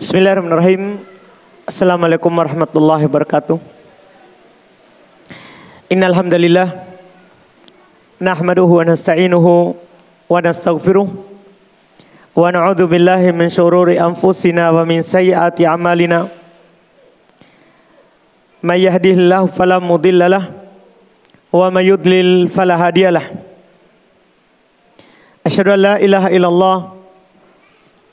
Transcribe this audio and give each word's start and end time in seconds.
Bismillahirrahmanirrahim. 0.00 1.04
Assalamualaikum 1.68 2.32
warahmatullahi 2.32 3.04
wabarakatuh. 3.04 3.60
Innal 5.92 6.16
hamdalillah 6.16 6.72
nahmaduhu 8.16 8.80
wa 8.80 8.88
nasta'inuhu 8.88 9.76
wa 10.24 10.40
nastaghfiruh 10.40 11.04
wa 11.04 12.48
na'udzu 12.48 12.88
billahi 12.88 13.28
min 13.36 13.52
syururi 13.52 14.00
anfusina 14.00 14.72
wa 14.72 14.88
min 14.88 15.04
sayyiati 15.04 15.68
a'malina. 15.68 16.32
May 18.64 18.88
yahdihillahu 18.88 19.52
fala 19.52 19.84
mudhillalah 19.84 20.48
wa 21.52 21.68
may 21.68 21.92
yudlil 21.92 22.48
fala 22.48 22.80
hadiyalah. 22.80 23.36
Asyhadu 25.44 25.76
an 25.76 25.80
la 25.84 25.94
ilaha 26.00 26.32
illallah 26.32 26.76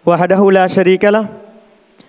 wahdahu 0.04 0.52
la 0.52 0.68
syarikalah 0.68 1.32
wa 1.32 1.47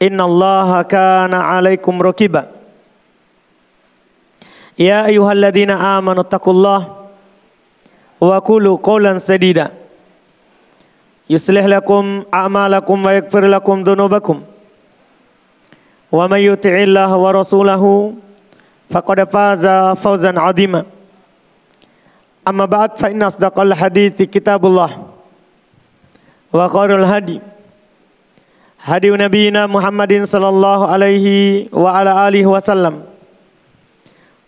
innallaha 0.00 0.84
kana 0.88 1.54
alaikum 1.54 1.98
raqiba 2.00 2.54
Ya 4.74 5.06
ayyuhalladzina 5.06 5.78
amanu 5.78 6.26
taqullaha 6.26 7.06
wa 8.18 8.36
qulu 8.42 8.74
qawlan 8.82 9.22
sadida. 9.22 9.70
Yuslih 11.30 11.62
lakum 11.70 12.26
a'malakum 12.26 12.98
wa 12.98 13.14
yaghfir 13.14 13.46
lakum 13.46 13.86
dhunubakum. 13.86 14.42
Wa 16.10 16.26
rasulahu 17.30 18.18
faqad 18.90 19.30
faza 19.30 19.94
amma 22.44 22.66
ba'd 22.68 23.00
fa 23.00 23.08
inna 23.08 23.30
kitabullah 24.28 24.90
wa 26.52 26.64
khairul 26.68 27.08
hadi 27.08 27.40
hadi 28.84 29.08
nabiyina 29.08 29.64
Muhammadin 29.64 30.28
sallallahu 30.28 30.84
alaihi 30.84 31.72
wa 31.72 31.88
ala 31.88 32.28
alihi 32.28 32.44
wasallam 32.44 33.08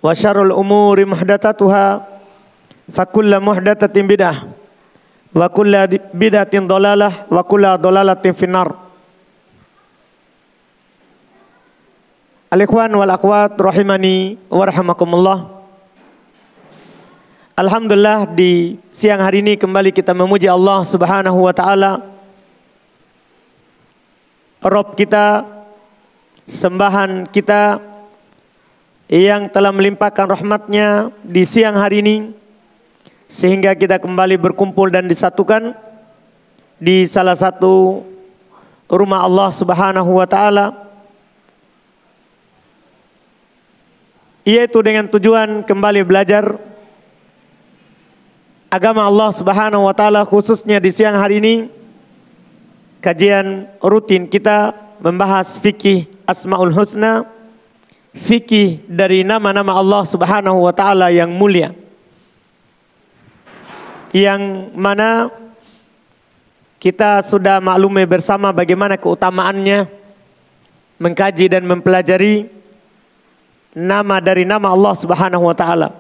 wa 0.04 0.12
syarrul 0.12 0.52
umuri 0.52 1.08
muhdatsatuha 1.08 2.04
fa 2.92 3.04
kullu 3.08 3.40
muhdatsatin 3.40 4.04
bidah 4.04 4.44
wa 5.32 5.48
kullu 5.48 5.88
bidatin 6.12 6.68
dhalalah 6.68 7.24
wa 7.32 7.40
kullu 7.48 7.80
dhalalatin 7.80 8.36
finnar. 8.36 8.76
Al-ikhwan 12.52 12.92
wal 12.92 13.10
akhwat 13.10 13.58
rahimani 13.58 14.36
wa 14.52 14.62
rahimakumullah. 14.68 15.38
Alhamdulillah 17.56 18.36
di 18.36 18.76
siang 18.92 19.18
hari 19.18 19.40
ini 19.40 19.56
kembali 19.56 19.96
kita 19.96 20.12
memuji 20.12 20.44
Allah 20.44 20.84
Subhanahu 20.84 21.40
wa 21.40 21.56
taala 21.56 22.16
Rob 24.64 24.96
kita, 24.96 25.44
sembahan 26.48 27.28
kita 27.28 27.76
yang 29.06 29.52
telah 29.52 29.70
melimpahkan 29.70 30.26
rahmatnya 30.26 31.14
di 31.22 31.44
siang 31.44 31.76
hari 31.78 32.02
ini 32.02 32.16
sehingga 33.28 33.76
kita 33.76 34.00
kembali 34.03 34.41
berkumpul 34.41 34.91
dan 34.91 35.06
disatukan 35.06 35.76
di 36.81 37.04
salah 37.04 37.36
satu 37.36 38.03
rumah 38.91 39.22
Allah 39.22 39.50
Subhanahu 39.53 40.10
wa 40.19 40.26
taala 40.26 40.75
yaitu 44.47 44.78
dengan 44.82 45.10
tujuan 45.10 45.66
kembali 45.66 46.06
belajar 46.06 46.58
agama 48.70 49.06
Allah 49.06 49.31
Subhanahu 49.34 49.86
wa 49.86 49.94
taala 49.94 50.22
khususnya 50.26 50.82
di 50.82 50.91
siang 50.91 51.19
hari 51.19 51.38
ini 51.42 51.75
kajian 53.06 53.71
rutin 53.78 54.27
kita 54.27 54.75
membahas 54.99 55.55
fikih 55.62 56.11
Asmaul 56.27 56.75
Husna, 56.75 57.22
fikih 58.11 58.83
dari 58.91 59.22
nama-nama 59.22 59.78
Allah 59.78 60.03
Subhanahu 60.03 60.67
wa 60.67 60.75
taala 60.75 61.15
yang 61.15 61.31
mulia. 61.31 61.71
Yang 64.11 64.43
mana 64.75 65.31
kita 66.83 67.22
sudah 67.22 67.62
maklumi 67.62 68.03
bersama 68.11 68.50
bagaimana 68.50 68.99
keutamaannya 68.99 69.87
mengkaji 70.99 71.47
dan 71.47 71.62
mempelajari 71.62 72.50
nama 73.71 74.19
dari 74.19 74.43
nama 74.43 74.75
Allah 74.75 74.94
Subhanahu 74.99 75.47
wa 75.47 75.55
taala. 75.55 75.94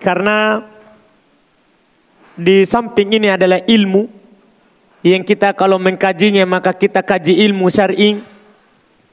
Karena 0.00 0.64
di 2.40 2.64
samping 2.64 3.20
ini 3.20 3.28
adalah 3.28 3.60
ilmu 3.68 4.19
yang 5.00 5.24
kita 5.24 5.56
kalau 5.56 5.80
mengkajinya 5.80 6.44
maka 6.44 6.76
kita 6.76 7.00
kaji 7.00 7.40
ilmu 7.48 7.72
syar'i. 7.72 8.20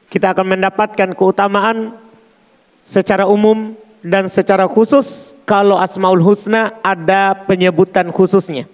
Kita 0.08 0.32
akan 0.32 0.56
mendapatkan 0.56 1.12
keutamaan 1.20 1.92
secara 2.80 3.28
umum 3.28 3.76
dan 4.00 4.32
secara 4.32 4.64
khusus 4.64 5.36
kalau 5.44 5.76
Asmaul 5.76 6.24
Husna 6.24 6.72
ada 6.80 7.36
penyebutan 7.44 8.08
khususnya. 8.16 8.72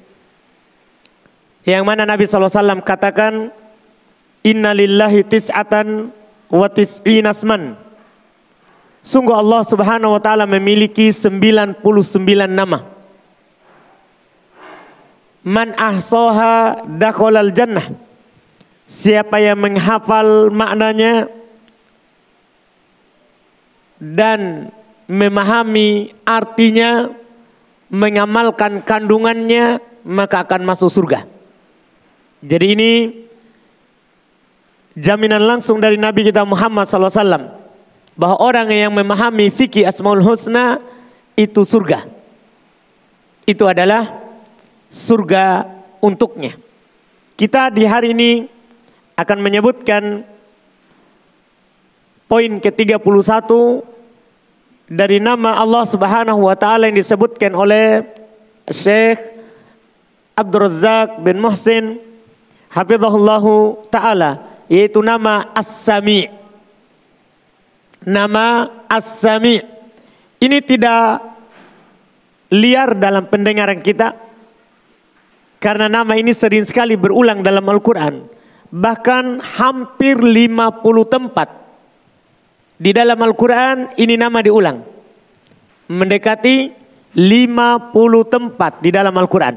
Yang 1.66 1.84
mana 1.90 2.06
Nabi 2.06 2.30
SAW 2.30 2.86
katakan 2.86 3.50
Inna 4.44 4.76
lillahi 4.76 5.24
tis'atan 5.24 6.12
wa 6.52 6.68
tis'inasman 6.68 7.80
Sungguh 9.04 9.36
Allah 9.36 9.64
subhanahu 9.64 10.16
wa 10.16 10.22
ta'ala 10.22 10.44
memiliki 10.44 11.12
99 11.12 11.80
nama 12.48 12.93
Man 15.44 15.76
ahsoha 15.76 16.88
dakholal 16.88 17.52
jannah. 17.52 17.84
Siapa 18.88 19.44
yang 19.44 19.60
menghafal 19.60 20.52
maknanya 20.52 21.28
dan 24.00 24.72
memahami 25.08 26.16
artinya, 26.24 27.12
mengamalkan 27.92 28.84
kandungannya, 28.84 29.84
maka 30.08 30.48
akan 30.48 30.64
masuk 30.64 30.92
surga. 30.92 31.28
Jadi 32.44 32.66
ini 32.76 32.92
jaminan 34.96 35.44
langsung 35.44 35.80
dari 35.80 35.96
Nabi 35.96 36.28
kita 36.28 36.44
Muhammad 36.44 36.88
SAW 36.88 37.64
bahwa 38.14 38.38
orang 38.40 38.68
yang 38.72 38.92
memahami 38.92 39.48
fikih 39.52 39.88
Asmaul 39.88 40.24
Husna 40.24 40.80
itu 41.36 41.64
surga. 41.64 42.06
Itu 43.44 43.68
adalah 43.68 44.23
surga 44.94 45.66
untuknya. 46.06 46.54
Kita 47.34 47.74
di 47.74 47.82
hari 47.90 48.14
ini 48.14 48.32
akan 49.18 49.38
menyebutkan 49.42 50.22
poin 52.30 52.62
ke-31 52.62 53.02
dari 54.86 55.18
nama 55.18 55.58
Allah 55.58 55.84
Subhanahu 55.90 56.46
wa 56.46 56.54
taala 56.54 56.94
yang 56.94 56.98
disebutkan 57.02 57.58
oleh 57.58 58.06
Syekh 58.70 59.18
Abdul 60.38 60.70
Razak 60.70 61.26
bin 61.26 61.42
Muhsin 61.42 61.98
hafizahullahu 62.70 63.86
taala 63.90 64.46
yaitu 64.70 65.02
nama 65.02 65.50
As-Sami. 65.58 66.30
Nama 68.06 68.70
As-Sami. 68.86 69.62
Ini 70.38 70.58
tidak 70.62 71.24
liar 72.54 72.94
dalam 72.94 73.26
pendengaran 73.26 73.82
kita 73.82 74.33
karena 75.64 75.88
nama 75.88 76.20
ini 76.20 76.36
sering 76.36 76.68
sekali 76.68 77.00
berulang 77.00 77.40
dalam 77.40 77.64
Al-Quran. 77.64 78.28
Bahkan 78.68 79.40
hampir 79.40 80.20
50 80.20 80.60
tempat. 81.08 81.48
Di 82.76 82.92
dalam 82.92 83.16
Al-Quran 83.16 83.96
ini 83.96 84.20
nama 84.20 84.44
diulang. 84.44 84.84
Mendekati 85.88 86.68
50 87.16 88.28
tempat 88.28 88.84
di 88.84 88.92
dalam 88.92 89.16
Al-Quran. 89.16 89.56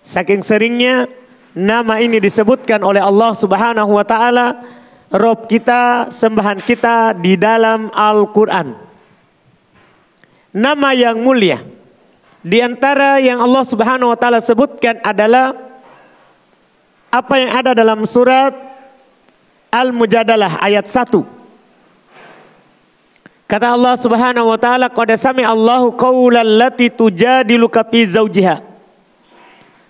Saking 0.00 0.40
seringnya 0.40 1.12
nama 1.52 2.00
ini 2.00 2.16
disebutkan 2.16 2.80
oleh 2.80 3.04
Allah 3.04 3.36
subhanahu 3.36 4.00
wa 4.00 4.06
ta'ala. 4.08 4.64
Rob 5.12 5.44
kita, 5.44 6.08
sembahan 6.08 6.64
kita 6.64 7.12
di 7.20 7.36
dalam 7.36 7.92
Al-Quran. 7.92 8.72
Nama 10.56 10.88
yang 10.96 11.20
mulia 11.20 11.83
di 12.44 12.60
antara 12.60 13.16
yang 13.24 13.40
Allah 13.40 13.64
Subhanahu 13.64 14.12
wa 14.12 14.18
taala 14.20 14.44
sebutkan 14.44 15.00
adalah 15.00 15.56
apa 17.08 17.34
yang 17.40 17.50
ada 17.56 17.72
dalam 17.72 18.04
surat 18.04 18.52
Al-Mujadalah 19.72 20.60
ayat 20.60 20.84
1. 20.86 21.24
Kata 23.48 23.72
Allah 23.72 23.96
Subhanahu 23.96 24.52
wa 24.52 24.58
taala, 24.60 24.92
"Qad 24.92 25.08
sami 25.16 25.40
Allahu 25.40 25.96
qaulal 25.96 26.46
lati 26.46 26.92
tujadiluka 26.92 27.80
fi 27.88 28.04
zawjiha 28.06 28.60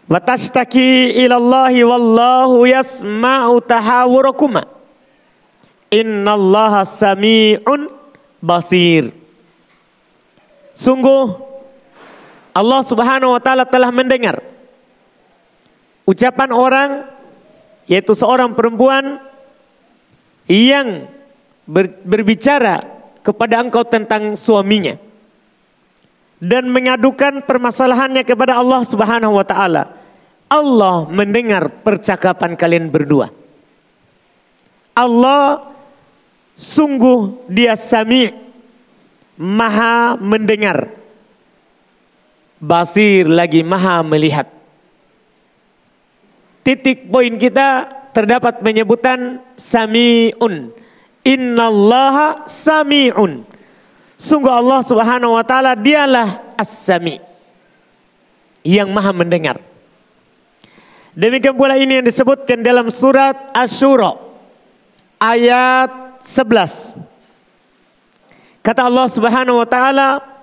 wa 0.04 0.18
tashtaki 0.22 1.16
ila 1.26 1.36
Allahi 1.42 1.80
wallahu 1.82 2.70
yasma'u 2.70 3.58
tahawurakuma. 3.66 4.62
Innallaha 5.90 6.86
sami'un 6.86 7.90
basir." 8.38 9.10
Sungguh 10.74 11.53
Allah 12.54 12.80
Subhanahu 12.86 13.34
wa 13.34 13.42
taala 13.42 13.66
telah 13.66 13.90
mendengar 13.90 14.38
ucapan 16.06 16.50
orang 16.54 16.90
yaitu 17.90 18.14
seorang 18.16 18.54
perempuan 18.54 19.20
yang 20.48 21.10
ber, 21.68 21.90
berbicara 22.04 22.84
kepada 23.24 23.60
engkau 23.60 23.84
tentang 23.84 24.36
suaminya 24.36 25.00
dan 26.44 26.68
mengadukan 26.68 27.40
permasalahannya 27.44 28.22
kepada 28.22 28.60
Allah 28.60 28.84
Subhanahu 28.84 29.34
wa 29.40 29.46
taala. 29.46 29.96
Allah 30.44 31.08
mendengar 31.08 31.72
percakapan 31.82 32.54
kalian 32.54 32.92
berdua. 32.92 33.32
Allah 34.94 35.74
sungguh 36.54 37.48
dia 37.50 37.74
sami 37.74 38.30
maha 39.34 40.14
mendengar. 40.20 41.03
Basir 42.64 43.28
lagi 43.28 43.60
maha 43.60 44.00
melihat. 44.00 44.48
Titik 46.64 47.12
poin 47.12 47.36
kita 47.36 47.92
terdapat 48.16 48.64
penyebutan 48.64 49.44
sami'un. 49.52 50.72
Innallaha 51.20 52.48
sami'un. 52.48 53.44
Sungguh 54.16 54.48
Allah 54.48 54.80
Subhanahu 54.80 55.36
wa 55.36 55.44
taala 55.44 55.76
dialah 55.76 56.56
as-sami. 56.56 57.20
Yang 58.64 58.88
maha 58.88 59.12
mendengar. 59.12 59.60
Demikian 61.12 61.52
pula 61.52 61.76
ini 61.76 62.00
yang 62.00 62.06
disebutkan 62.08 62.64
dalam 62.64 62.88
surat 62.88 63.52
Asy-Syura 63.52 64.16
ayat 65.20 66.18
11. 66.24 66.96
Kata 68.64 68.88
Allah 68.88 69.06
Subhanahu 69.12 69.60
wa 69.60 69.68
taala, 69.68 70.33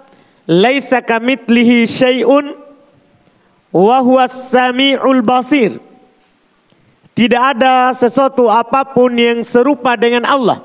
"Laisa 0.51 0.99
kamitslihi 0.99 1.87
syai'un 1.87 2.59
wa 3.71 3.97
huwas 4.03 4.51
samiul 4.51 5.23
basir." 5.23 5.79
Tidak 7.15 7.43
ada 7.55 7.91
sesuatu 7.95 8.51
apa 8.51 8.87
pun 8.87 9.15
yang 9.15 9.39
serupa 9.43 9.95
dengan 9.95 10.27
Allah. 10.27 10.63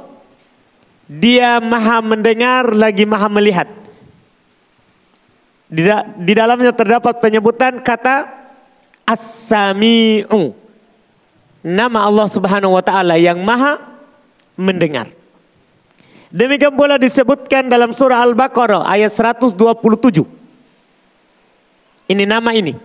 Dia 1.06 1.62
maha 1.62 2.02
mendengar 2.02 2.70
lagi 2.74 3.06
maha 3.06 3.30
melihat. 3.30 3.68
Di, 5.66 5.82
di 6.22 6.32
dalamnya 6.34 6.70
terdapat 6.70 7.18
penyebutan 7.18 7.82
kata 7.82 8.30
As-Sami'u. 9.06 10.54
Nama 11.66 11.98
Allah 12.06 12.26
subhanahu 12.30 12.78
wa 12.78 12.82
ta'ala 12.82 13.18
yang 13.18 13.42
maha 13.42 13.82
mendengar. 14.54 15.10
Demikian 16.36 16.76
pula 16.76 17.00
disebutkan 17.00 17.64
dalam 17.64 17.96
surah 17.96 18.20
Al-Baqarah 18.20 18.84
ayat 18.84 19.08
127. 19.08 20.20
Ini 22.12 22.24
nama 22.28 22.52
ini. 22.52 22.76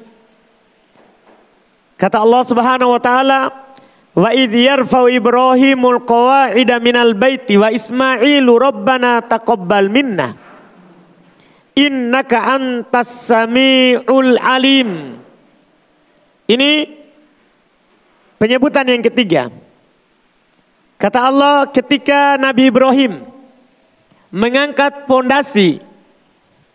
Kata 2.00 2.24
Allah 2.24 2.48
Subhanahu 2.48 2.96
wa 2.96 3.02
taala, 3.04 3.52
"Wa 4.16 4.32
idh 4.32 4.56
yarfa'u 4.56 5.12
Ibrahimul 5.12 6.00
qawa'ida 6.08 6.80
minal 6.80 7.12
baiti 7.12 7.60
wa 7.60 7.68
Ismailu 7.68 8.56
rabbana 8.56 9.20
taqabbal 9.20 9.92
minna. 9.92 10.32
Innaka 11.76 12.56
antas 12.56 13.12
samiul 13.12 14.40
alim." 14.40 15.20
Ini 16.48 16.72
penyebutan 18.40 18.88
yang 18.88 19.04
ketiga. 19.04 19.52
Kata 20.96 21.20
Allah 21.28 21.68
ketika 21.68 22.40
Nabi 22.40 22.72
Ibrahim 22.72 23.31
mengangkat 24.32 25.06
pondasi 25.06 25.84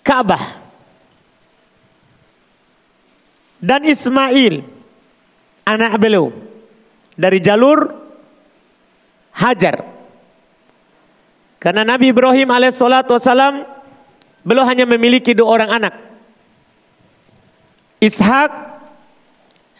Ka'bah 0.04 0.60
dan 3.58 3.82
Ismail 3.82 4.62
anak 5.66 5.92
beliau 5.98 6.30
dari 7.16 7.40
jalur 7.42 8.06
Hajar. 9.36 9.84
Karena 11.60 11.84
Nabi 11.84 12.08
Ibrahim 12.08 12.48
alaihissalatu 12.48 13.16
wassalam 13.16 13.68
beliau 14.40 14.64
hanya 14.64 14.88
memiliki 14.88 15.36
dua 15.36 15.60
orang 15.60 15.70
anak. 15.76 15.94
Ishak 18.00 18.48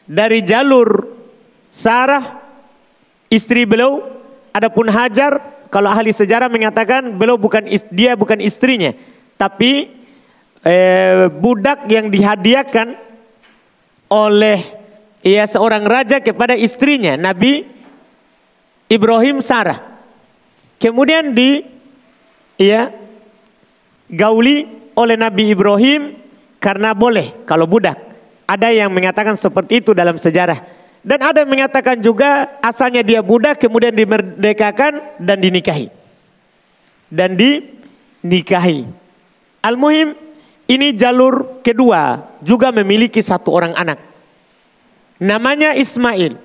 dari 0.05 0.44
jalur 0.44 1.08
Sarah 1.72 2.40
istri 3.32 3.64
beliau, 3.64 4.05
adapun 4.52 4.93
Hajar 4.93 5.40
kalau 5.68 5.90
ahli 5.90 6.14
sejarah 6.14 6.50
mengatakan 6.50 7.14
beliau 7.14 7.36
bukan 7.36 7.66
dia 7.90 8.14
bukan 8.14 8.38
istrinya, 8.42 8.94
tapi 9.36 9.90
eh, 10.62 11.30
budak 11.30 11.86
yang 11.90 12.10
dihadiahkan 12.10 12.96
oleh 14.10 14.60
ia 15.26 15.42
seorang 15.46 15.82
raja 15.82 16.22
kepada 16.22 16.54
istrinya 16.54 17.18
Nabi 17.18 17.66
Ibrahim 18.86 19.42
Sarah. 19.42 19.98
Kemudian 20.78 21.34
di 21.34 21.64
ya 22.60 22.94
gauli 24.06 24.70
oleh 24.94 25.16
Nabi 25.19 25.50
Ibrahim 25.50 26.14
karena 26.62 26.94
boleh 26.94 27.44
kalau 27.44 27.66
budak. 27.66 27.98
Ada 28.46 28.70
yang 28.70 28.94
mengatakan 28.94 29.34
seperti 29.34 29.82
itu 29.82 29.90
dalam 29.90 30.14
sejarah. 30.14 30.62
Dan 31.06 31.23
ada 31.23 31.47
yang 31.47 31.50
mengatakan 31.55 32.03
juga 32.03 32.58
asalnya 32.58 33.06
dia 33.06 33.23
budak 33.23 33.62
kemudian 33.62 33.94
dimerdekakan 33.94 35.23
dan 35.23 35.38
dinikahi. 35.38 35.87
Dan 37.06 37.38
dinikahi. 37.38 38.91
Al-Muhim 39.62 40.19
ini 40.67 40.91
jalur 40.99 41.62
kedua 41.62 42.26
juga 42.43 42.75
memiliki 42.75 43.23
satu 43.23 43.55
orang 43.55 43.70
anak 43.79 44.03
namanya 45.23 45.73
Ismail. 45.76 46.37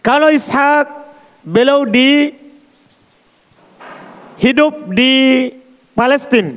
Kalau 0.00 0.32
Ishak 0.32 0.88
beliau 1.44 1.84
di 1.84 2.32
hidup 4.40 4.88
di 4.96 5.12
Palestina 5.92 6.56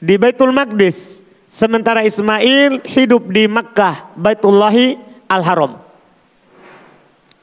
di 0.00 0.14
Baitul 0.16 0.52
Maqdis 0.52 1.20
sementara 1.48 2.04
Ismail 2.04 2.80
hidup 2.84 3.28
di 3.28 3.44
Makkah 3.44 4.12
Baitullahi 4.16 4.96
Al-Haram. 5.28 5.85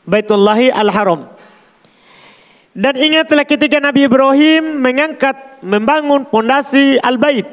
Baitullahi 0.03 0.71
Al-Haram. 0.71 1.31
Dan 2.73 2.97
ingatlah 2.97 3.45
ketika 3.45 3.77
Nabi 3.77 4.09
Ibrahim 4.09 4.81
mengangkat 4.81 5.61
membangun 5.61 6.25
pondasi 6.25 6.97
Al-Bait 6.97 7.45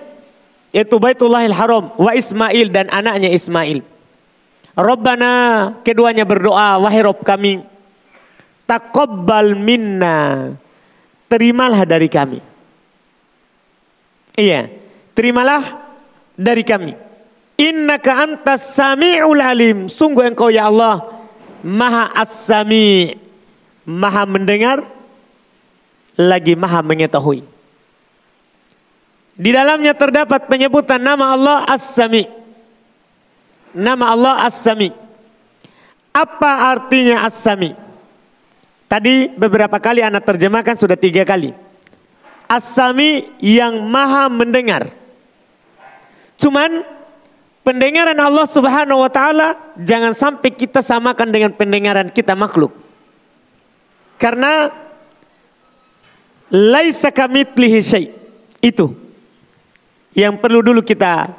yaitu 0.70 0.96
Baitullahil 0.96 1.54
Haram 1.54 1.92
wa 1.98 2.10
Ismail 2.14 2.66
dan 2.70 2.86
anaknya 2.88 3.28
Ismail. 3.30 3.82
Rabbana 4.78 5.32
keduanya 5.82 6.24
berdoa 6.24 6.78
wahai 6.80 7.02
Rob 7.04 7.20
kami 7.20 7.60
taqabbal 8.64 9.58
minna 9.58 10.54
terimalah 11.26 11.82
dari 11.82 12.06
kami. 12.06 12.40
Iya, 14.38 14.70
terimalah 15.12 15.62
dari 16.38 16.62
kami. 16.64 16.94
Innaka 17.60 18.24
antas 18.24 18.72
sami'ul 18.72 19.42
alim. 19.42 19.78
Sungguh 19.90 20.32
engkau 20.32 20.48
ya 20.48 20.70
Allah 20.72 21.19
maha 21.64 22.12
as-sami' 22.16 23.16
maha 23.86 24.22
mendengar 24.28 24.84
lagi 26.18 26.52
maha 26.58 26.80
mengetahui. 26.84 27.46
Di 29.40 29.50
dalamnya 29.56 29.96
terdapat 29.96 30.44
penyebutan 30.50 31.00
nama 31.00 31.32
Allah 31.32 31.64
as-sami' 31.64 32.40
nama 33.74 34.14
Allah 34.14 34.46
As-Sami. 34.46 34.90
Apa 36.10 36.74
artinya 36.74 37.26
As-Sami? 37.26 37.74
Tadi 38.90 39.30
beberapa 39.38 39.78
kali 39.78 40.02
anak 40.02 40.26
terjemahkan 40.26 40.74
sudah 40.74 40.98
tiga 40.98 41.22
kali. 41.22 41.54
As-Sami 42.50 43.30
yang 43.38 43.86
maha 43.86 44.26
mendengar. 44.26 44.90
Cuman 46.34 46.82
pendengaran 47.62 48.16
Allah 48.18 48.46
subhanahu 48.46 49.04
wa 49.04 49.10
ta'ala 49.10 49.76
jangan 49.80 50.12
sampai 50.16 50.50
kita 50.52 50.80
samakan 50.80 51.28
dengan 51.30 51.52
pendengaran 51.54 52.08
kita 52.10 52.34
makhluk. 52.34 52.72
Karena 54.20 54.68
laisa 56.52 57.08
kamitlihi 57.08 57.80
syai. 57.80 58.06
Itu 58.60 58.92
yang 60.12 60.36
perlu 60.36 60.60
dulu 60.60 60.84
kita 60.84 61.32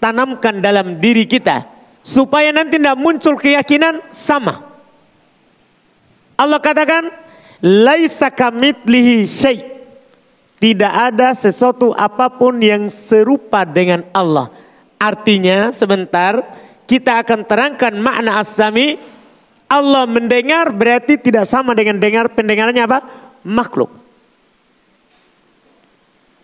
tanamkan 0.00 0.64
dalam 0.64 0.96
diri 0.96 1.28
kita 1.28 1.68
supaya 2.00 2.48
nanti 2.56 2.80
tidak 2.80 2.96
muncul 2.96 3.36
keyakinan 3.36 4.00
sama. 4.08 4.64
Allah 6.40 6.60
katakan 6.60 7.26
Laisa 7.64 8.28
kamitslihi 8.28 9.24
syai. 9.24 9.58
Tidak 10.56 10.88
ada 10.88 11.36
sesuatu 11.36 11.92
apa 11.92 12.32
pun 12.32 12.56
yang 12.60 12.88
serupa 12.88 13.64
dengan 13.68 14.08
Allah. 14.12 14.48
Artinya 14.96 15.70
sebentar 15.76 16.40
kita 16.88 17.20
akan 17.20 17.44
terangkan 17.44 17.92
makna 17.98 18.40
as-sami. 18.40 18.96
Allah 19.66 20.06
mendengar 20.06 20.70
berarti 20.70 21.18
tidak 21.18 21.44
sama 21.50 21.74
dengan 21.74 21.98
dengar 21.98 22.30
pendengarannya 22.30 22.86
apa? 22.86 22.98
Makhluk. 23.42 23.90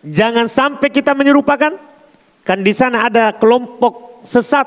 Jangan 0.02 0.50
sampai 0.50 0.90
kita 0.90 1.14
menyerupakan. 1.14 1.78
Kan 2.42 2.66
di 2.66 2.74
sana 2.74 3.06
ada 3.06 3.30
kelompok 3.38 4.26
sesat 4.26 4.66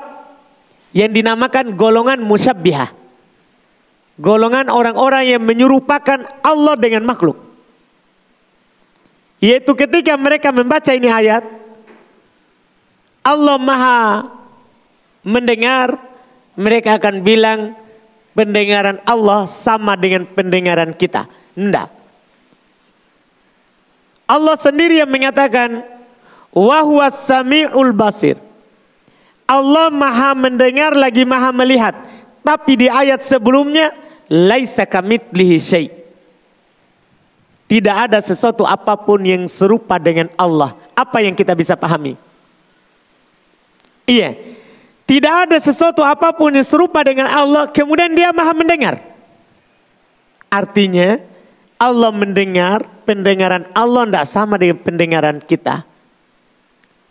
yang 0.96 1.12
dinamakan 1.12 1.76
golongan 1.76 2.24
musyabbihah. 2.24 2.88
Golongan 4.16 4.72
orang-orang 4.72 5.36
yang 5.36 5.44
menyerupakan 5.44 6.24
Allah 6.40 6.74
dengan 6.80 7.04
makhluk. 7.04 7.36
Yaitu 9.44 9.76
ketika 9.76 10.16
mereka 10.16 10.48
membaca 10.48 10.88
ini 10.96 11.12
ayat, 11.12 11.44
Allah 13.26 13.58
maha 13.58 14.30
mendengar, 15.26 15.98
mereka 16.54 16.94
akan 16.94 17.26
bilang 17.26 17.74
pendengaran 18.38 19.02
Allah 19.02 19.50
sama 19.50 19.98
dengan 19.98 20.30
pendengaran 20.30 20.94
kita. 20.94 21.26
Tidak. 21.58 21.88
Allah 24.30 24.56
sendiri 24.58 25.02
yang 25.02 25.10
mengatakan, 25.10 25.82
Wahuwas 26.54 27.26
sami'ul 27.26 27.90
basir. 27.90 28.38
Allah 29.46 29.90
maha 29.90 30.32
mendengar 30.38 30.94
lagi 30.94 31.26
maha 31.26 31.50
melihat. 31.50 31.94
Tapi 32.46 32.86
di 32.86 32.88
ayat 32.90 33.26
sebelumnya, 33.26 33.90
Laisa 34.26 34.82
kamitslihi 34.82 35.58
syai' 35.62 35.90
Tidak 37.66 37.96
ada 38.10 38.18
sesuatu 38.22 38.62
apa 38.62 38.94
pun 38.98 39.22
yang 39.22 39.46
serupa 39.50 39.98
dengan 39.98 40.30
Allah. 40.38 40.74
Apa 40.94 41.22
yang 41.22 41.34
kita 41.34 41.54
bisa 41.54 41.74
pahami? 41.74 42.14
Iya. 44.06 44.38
Tidak 45.06 45.34
ada 45.46 45.56
sesuatu 45.62 46.02
apa 46.02 46.34
pun 46.34 46.50
yang 46.50 46.66
serupa 46.66 47.02
dengan 47.06 47.30
Allah. 47.30 47.70
Kemudian 47.70 48.10
dia 48.14 48.34
maha 48.34 48.54
mendengar. 48.54 48.98
Artinya 50.50 51.22
Allah 51.78 52.10
mendengar. 52.10 52.86
Pendengaran 53.06 53.70
Allah 53.70 54.02
tidak 54.02 54.26
sama 54.26 54.58
dengan 54.58 54.82
pendengaran 54.82 55.38
kita. 55.38 55.86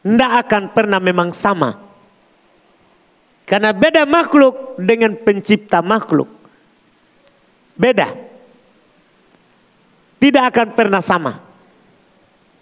Tidak 0.03 0.31
akan 0.43 0.75
pernah 0.75 0.99
memang 0.99 1.31
sama. 1.31 1.79
Karena 3.47 3.71
beda 3.71 4.03
makhluk 4.03 4.75
dengan 4.75 5.15
pencipta 5.15 5.79
makhluk. 5.79 6.27
Beda 7.79 8.25
tidak 10.25 10.43
akan 10.49 10.67
pernah 10.73 11.01
sama. 11.05 11.37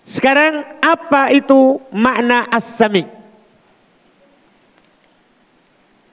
Sekarang 0.04 0.68
apa 0.84 1.32
itu 1.32 1.80
makna 1.96 2.44
as-sami? 2.52 3.08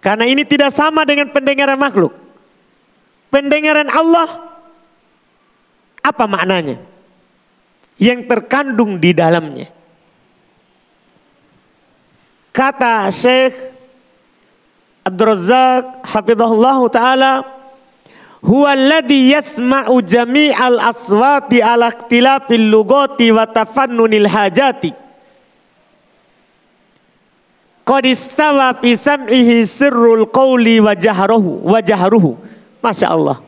Karena 0.01 0.25
ini 0.25 0.49
tidak 0.49 0.73
sama 0.73 1.05
dengan 1.05 1.29
pendengaran 1.29 1.77
makhluk. 1.77 2.17
Pendengaran 3.29 3.87
Allah 3.93 4.29
apa 6.01 6.25
maknanya? 6.25 6.81
Yang 8.01 8.33
terkandung 8.33 8.97
di 8.97 9.13
dalamnya. 9.13 9.69
Kata 12.51 13.13
Syekh 13.13 13.55
Abdul 15.05 15.37
Razak 15.37 15.85
hafizahullah 16.03 16.81
taala 16.91 17.33
huwa 18.41 18.73
alladhi 18.73 19.31
yasma'u 19.37 20.01
jami'al 20.01 20.81
aswati 20.81 21.61
ala 21.61 21.93
ikhtilafil 21.93 22.73
lugati 22.73 23.31
wa 23.31 23.47
tafannunil 23.47 24.29
hajati 24.29 24.97
qad 27.91 28.07
istawa 28.07 28.71
fi 28.79 28.95
sam'ihi 28.95 29.67
sirrul 29.67 30.31
qawli 30.31 30.79
wa 30.79 30.95
jahruhu 30.95 31.67
wa 31.67 31.83
Masya 32.81 33.07
Allah 33.11 33.43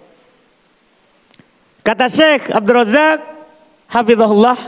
kata 1.87 2.11
Syekh 2.11 2.51
Abdul 2.51 2.83
Razak 2.83 3.23
hafizahullah 3.87 4.59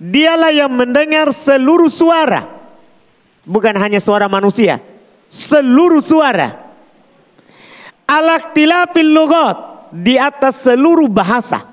dialah 0.00 0.48
yang 0.48 0.72
mendengar 0.72 1.28
seluruh 1.36 1.92
suara 1.92 2.48
bukan 3.44 3.76
hanya 3.76 4.00
suara 4.00 4.32
manusia 4.32 4.80
seluruh 5.28 6.00
suara 6.00 6.64
Alaktilafil 8.04 9.16
lugat 9.16 9.56
di 9.88 10.20
atas 10.20 10.60
seluruh 10.60 11.08
bahasa. 11.08 11.64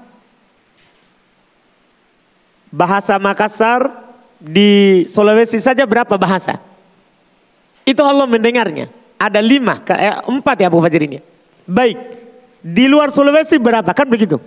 Bahasa 2.71 3.19
Makassar 3.19 3.91
di 4.39 5.03
Sulawesi 5.11 5.59
saja 5.59 5.83
berapa 5.83 6.15
bahasa? 6.15 6.70
Itu 7.83 8.01
Allah 8.05 8.29
mendengarnya. 8.29 8.89
Ada 9.21 9.37
lima, 9.37 9.77
eh, 9.85 10.17
empat 10.25 10.55
ya 10.61 10.67
Abu 10.69 10.81
Fajr 10.81 11.01
ini. 11.05 11.19
Baik, 11.65 11.97
di 12.61 12.85
luar 12.89 13.13
Sulawesi 13.13 13.61
berapa? 13.61 13.93
Kan 13.93 14.09
begitu? 14.09 14.41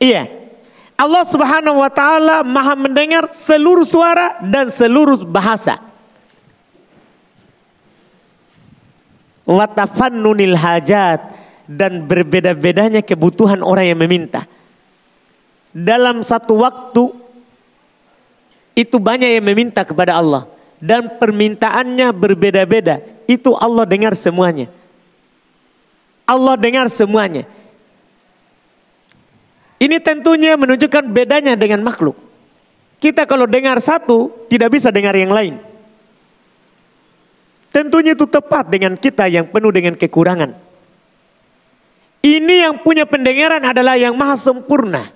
Iya. 0.00 0.28
Allah 0.98 1.22
subhanahu 1.28 1.78
wa 1.78 1.92
ta'ala 1.92 2.42
maha 2.42 2.74
mendengar 2.74 3.30
seluruh 3.30 3.86
suara 3.86 4.40
dan 4.42 4.72
seluruh 4.72 5.22
bahasa. 5.22 5.88
watafannunil 9.48 10.52
hajat 10.60 11.32
dan 11.64 12.04
berbeda-bedanya 12.04 13.00
kebutuhan 13.00 13.64
orang 13.64 13.88
yang 13.88 13.98
meminta. 14.04 14.44
Dalam 15.72 16.20
satu 16.20 16.60
waktu 16.60 17.16
itu 18.76 18.96
banyak 19.00 19.40
yang 19.40 19.44
meminta 19.48 19.88
kepada 19.88 20.20
Allah 20.20 20.44
dan 20.78 21.18
permintaannya 21.18 22.08
berbeda-beda. 22.14 23.02
Itu 23.28 23.54
Allah 23.58 23.84
dengar 23.84 24.14
semuanya. 24.14 24.70
Allah 26.24 26.54
dengar 26.56 26.86
semuanya. 26.88 27.44
Ini 29.78 29.96
tentunya 30.02 30.58
menunjukkan 30.58 31.04
bedanya 31.14 31.54
dengan 31.54 31.86
makhluk. 31.86 32.18
Kita 32.98 33.30
kalau 33.30 33.46
dengar 33.46 33.78
satu 33.78 34.46
tidak 34.50 34.74
bisa 34.74 34.90
dengar 34.90 35.14
yang 35.14 35.30
lain. 35.30 35.62
Tentunya 37.70 38.18
itu 38.18 38.26
tepat 38.26 38.66
dengan 38.66 38.98
kita 38.98 39.30
yang 39.30 39.46
penuh 39.46 39.70
dengan 39.70 39.94
kekurangan. 39.94 40.50
Ini 42.18 42.54
yang 42.66 42.82
punya 42.82 43.06
pendengaran 43.06 43.62
adalah 43.62 43.94
yang 43.94 44.18
maha 44.18 44.34
sempurna. 44.34 45.06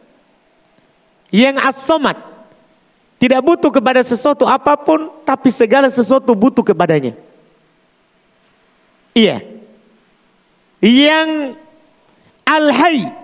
Yang 1.35 1.59
as-somad. 1.59 2.32
Tidak 3.23 3.39
butuh 3.39 3.71
kepada 3.71 4.03
sesuatu 4.03 4.51
apa 4.51 4.75
pun, 4.75 5.07
tapi 5.23 5.47
segala 5.55 5.87
sesuatu 5.87 6.35
butuh 6.35 6.67
kepadanya. 6.67 7.15
Iya. 9.15 9.47
Yang 10.83 11.55
al-hay, 12.43 13.15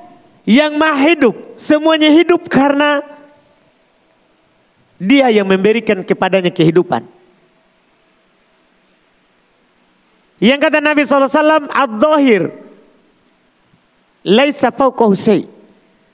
yang 0.47 0.79
maha 0.79 1.03
hidup. 1.03 1.35
Semuanya 1.59 2.15
hidup 2.15 2.47
karena 2.47 3.03
dia 5.03 5.35
yang 5.35 5.51
memberikan 5.51 6.07
kepadanya 6.07 6.55
kehidupan. 6.55 7.03
Yang 10.39 10.59
kata 10.63 10.79
Nabi 10.79 11.03
SAW, 11.03 11.67
Ad-Dohir. 11.67 12.55
Laisa 14.23 14.71
fauqahu 14.71 15.19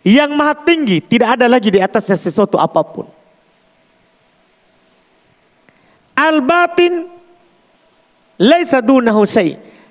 Yang 0.01 0.31
maha 0.33 0.57
tinggi, 0.57 1.05
tidak 1.05 1.37
ada 1.37 1.53
lagi 1.53 1.69
di 1.69 1.85
atasnya 1.85 2.17
sesuatu 2.17 2.57
apa 2.57 2.81
pun. 2.81 3.14
Al-Batin. 6.31 7.13
Laisa 8.35 8.83
dunahu 8.83 9.23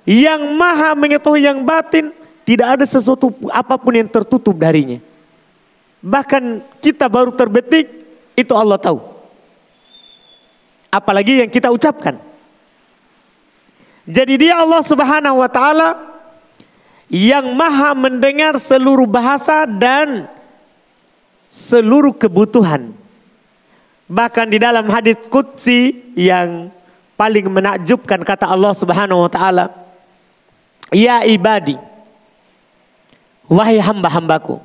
Yang 0.04 0.42
maha 0.52 0.92
mengetahui 1.00 1.48
yang 1.48 1.64
batin, 1.64 2.12
tidak 2.44 2.76
ada 2.76 2.86
sesuatu 2.86 3.32
apa 3.48 3.80
pun 3.80 3.96
yang 3.96 4.10
tertutup 4.12 4.52
darinya. 4.60 5.00
Bahkan 6.04 6.60
kita 6.84 7.08
baru 7.08 7.32
terbetik, 7.32 7.88
itu 8.36 8.52
Allah 8.52 8.76
tahu. 8.76 9.00
Apalagi 10.92 11.40
yang 11.40 11.48
kita 11.48 11.72
ucapkan. 11.72 12.20
Jadi 14.04 14.36
dia 14.36 14.60
Allah 14.60 14.84
Subhanahu 14.84 15.40
wa 15.40 15.48
taala 15.48 15.96
yang 17.08 17.56
maha 17.56 17.96
mendengar 17.96 18.60
seluruh 18.60 19.08
bahasa 19.08 19.64
dan 19.64 20.28
seluruh 21.48 22.12
kebutuhan. 22.12 22.92
Bahkan 24.08 24.48
di 24.52 24.58
dalam 24.60 24.86
hadis 24.92 25.16
qudsi 25.32 26.12
yang 26.14 26.70
paling 27.16 27.48
menakjubkan 27.48 28.20
kata 28.22 28.50
Allah 28.50 28.74
Subhanahu 28.76 29.26
wa 29.26 29.32
taala, 29.32 29.72
"Ya 30.92 31.24
ibadi, 31.24 31.80
wahai 33.48 33.80
hamba-hambaku, 33.80 34.60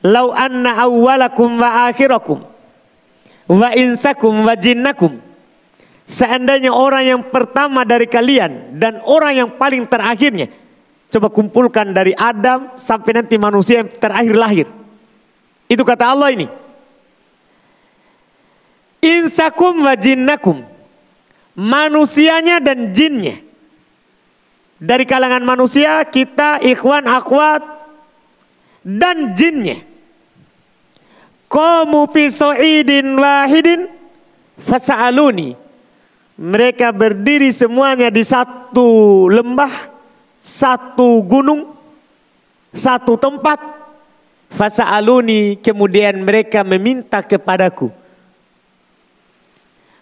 lau 0.00 0.32
anna 0.32 0.80
awwalakum 0.80 1.60
wa 1.60 1.92
akhirakum 1.92 2.40
wa 3.48 3.68
insakum 3.76 4.32
wa 4.44 4.54
jinnakum" 4.56 5.20
Seandainya 6.10 6.74
orang 6.74 7.06
yang 7.06 7.22
pertama 7.30 7.86
dari 7.86 8.10
kalian 8.10 8.82
dan 8.82 8.98
orang 9.06 9.46
yang 9.46 9.50
paling 9.54 9.86
terakhirnya 9.86 10.50
Coba 11.10 11.26
kumpulkan 11.26 11.90
dari 11.90 12.14
Adam 12.14 12.78
sampai 12.78 13.18
nanti 13.18 13.34
manusia 13.34 13.82
yang 13.82 13.90
terakhir 13.90 14.34
lahir. 14.38 14.66
Itu 15.66 15.82
kata 15.82 16.14
Allah 16.14 16.30
ini. 16.30 16.46
Insakum 19.00 19.80
wa 19.80 19.96
jinnakum. 19.96 20.60
Manusianya 21.56 22.60
dan 22.60 22.92
jinnya. 22.92 23.40
Dari 24.80 25.04
kalangan 25.04 25.44
manusia 25.44 26.00
kita 26.08 26.60
ikhwan 26.64 27.04
akhwat 27.04 27.60
dan 28.80 29.36
jinnya. 29.36 29.80
Qamu 31.50 32.08
fi 32.08 32.32
su'idin 32.32 33.16
wahidin 33.16 33.90
fasa'aluni. 34.60 35.56
Mereka 36.40 36.88
berdiri 36.96 37.52
semuanya 37.52 38.08
di 38.08 38.24
satu 38.24 39.28
lembah, 39.28 39.92
satu 40.40 41.20
gunung, 41.20 41.76
satu 42.72 43.20
tempat. 43.20 43.60
Fasa'aluni 44.50 45.60
kemudian 45.60 46.24
mereka 46.24 46.64
meminta 46.64 47.20
kepadaku. 47.20 47.99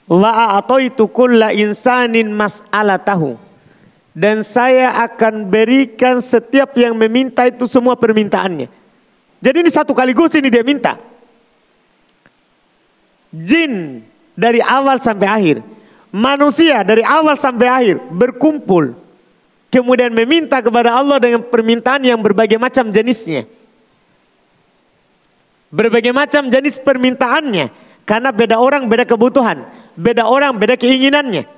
Wa 0.09 0.57
a'taitu 0.57 1.05
kulla 1.13 1.53
insanin 1.53 2.33
mas'alatahu. 2.33 3.37
Dan 4.17 4.43
saya 4.43 5.05
akan 5.07 5.47
berikan 5.47 6.19
setiap 6.19 6.75
yang 6.75 6.97
meminta 6.97 7.47
itu 7.47 7.71
semua 7.71 7.95
permintaannya. 7.95 8.67
Jadi 9.39 9.57
ini 9.63 9.71
satu 9.71 9.95
kaligus 9.95 10.35
ini 10.35 10.51
dia 10.51 10.67
minta 10.67 10.99
jin 13.33 14.05
dari 14.39 14.63
awal 14.63 14.97
sampai 15.03 15.29
akhir, 15.29 15.57
manusia 16.15 16.81
dari 16.87 17.05
awal 17.05 17.37
sampai 17.37 17.69
akhir 17.69 17.97
berkumpul, 18.09 18.97
kemudian 19.69 20.15
meminta 20.15 20.63
kepada 20.63 20.95
Allah 20.95 21.19
dengan 21.21 21.45
permintaan 21.45 22.03
yang 22.07 22.21
berbagai 22.21 22.57
macam 22.57 22.89
jenisnya. 22.89 23.45
Berbagai 25.69 26.17
macam 26.17 26.49
jenis 26.49 26.81
permintaannya, 26.81 27.69
karena 28.09 28.33
beda 28.33 28.57
orang 28.57 28.89
beda 28.89 29.05
kebutuhan, 29.05 29.69
beda 29.99 30.31
orang 30.31 30.55
beda 30.55 30.79
keinginannya. 30.79 31.51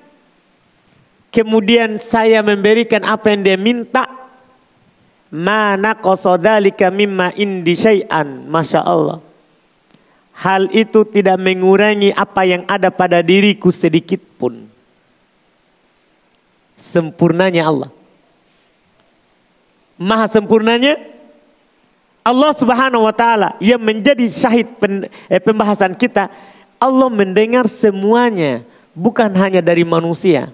Kemudian 1.31 2.01
saya 2.01 2.41
memberikan 2.41 3.05
apa 3.05 3.31
yang 3.31 3.45
dia 3.45 3.59
minta. 3.61 4.09
Mana 5.31 5.95
qasadzalika 5.95 6.91
mimma 6.91 7.31
indi 7.39 7.79
syai'an. 7.79 8.51
Masya 8.51 8.83
Allah 8.83 9.23
hal 10.41 10.73
itu 10.73 11.05
tidak 11.05 11.37
mengurangi 11.37 12.17
apa 12.17 12.49
yang 12.49 12.63
ada 12.65 12.89
pada 12.89 13.21
diriku 13.21 13.69
sedikit 13.69 14.21
pun. 14.41 14.69
Sempurnanya 16.81 17.69
Allah. 17.69 17.91
Maha 20.01 20.33
sempurnanya 20.33 20.97
Allah 22.25 22.53
Subhanahu 22.57 23.05
wa 23.05 23.13
taala 23.13 23.61
yang 23.61 23.81
menjadi 23.81 24.25
syahid 24.33 24.73
eh, 25.29 25.41
pembahasan 25.41 25.93
kita. 25.93 26.33
Allah 26.81 27.13
mendengar 27.13 27.69
semuanya, 27.69 28.65
bukan 28.97 29.29
hanya 29.37 29.61
dari 29.61 29.85
manusia. 29.85 30.49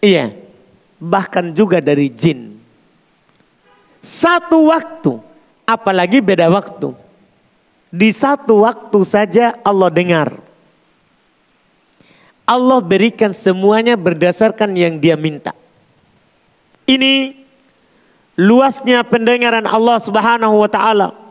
Iya, 0.00 0.32
bahkan 0.96 1.52
juga 1.52 1.84
dari 1.84 2.08
jin. 2.08 2.56
Satu 4.00 4.72
waktu 4.72 5.20
apalagi 5.68 6.24
beda 6.24 6.48
waktu. 6.48 6.96
Di 7.92 8.08
satu 8.08 8.64
waktu 8.64 8.98
saja 9.04 9.52
Allah 9.60 9.92
dengar. 9.92 10.40
Allah 12.48 12.80
berikan 12.80 13.36
semuanya 13.36 13.92
berdasarkan 14.00 14.72
yang 14.72 14.96
dia 14.96 15.20
minta. 15.20 15.52
Ini 16.88 17.36
luasnya 18.40 19.04
pendengaran 19.04 19.68
Allah 19.68 20.00
Subhanahu 20.00 20.64
wa 20.64 20.70
taala. 20.72 21.27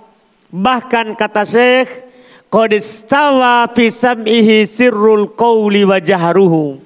Bahkan 0.47 1.19
kata 1.19 1.43
Syekh, 1.43 2.07
"Qad 2.47 2.71
istawa 2.71 3.67
fi 3.71 3.91
sam'ihi 3.91 4.63
sirrul 4.63 5.31
qawli 5.35 5.83
wa 5.83 5.99
jahruhu." 5.99 6.79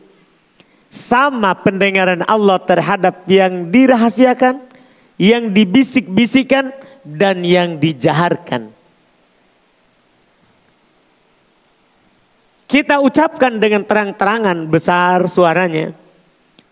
Sama 0.91 1.55
pendengaran 1.55 2.25
Allah 2.27 2.59
terhadap 2.59 3.23
yang 3.29 3.71
dirahasiakan, 3.71 4.59
yang 5.15 5.53
dibisik-bisikan 5.53 6.75
dan 7.05 7.45
yang 7.47 7.79
dijaharkan. 7.79 8.73
Kita 12.71 13.03
ucapkan 13.03 13.59
dengan 13.59 13.83
terang-terangan 13.83 14.63
besar 14.71 15.27
suaranya. 15.27 15.91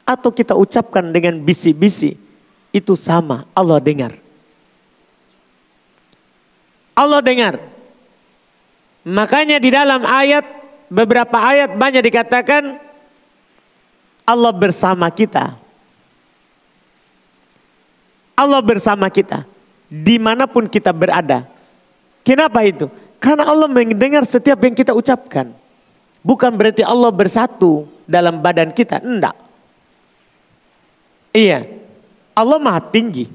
Atau 0.08 0.32
kita 0.32 0.56
ucapkan 0.56 1.12
dengan 1.12 1.44
bisi-bisi. 1.44 2.16
Itu 2.72 2.96
sama 2.96 3.46
Allah 3.52 3.84
dengar. 3.84 4.29
Allah 7.00 7.24
dengar. 7.24 7.56
Makanya 9.08 9.64
di 9.64 9.72
dalam 9.72 10.04
ayat, 10.04 10.44
beberapa 10.92 11.40
ayat 11.40 11.80
banyak 11.80 12.04
dikatakan 12.04 12.76
Allah 14.28 14.52
bersama 14.52 15.08
kita. 15.08 15.56
Allah 18.36 18.60
bersama 18.60 19.08
kita 19.08 19.48
di 19.88 20.20
mana 20.20 20.44
pun 20.48 20.68
kita 20.68 20.92
berada. 20.92 21.48
Kenapa 22.28 22.64
itu? 22.68 22.92
Karena 23.20 23.48
Allah 23.48 23.68
mendengar 23.68 24.24
setiap 24.24 24.60
yang 24.64 24.76
kita 24.76 24.94
ucapkan. 24.96 25.52
Bukan 26.20 26.52
berarti 26.54 26.84
Allah 26.86 27.12
bersatu 27.12 27.88
dalam 28.08 28.40
badan 28.40 28.72
kita. 28.72 29.02
Enggak. 29.02 29.36
Iya. 31.36 31.68
Allah 32.38 32.60
maha 32.62 32.80
tinggi. 32.80 33.28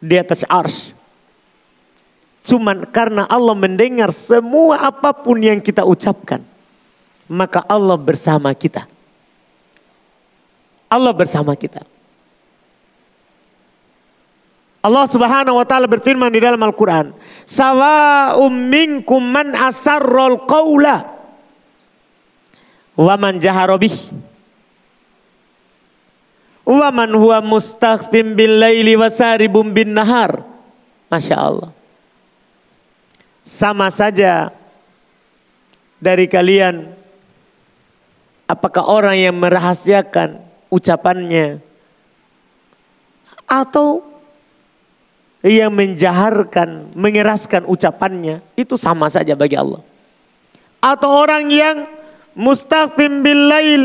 Di 0.00 0.16
atas 0.16 0.44
ars. 0.48 0.93
Cuman 2.44 2.84
karena 2.92 3.24
Allah 3.24 3.56
mendengar 3.56 4.12
semua 4.12 4.92
apa 4.92 5.16
pun 5.16 5.40
yang 5.40 5.64
kita 5.64 5.80
ucapkan. 5.80 6.44
Maka 7.24 7.64
Allah 7.64 7.96
bersama 7.96 8.52
kita. 8.52 8.84
Allah 10.92 11.16
bersama 11.16 11.56
kita. 11.56 11.88
Allah 14.84 15.08
Subhanahu 15.08 15.56
wa 15.56 15.64
taala 15.64 15.88
berfirman 15.88 16.28
di 16.28 16.44
dalam 16.44 16.60
Al-Qur'an, 16.60 17.16
"Sawa'um 17.48 18.52
minkum 18.52 19.24
man 19.24 19.56
asarrul 19.56 20.44
qawla 20.44 21.08
wa 22.92 23.14
man 23.16 23.40
jahara 23.40 23.80
bih." 23.80 23.96
Wa 26.68 26.92
man 26.92 27.16
huwa 27.16 27.40
mustakhfim 27.40 28.36
bil 28.36 28.60
laili 28.60 28.92
wa 29.00 29.08
saribum 29.08 29.72
bin 29.72 29.96
nahar. 29.96 30.44
Masya 31.08 31.36
Allah. 31.40 31.72
Sama 33.44 33.92
saja 33.92 34.48
dari 36.00 36.24
kalian 36.24 36.96
apakah 38.48 38.84
orang 38.88 39.16
yang 39.20 39.36
merahasiakan 39.36 40.40
ucapannya 40.72 41.60
atau 43.44 44.00
yang 45.44 45.76
menjaharkan, 45.76 46.96
mengeraskan 46.96 47.68
ucapannya, 47.68 48.40
itu 48.56 48.80
sama 48.80 49.12
saja 49.12 49.36
bagi 49.36 49.60
Allah. 49.60 49.84
Atau 50.80 51.12
orang 51.12 51.44
yang 51.52 51.84
mustaqim 52.32 53.20
bil 53.20 53.52
lail, 53.52 53.82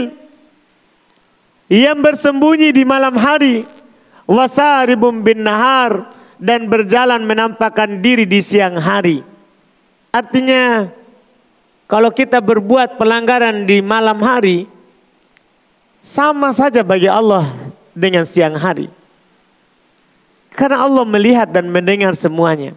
yang 1.67 1.99
bersembunyi 1.99 2.71
di 2.71 2.87
malam 2.87 3.19
hari, 3.19 3.67
wasaribum 4.23 5.19
bin 5.19 5.43
nahar, 5.43 6.07
dan 6.39 6.71
berjalan 6.71 7.27
menampakkan 7.27 7.99
diri 7.99 8.23
di 8.23 8.39
siang 8.39 8.79
hari. 8.79 9.28
Artinya, 10.09 10.89
kalau 11.85 12.09
kita 12.09 12.41
berbuat 12.41 12.97
pelanggaran 12.97 13.65
di 13.65 13.81
malam 13.81 14.21
hari, 14.21 14.65
sama 16.01 16.49
saja 16.53 16.81
bagi 16.81 17.09
Allah 17.09 17.49
dengan 17.93 18.25
siang 18.25 18.57
hari. 18.57 18.89
Karena 20.49 20.81
Allah 20.81 21.05
melihat 21.05 21.47
dan 21.49 21.69
mendengar 21.69 22.17
semuanya. 22.17 22.73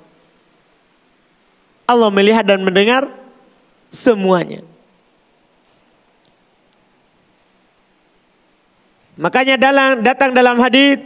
Allah 1.88 2.12
melihat 2.12 2.44
dan 2.44 2.60
mendengar 2.62 3.08
semuanya. 3.88 4.64
Makanya 9.16 9.60
dalam 9.60 10.00
datang 10.00 10.32
dalam 10.32 10.56
hadis 10.56 11.04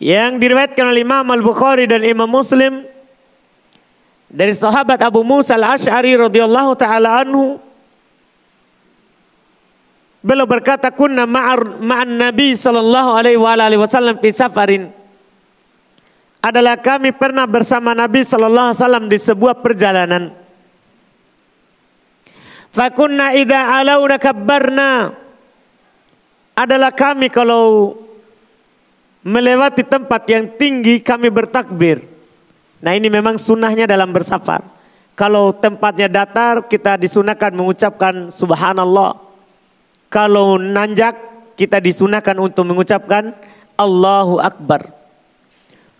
yang 0.00 0.40
diriwayatkan 0.40 0.90
oleh 0.90 1.04
Imam 1.04 1.28
Al-Bukhari 1.28 1.84
dan 1.84 2.02
Imam 2.02 2.26
Muslim 2.26 2.88
dari 4.32 4.56
sahabat 4.56 4.96
Abu 5.04 5.20
Musa 5.20 5.60
Al-Asy'ari 5.60 6.16
radhiyallahu 6.16 6.72
taala 6.80 7.20
anhu 7.20 7.60
Beliau 10.22 10.46
berkata 10.46 10.94
kunna 10.94 11.26
ma'ar 11.26 11.82
ma'an 11.82 12.06
Nabi 12.06 12.54
sallallahu 12.54 13.10
alaihi 13.18 13.42
wa 13.42 13.58
wasallam 13.58 14.22
fi 14.22 14.30
safarin. 14.30 14.86
Adalah 16.38 16.78
kami 16.78 17.10
pernah 17.10 17.42
bersama 17.42 17.90
Nabi 17.90 18.22
sallallahu 18.22 18.70
alaihi 18.70 18.78
wasallam 18.78 19.04
di 19.10 19.18
sebuah 19.18 19.58
perjalanan. 19.58 20.30
Fakunna 22.70 23.34
idza 23.34 23.82
alauna 23.82 24.16
kabbarna. 24.22 24.90
adalah 26.52 26.94
kami 26.94 27.26
kalau 27.26 27.96
melewati 29.26 29.82
tempat 29.82 30.22
yang 30.30 30.54
tinggi 30.54 31.02
kami 31.02 31.34
bertakbir. 31.34 32.11
Nah 32.82 32.98
ini 32.98 33.06
memang 33.06 33.38
sunnahnya 33.38 33.86
dalam 33.86 34.10
bersafar. 34.10 34.66
Kalau 35.14 35.54
tempatnya 35.54 36.10
datar 36.10 36.66
kita 36.66 36.98
disunahkan 36.98 37.54
mengucapkan 37.54 38.28
subhanallah. 38.34 39.22
Kalau 40.10 40.58
nanjak 40.58 41.14
kita 41.54 41.78
disunahkan 41.78 42.34
untuk 42.42 42.66
mengucapkan 42.66 43.30
Allahu 43.78 44.42
Akbar. 44.42 44.90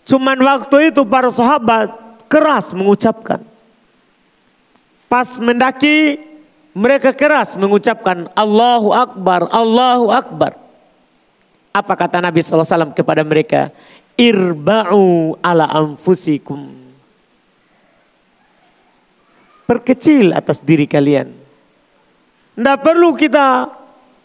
Cuman 0.03 0.35
waktu 0.43 0.91
itu 0.91 1.07
para 1.07 1.31
sahabat 1.31 1.87
keras 2.27 2.75
mengucapkan. 2.75 3.39
Pas 5.07 5.39
mendaki 5.39 6.19
mereka 6.73 7.13
keras 7.13 7.53
mengucapkan 7.55 8.27
Allahu 8.33 8.91
Akbar, 8.91 9.47
Allahu 9.53 10.09
Akbar. 10.09 10.57
Apa 11.73 11.93
kata 11.97 12.21
Nabi 12.21 12.41
SAW 12.41 12.93
kepada 12.93 13.21
mereka? 13.21 13.69
Irba'u 14.13 15.37
ala 15.41 15.65
anfusikum. 15.73 16.69
Perkecil 19.63 20.35
atas 20.35 20.61
diri 20.61 20.85
kalian. 20.85 21.33
Tidak 22.53 22.77
perlu 22.85 23.17
kita 23.17 23.65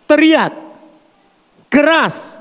teriak, 0.05 0.53
keras, 1.73 2.37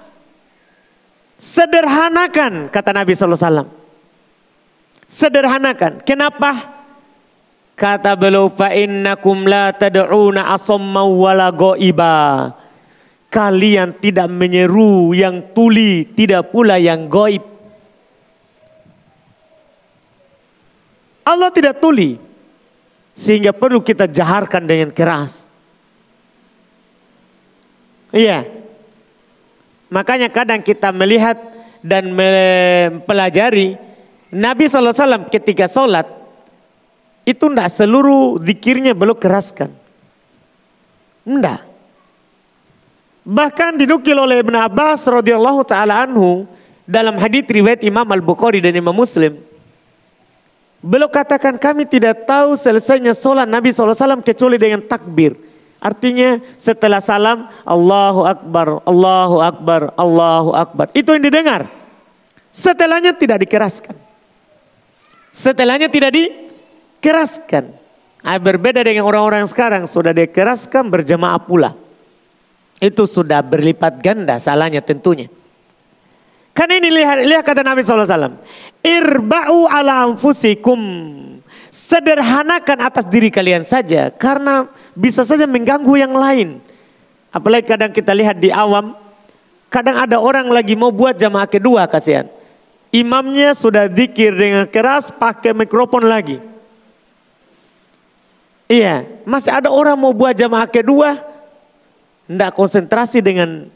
sederhanakan 1.39 2.67
kata 2.67 2.91
Nabi 2.91 3.15
SAW. 3.15 3.69
Sederhanakan. 5.07 6.03
Kenapa? 6.03 6.75
Kata 7.77 8.17
beliau 8.17 8.51
fa 8.51 8.73
innakum 8.73 9.47
la 9.47 9.71
tad'una 9.71 10.51
asamma 10.51 11.05
wala 11.07 11.47
ghaiba. 11.53 12.51
Kalian 13.27 13.99
tidak 13.99 14.31
menyeru 14.31 15.11
yang 15.11 15.51
tuli, 15.51 16.07
tidak 16.15 16.47
pula 16.49 16.79
yang 16.79 17.11
goib. 17.11 17.43
Allah 21.27 21.51
tidak 21.51 21.83
tuli. 21.83 22.15
Sehingga 23.11 23.51
perlu 23.51 23.83
kita 23.83 24.07
jaharkan 24.07 24.63
dengan 24.63 24.95
keras. 24.95 25.43
Iya. 28.15 28.47
Makanya 29.91 30.31
kadang 30.31 30.63
kita 30.63 30.95
melihat 30.95 31.35
dan 31.83 32.11
mempelajari 32.15 33.75
Nabi 34.31 34.67
SAW 34.67 35.31
ketika 35.31 35.67
sholat 35.71 36.07
itu 37.27 37.47
tidak 37.51 37.69
seluruh 37.71 38.39
zikirnya 38.39 38.95
belum 38.95 39.19
keraskan. 39.19 39.71
Tidak. 41.27 41.59
Bahkan 43.27 43.75
dinukil 43.75 44.15
oleh 44.15 44.39
Ibn 44.39 44.55
Abbas 44.71 45.03
radhiyallahu 45.03 45.67
taala 45.67 46.07
anhu 46.07 46.47
dalam 46.87 47.19
hadis 47.19 47.43
riwayat 47.43 47.83
Imam 47.83 48.07
Al 48.07 48.23
Bukhari 48.23 48.63
dan 48.63 48.71
Imam 48.71 48.95
Muslim. 48.95 49.43
Beliau 50.79 51.11
katakan 51.11 51.59
kami 51.59 51.83
tidak 51.83 52.23
tahu 52.23 52.55
selesainya 52.55 53.11
sholat 53.11 53.43
Nabi 53.43 53.75
SAW 53.75 54.23
kecuali 54.23 54.55
dengan 54.55 54.79
takbir. 54.79 55.35
Artinya 55.83 56.39
setelah 56.55 57.03
salam 57.03 57.51
Allahu 57.67 58.23
Akbar, 58.23 58.79
Allahu 58.87 59.37
Akbar, 59.43 59.81
Allahu 59.99 60.55
Akbar. 60.55 60.87
Itu 60.95 61.11
yang 61.11 61.27
didengar. 61.27 61.67
Setelahnya 62.55 63.11
tidak 63.11 63.43
dikeraskan. 63.43 63.99
Setelahnya 65.35 65.91
tidak 65.91 66.15
di 66.15 66.31
keraskan. 67.03 67.75
Nah, 68.23 68.39
berbeda 68.39 68.87
dengan 68.87 69.03
orang-orang 69.03 69.43
sekarang 69.51 69.83
sudah 69.85 70.15
dikeraskan 70.15 70.87
berjamaah 70.87 71.43
pula. 71.43 71.86
Itu 72.77 73.09
sudah 73.09 73.41
berlipat 73.41 73.99
ganda 74.01 74.37
salahnya 74.37 74.85
tentunya. 74.85 75.29
Karena 76.57 76.81
ini 76.81 76.89
lihat, 76.89 77.17
lihat 77.21 77.43
kata 77.45 77.61
Nabi 77.61 77.85
SAW. 77.85 78.41
Irba'u 78.81 79.69
ala 79.69 80.09
anfusikum. 80.09 80.81
Sederhanakan 81.69 82.81
atas 82.81 83.05
diri 83.05 83.29
kalian 83.29 83.61
saja. 83.61 84.09
Karena 84.09 84.65
bisa 84.97 85.21
saja 85.21 85.45
mengganggu 85.45 85.93
yang 86.01 86.17
lain. 86.17 86.57
Apalagi 87.29 87.69
kadang 87.69 87.93
kita 87.93 88.09
lihat 88.17 88.41
di 88.41 88.49
awam. 88.49 88.97
Kadang 89.69 90.01
ada 90.01 90.17
orang 90.17 90.49
lagi 90.49 90.73
mau 90.73 90.89
buat 90.89 91.13
jamaah 91.13 91.45
kedua 91.45 91.85
kasihan. 91.85 92.25
Imamnya 92.89 93.53
sudah 93.53 93.85
dikir 93.85 94.33
dengan 94.33 94.65
keras 94.65 95.13
pakai 95.13 95.53
mikrofon 95.53 96.07
lagi. 96.07 96.39
Iya, 98.67 99.05
masih 99.23 99.51
ada 99.51 99.71
orang 99.71 99.95
mau 99.95 100.11
buat 100.11 100.35
jamaah 100.35 100.67
kedua, 100.67 101.19
tidak 102.27 102.51
konsentrasi 102.53 103.23
dengan 103.23 103.71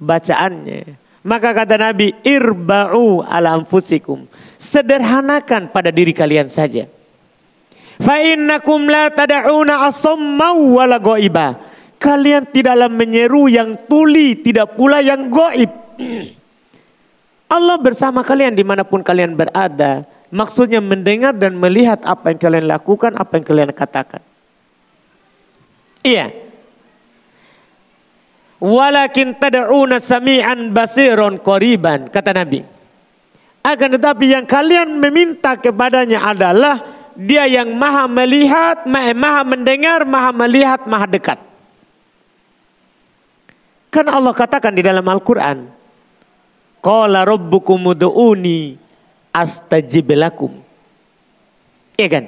bacaannya. 0.00 0.96
Maka 1.24 1.56
kata 1.56 1.80
Nabi, 1.80 2.12
irba'u 2.20 3.24
ala 3.24 3.56
anfusikum. 3.56 4.28
Sederhanakan 4.60 5.72
pada 5.72 5.88
diri 5.88 6.12
kalian 6.12 6.52
saja. 6.52 6.84
Fa 7.96 8.20
innakum 8.20 8.84
la 8.84 9.08
tada'una 9.08 9.88
asamma 9.88 10.52
wala 10.52 11.00
goiba. 11.00 11.56
Kalian 11.96 12.44
tidaklah 12.52 12.92
menyeru 12.92 13.48
yang 13.48 13.88
tuli, 13.88 14.36
tidak 14.36 14.76
pula 14.76 15.00
yang 15.00 15.32
goib. 15.32 15.72
Allah 17.48 17.76
bersama 17.80 18.20
kalian 18.20 18.52
di 18.52 18.60
mana 18.66 18.84
pun 18.84 19.00
kalian 19.00 19.32
berada. 19.32 20.04
Maksudnya 20.28 20.84
mendengar 20.84 21.32
dan 21.32 21.56
melihat 21.56 22.04
apa 22.04 22.34
yang 22.34 22.40
kalian 22.42 22.66
lakukan, 22.68 23.16
apa 23.16 23.38
yang 23.40 23.44
kalian 23.46 23.70
katakan. 23.72 24.20
Iya. 26.04 26.43
Walakin 28.62 29.34
tad'una 29.36 29.98
sami'an 29.98 30.70
basiron 30.70 31.42
qoriban 31.42 32.06
kata 32.08 32.30
Nabi. 32.30 32.62
Akan 33.64 33.90
tetapi 33.96 34.24
yang 34.28 34.44
kalian 34.44 35.00
meminta 35.00 35.56
kepadanya 35.56 36.20
adalah 36.20 36.84
dia 37.16 37.48
yang 37.48 37.72
maha 37.72 38.04
melihat, 38.10 38.84
maha 38.86 39.42
mendengar, 39.46 40.04
maha 40.04 40.30
melihat, 40.36 40.84
maha 40.84 41.06
dekat. 41.08 41.38
Kan 43.88 44.10
Allah 44.10 44.34
katakan 44.34 44.74
di 44.74 44.82
dalam 44.82 45.06
Al-Quran. 45.06 45.70
Qala 46.84 47.24
rabbukum 47.24 47.94
udu'uni 47.94 48.76
astajib 49.32 50.12
lakum. 50.12 50.52
Iya 51.96 52.08
kan? 52.10 52.24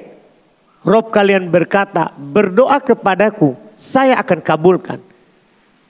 Rob 0.86 1.10
kalian 1.10 1.50
berkata, 1.50 2.14
berdoa 2.14 2.78
kepadaku, 2.78 3.58
saya 3.74 4.16
akan 4.22 4.38
kabulkan. 4.38 5.02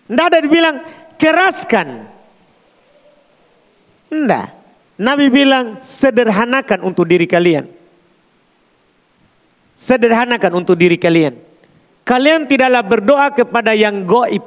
Tidak 0.07 0.27
ada 0.27 0.39
dibilang, 0.39 0.77
keraskan. 1.19 1.89
Tidak. 4.07 4.47
Nabi 4.97 5.27
bilang, 5.29 5.83
sederhanakan 5.83 6.87
untuk 6.87 7.05
diri 7.05 7.27
kalian. 7.29 7.69
Sederhanakan 9.77 10.53
untuk 10.57 10.79
diri 10.79 10.97
kalian. 10.97 11.37
Kalian 12.07 12.47
tidaklah 12.47 12.87
berdoa 12.87 13.29
kepada 13.35 13.75
yang 13.75 14.07
goib. 14.07 14.41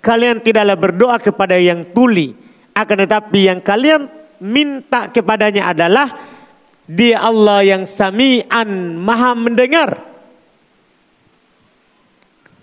Kalian 0.00 0.40
tidaklah 0.40 0.74
berdoa 0.74 1.16
kepada 1.20 1.60
yang 1.60 1.84
tuli. 1.94 2.32
Akan 2.72 2.98
tetapi 2.98 3.50
yang 3.50 3.60
kalian 3.60 4.08
minta 4.40 5.12
kepadanya 5.12 5.70
adalah 5.70 6.10
dia 6.88 7.20
Allah 7.20 7.60
yang 7.60 7.84
sami'an 7.84 8.96
maha 8.96 9.36
mendengar. 9.36 10.00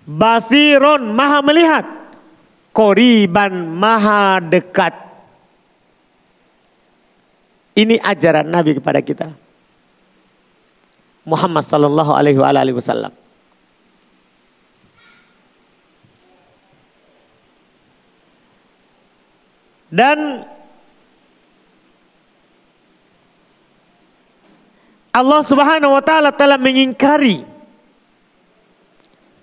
Basiron 0.10 1.14
maha 1.14 1.40
melihat. 1.46 1.86
Koriban 2.76 3.72
maha 3.72 4.44
dekat. 4.44 4.92
Ini 7.72 8.04
ajaran 8.04 8.52
Nabi 8.52 8.76
kepada 8.76 9.00
kita. 9.00 9.32
Muhammad 11.24 11.64
sallallahu 11.64 12.12
alaihi 12.12 12.76
wasallam. 12.76 13.16
Dan 19.88 20.44
Allah 25.16 25.42
Subhanahu 25.48 25.96
wa 25.96 26.04
taala 26.04 26.36
telah 26.36 26.60
mengingkari 26.60 27.48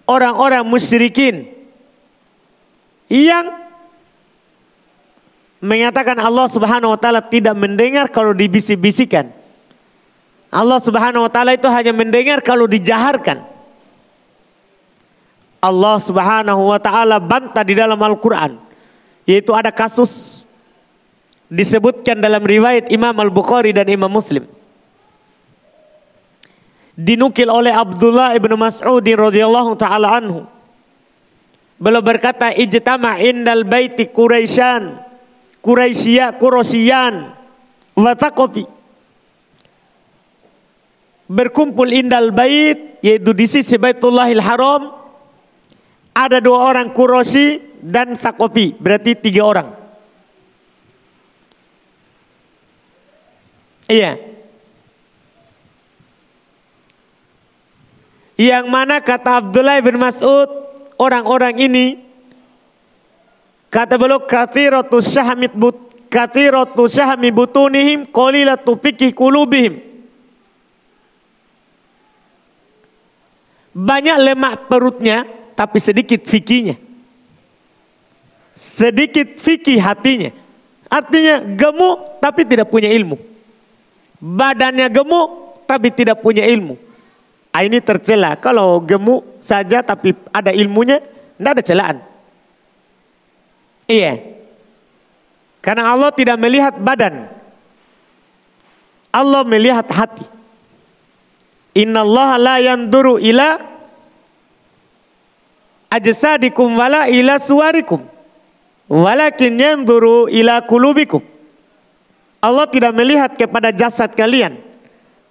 orang-orang 0.04 0.60
musyrikin 0.68 1.61
yang 3.12 3.52
mengatakan 5.60 6.16
Allah 6.16 6.48
Subhanahu 6.48 6.96
wa 6.96 6.98
taala 6.98 7.20
tidak 7.20 7.52
mendengar 7.52 8.08
kalau 8.08 8.32
dibisik-bisikan. 8.32 9.28
Allah 10.48 10.80
Subhanahu 10.80 11.28
wa 11.28 11.30
taala 11.32 11.52
itu 11.52 11.68
hanya 11.68 11.92
mendengar 11.92 12.40
kalau 12.40 12.64
dijaharkan. 12.64 13.44
Allah 15.60 15.96
Subhanahu 16.00 16.72
wa 16.72 16.80
taala 16.80 17.20
bantah 17.20 17.62
di 17.62 17.76
dalam 17.76 18.00
Al-Qur'an 18.00 18.58
yaitu 19.22 19.54
ada 19.54 19.70
kasus 19.70 20.42
disebutkan 21.46 22.18
dalam 22.18 22.42
riwayat 22.42 22.90
Imam 22.90 23.14
Al-Bukhari 23.14 23.70
dan 23.70 23.86
Imam 23.86 24.10
Muslim 24.10 24.48
dinukil 26.98 27.46
oleh 27.46 27.70
Abdullah 27.70 28.34
ibnu 28.34 28.58
Mas'ud 28.58 29.04
radhiyallahu 29.04 29.78
taala 29.78 30.18
anhu 30.18 30.42
Beliau 31.82 31.98
berkata 31.98 32.54
ijtama 32.54 33.18
indal 33.18 33.66
baiti 33.66 34.06
Quraisyan 34.06 35.02
Quraisya 35.58 36.38
Qurosyan 36.38 37.34
wa 37.98 38.14
berkumpul 41.26 41.90
indal 41.90 42.30
bait 42.30 43.02
yaitu 43.02 43.34
di 43.34 43.46
sisi 43.50 43.74
Baitullahil 43.82 44.38
Haram 44.38 44.94
ada 46.14 46.38
dua 46.38 46.70
orang 46.70 46.94
Quraisy 46.94 47.58
dan 47.82 48.14
Sakopi 48.14 48.78
berarti 48.78 49.18
tiga 49.18 49.42
orang. 49.42 49.68
Iya. 53.90 54.22
Yang 58.38 58.66
mana 58.70 59.02
kata 59.02 59.42
Abdullah 59.42 59.82
bin 59.82 59.98
Mas'ud 59.98 60.71
orang-orang 61.02 61.58
ini 61.58 61.86
kata 63.66 63.98
beliau 63.98 64.22
kathiratu 64.22 65.02
syahmit 65.02 65.50
but 65.58 65.74
kathiratu 66.06 66.86
syahmi 66.86 67.34
butunihim 67.34 68.06
qalilatu 68.06 68.78
fikih 68.78 69.10
kulubihim 69.10 69.92
Banyak 73.72 74.16
lemak 74.20 74.54
perutnya, 74.68 75.24
tapi 75.56 75.80
sedikit 75.80 76.20
fikihnya. 76.28 76.76
Sedikit 78.52 79.40
fikih 79.40 79.80
hatinya. 79.80 80.28
Artinya 80.92 81.40
gemuk 81.40 82.20
tapi 82.20 82.44
tidak 82.44 82.68
punya 82.68 82.92
ilmu. 82.92 83.16
Badannya 84.20 84.92
gemuk 84.92 85.64
tapi 85.64 85.88
tidak 85.88 86.20
punya 86.20 86.44
ilmu. 86.44 86.76
Ah, 87.52 87.68
ini 87.68 87.84
tercela. 87.84 88.32
Kalau 88.40 88.80
gemuk 88.80 89.36
saja 89.36 89.84
tapi 89.84 90.16
ada 90.32 90.48
ilmunya, 90.56 91.04
tidak 91.36 91.52
ada 91.52 91.62
celaan. 91.62 91.96
Iya. 93.84 94.40
Karena 95.60 95.92
Allah 95.92 96.10
tidak 96.16 96.40
melihat 96.40 96.74
badan. 96.80 97.28
Allah 99.12 99.44
melihat 99.44 99.84
hati. 99.92 100.24
Inna 101.76 102.00
Allah 102.00 102.30
la 102.40 102.56
yanduru 102.56 103.20
ila 103.20 103.60
ajsadikum 105.92 106.72
wala 106.72 107.12
ila 107.12 107.36
suwarikum. 107.36 108.00
Walakin 108.88 109.60
yanduru 109.60 110.32
ila 110.32 110.64
kulubikum. 110.64 111.20
Allah 112.42 112.66
tidak 112.66 112.92
melihat 112.96 113.30
kepada 113.36 113.70
jasad 113.70 114.10
kalian. 114.16 114.58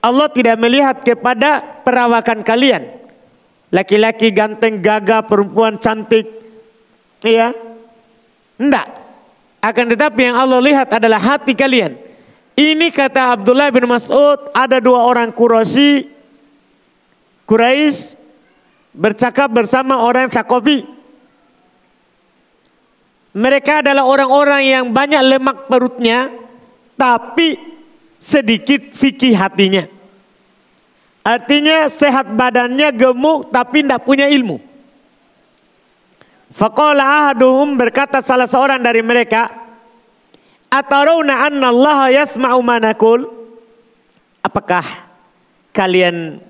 Allah 0.02 0.32
tidak 0.34 0.58
melihat 0.58 0.98
kepada 1.04 1.81
perawakan 1.82 2.46
kalian. 2.46 2.88
Laki-laki 3.72 4.30
ganteng, 4.36 4.84
gagah, 4.84 5.24
perempuan 5.24 5.80
cantik. 5.80 6.28
Iya. 7.24 7.56
Enggak. 8.60 8.88
Akan 9.62 9.88
tetapi 9.88 10.32
yang 10.32 10.38
Allah 10.38 10.60
lihat 10.60 10.90
adalah 10.92 11.22
hati 11.22 11.54
kalian. 11.54 11.96
Ini 12.58 12.92
kata 12.92 13.40
Abdullah 13.40 13.72
bin 13.72 13.88
Mas'ud, 13.88 14.52
ada 14.52 14.78
dua 14.84 15.08
orang 15.08 15.32
Quraisy 15.32 16.22
Quraisy 17.52 18.16
bercakap 18.96 19.52
bersama 19.52 20.04
orang 20.04 20.32
Sakofi. 20.32 20.88
Mereka 23.32 23.84
adalah 23.84 24.08
orang-orang 24.08 24.64
yang 24.68 24.86
banyak 24.92 25.20
lemak 25.24 25.58
perutnya, 25.72 26.32
tapi 27.00 27.56
sedikit 28.20 28.92
fikih 28.92 29.36
hatinya. 29.36 29.88
Artinya 31.22 31.86
sehat 31.86 32.34
badannya 32.34 32.90
gemuk 32.94 33.54
tapi 33.54 33.86
tidak 33.86 34.02
punya 34.06 34.26
ilmu. 34.26 34.58
Faqala 36.52 37.32
ahaduhum 37.32 37.78
berkata 37.78 38.20
salah 38.20 38.50
seorang 38.50 38.82
dari 38.82 39.00
mereka, 39.06 39.48
Atarawna 40.72 41.48
anna 41.48 41.68
Allah 41.70 42.24
yasma'u 42.24 42.60
manakul? 42.64 43.28
Apakah 44.42 44.84
kalian 45.72 46.42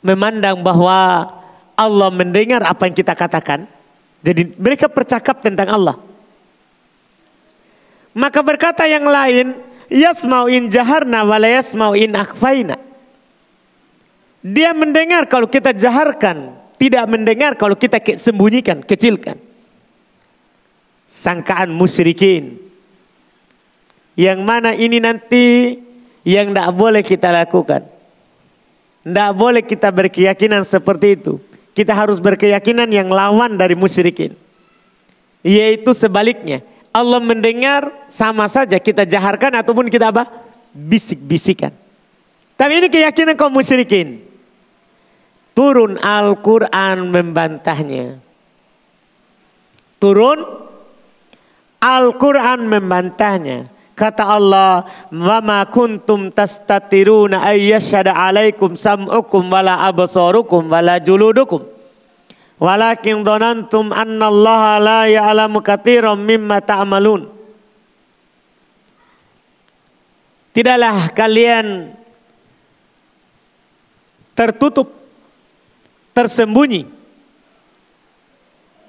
memandang 0.00 0.60
bahwa 0.64 1.28
Allah 1.76 2.08
mendengar 2.12 2.60
apa 2.64 2.88
yang 2.88 2.96
kita 2.96 3.16
katakan. 3.16 3.64
Jadi 4.20 4.52
mereka 4.60 4.84
bercakap 4.88 5.40
tentang 5.40 5.68
Allah. 5.72 5.96
Maka 8.12 8.44
berkata 8.44 8.84
yang 8.84 9.06
lain, 9.08 9.56
yasmau 9.90 10.46
in 10.46 10.70
jaharna 10.70 11.26
wa 11.26 11.36
yasmau 11.42 11.92
in 11.98 12.14
akhfaina. 12.14 12.78
Dia 14.40 14.72
mendengar 14.72 15.28
kalau 15.28 15.44
kita 15.50 15.76
jaharkan, 15.76 16.56
tidak 16.80 17.04
mendengar 17.12 17.60
kalau 17.60 17.76
kita 17.76 18.00
sembunyikan, 18.16 18.80
kecilkan. 18.80 19.36
Sangkaan 21.04 21.68
musyrikin. 21.74 22.56
Yang 24.16 24.40
mana 24.40 24.72
ini 24.72 24.96
nanti 24.96 25.76
yang 26.24 26.54
tidak 26.54 26.70
boleh 26.72 27.02
kita 27.04 27.28
lakukan. 27.36 27.84
Tidak 29.04 29.30
boleh 29.36 29.60
kita 29.64 29.92
berkeyakinan 29.92 30.64
seperti 30.64 31.20
itu. 31.20 31.36
Kita 31.76 31.92
harus 31.92 32.20
berkeyakinan 32.20 32.88
yang 32.88 33.08
lawan 33.08 33.56
dari 33.60 33.76
musyrikin. 33.76 34.36
Yaitu 35.44 35.92
sebaliknya. 35.92 36.64
Allah 36.90 37.22
mendengar 37.22 37.86
sama 38.10 38.50
saja 38.50 38.74
kita 38.82 39.06
jaharkan 39.06 39.54
ataupun 39.62 39.86
kita 39.86 40.10
apa? 40.10 40.26
Bisik-bisikan. 40.74 41.70
Tapi 42.58 42.72
ini 42.82 42.88
keyakinan 42.90 43.38
kaum 43.38 43.54
musyrikin. 43.54 44.26
Turun 45.54 45.96
Al-Quran 45.98 47.10
membantahnya. 47.10 48.18
Turun 50.02 50.44
Al-Quran 51.80 52.68
membantahnya. 52.68 53.70
Kata 53.96 54.24
Allah, 54.24 54.88
"Wa 55.12 55.44
ma 55.44 55.64
kuntum 55.68 56.32
tastatiruna 56.32 57.44
ayyashhada 57.44 58.16
'alaikum 58.16 58.72
sam'ukum 58.72 59.48
wala 59.52 59.84
absarukum 59.88 60.68
wala 60.72 60.96
juludukum." 60.96 61.79
Walakin 62.60 63.24
dhanantum 63.24 63.88
anna 63.88 64.28
Allah 64.28 64.62
la 64.76 65.00
ya'lamu 65.08 65.64
katsiran 65.64 66.20
mimma 66.20 66.60
ta'malun. 66.60 67.24
Tidaklah 70.52 71.08
kalian 71.16 71.96
tertutup, 74.36 74.92
tersembunyi 76.12 76.84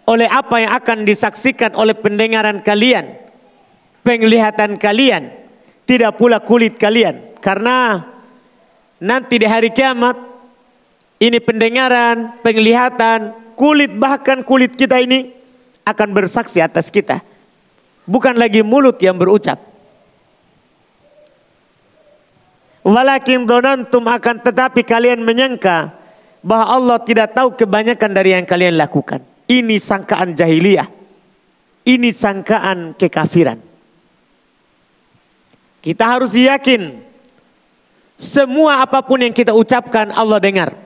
oleh 0.03 0.27
apa 0.27 0.55
yang 0.59 0.71
akan 0.75 1.07
disaksikan 1.07 1.71
oleh 1.79 1.95
pendengaran 1.95 2.59
kalian 2.59 3.21
penglihatan 4.01 4.77
kalian, 4.77 5.29
tidak 5.85 6.17
pula 6.17 6.41
kulit 6.41 6.77
kalian. 6.77 7.37
Karena 7.41 8.01
nanti 9.01 9.41
di 9.41 9.47
hari 9.47 9.73
kiamat 9.73 10.17
ini 11.21 11.37
pendengaran, 11.41 12.41
penglihatan, 12.41 13.33
kulit 13.57 13.91
bahkan 13.95 14.41
kulit 14.41 14.75
kita 14.75 14.99
ini 15.01 15.31
akan 15.85 16.09
bersaksi 16.13 16.61
atas 16.61 16.89
kita. 16.89 17.21
Bukan 18.05 18.35
lagi 18.35 18.65
mulut 18.65 18.97
yang 18.99 19.17
berucap. 19.17 19.61
Walakin 22.81 23.45
donantum 23.45 24.01
akan 24.09 24.41
tetapi 24.41 24.81
kalian 24.81 25.21
menyangka 25.21 25.93
bahwa 26.41 26.65
Allah 26.65 26.97
tidak 27.05 27.37
tahu 27.37 27.53
kebanyakan 27.53 28.11
dari 28.11 28.33
yang 28.33 28.45
kalian 28.49 28.73
lakukan. 28.73 29.21
Ini 29.45 29.77
sangkaan 29.77 30.33
jahiliyah. 30.33 30.89
Ini 31.85 32.09
sangkaan 32.09 32.97
kekafiran. 32.97 33.61
Kita 35.81 36.03
harus 36.05 36.33
yakin 36.37 37.01
semua 38.21 38.85
apa 38.85 39.01
pun 39.01 39.17
yang 39.17 39.33
kita 39.33 39.49
ucapkan 39.53 40.13
Allah 40.13 40.37
dengar. 40.37 40.77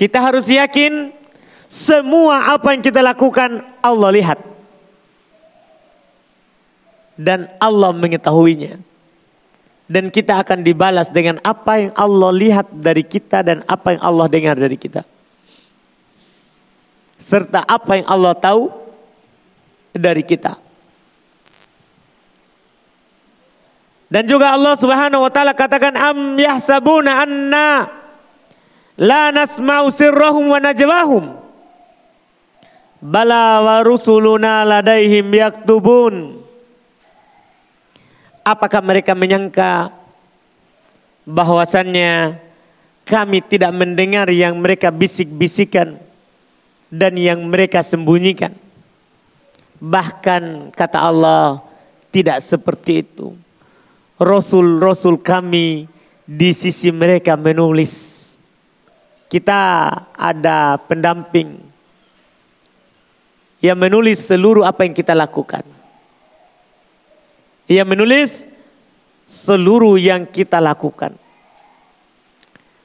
Kita 0.00 0.16
harus 0.16 0.48
yakin 0.48 1.12
semua 1.68 2.56
apa 2.56 2.72
yang 2.72 2.80
kita 2.80 3.04
lakukan 3.04 3.60
Allah 3.84 4.08
lihat. 4.16 4.40
Dan 7.20 7.52
Allah 7.60 7.92
mengetahuinya. 7.92 8.80
Dan 9.84 10.08
kita 10.08 10.40
akan 10.40 10.64
dibalas 10.64 11.12
dengan 11.12 11.36
apa 11.44 11.84
yang 11.84 11.92
Allah 11.92 12.32
lihat 12.32 12.72
dari 12.72 13.04
kita 13.04 13.44
dan 13.44 13.60
apa 13.68 13.92
yang 13.92 14.00
Allah 14.00 14.26
dengar 14.32 14.56
dari 14.56 14.80
kita. 14.80 15.04
Serta 17.20 17.60
apa 17.68 18.00
yang 18.00 18.08
Allah 18.08 18.32
tahu 18.32 18.72
dari 19.92 20.24
kita. 20.24 20.56
Dan 24.08 24.24
juga 24.24 24.56
Allah 24.56 24.80
Subhanahu 24.80 25.28
wa 25.28 25.30
taala 25.30 25.52
katakan 25.52 25.92
am 25.92 26.40
yahsabuna 26.40 27.20
anna 27.20 27.99
la 29.00 29.32
nasma'u 29.32 29.88
sirrahum 29.88 30.52
wa 30.52 30.60
najwahum. 30.60 31.24
Bala 33.00 33.64
wa 33.64 33.76
rusuluna 33.80 34.60
ladaihim 34.68 35.32
yaktubun. 35.32 36.44
Apakah 38.44 38.84
mereka 38.84 39.16
menyangka 39.16 39.88
bahwasannya 41.24 42.36
kami 43.08 43.40
tidak 43.40 43.72
mendengar 43.72 44.28
yang 44.28 44.60
mereka 44.60 44.92
bisik-bisikan 44.92 45.96
dan 46.92 47.16
yang 47.16 47.40
mereka 47.48 47.80
sembunyikan. 47.80 48.52
Bahkan 49.80 50.74
kata 50.76 50.98
Allah 51.00 51.64
tidak 52.12 52.44
seperti 52.44 53.00
itu. 53.00 53.32
Rasul-rasul 54.20 55.16
kami 55.24 55.88
di 56.28 56.52
sisi 56.52 56.92
mereka 56.92 57.32
menulis. 57.40 58.19
Kita 59.30 59.60
ada 60.10 60.74
pendamping 60.90 61.62
yang 63.62 63.78
menulis 63.78 64.26
seluruh 64.26 64.66
apa 64.66 64.82
yang 64.82 64.96
kita 64.96 65.14
lakukan. 65.14 65.62
Ia 67.70 67.86
menulis 67.86 68.50
seluruh 69.30 69.94
yang 69.94 70.26
kita 70.26 70.58
lakukan. 70.58 71.14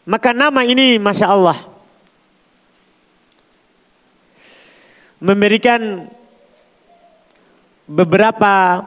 Maka 0.05 0.37
nama 0.37 0.61
ini 0.61 1.01
Masya 1.01 1.27
Allah 1.33 1.57
memberikan 5.17 6.05
beberapa 7.89 8.85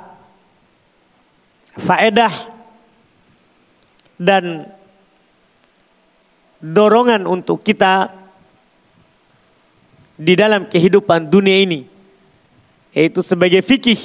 faedah 1.74 2.30
dan 4.14 4.70
dorongan 6.58 7.26
untuk 7.26 7.62
kita 7.62 8.10
di 10.18 10.34
dalam 10.34 10.66
kehidupan 10.66 11.30
dunia 11.30 11.62
ini 11.62 11.86
yaitu 12.90 13.22
sebagai 13.22 13.62
fikih 13.62 13.98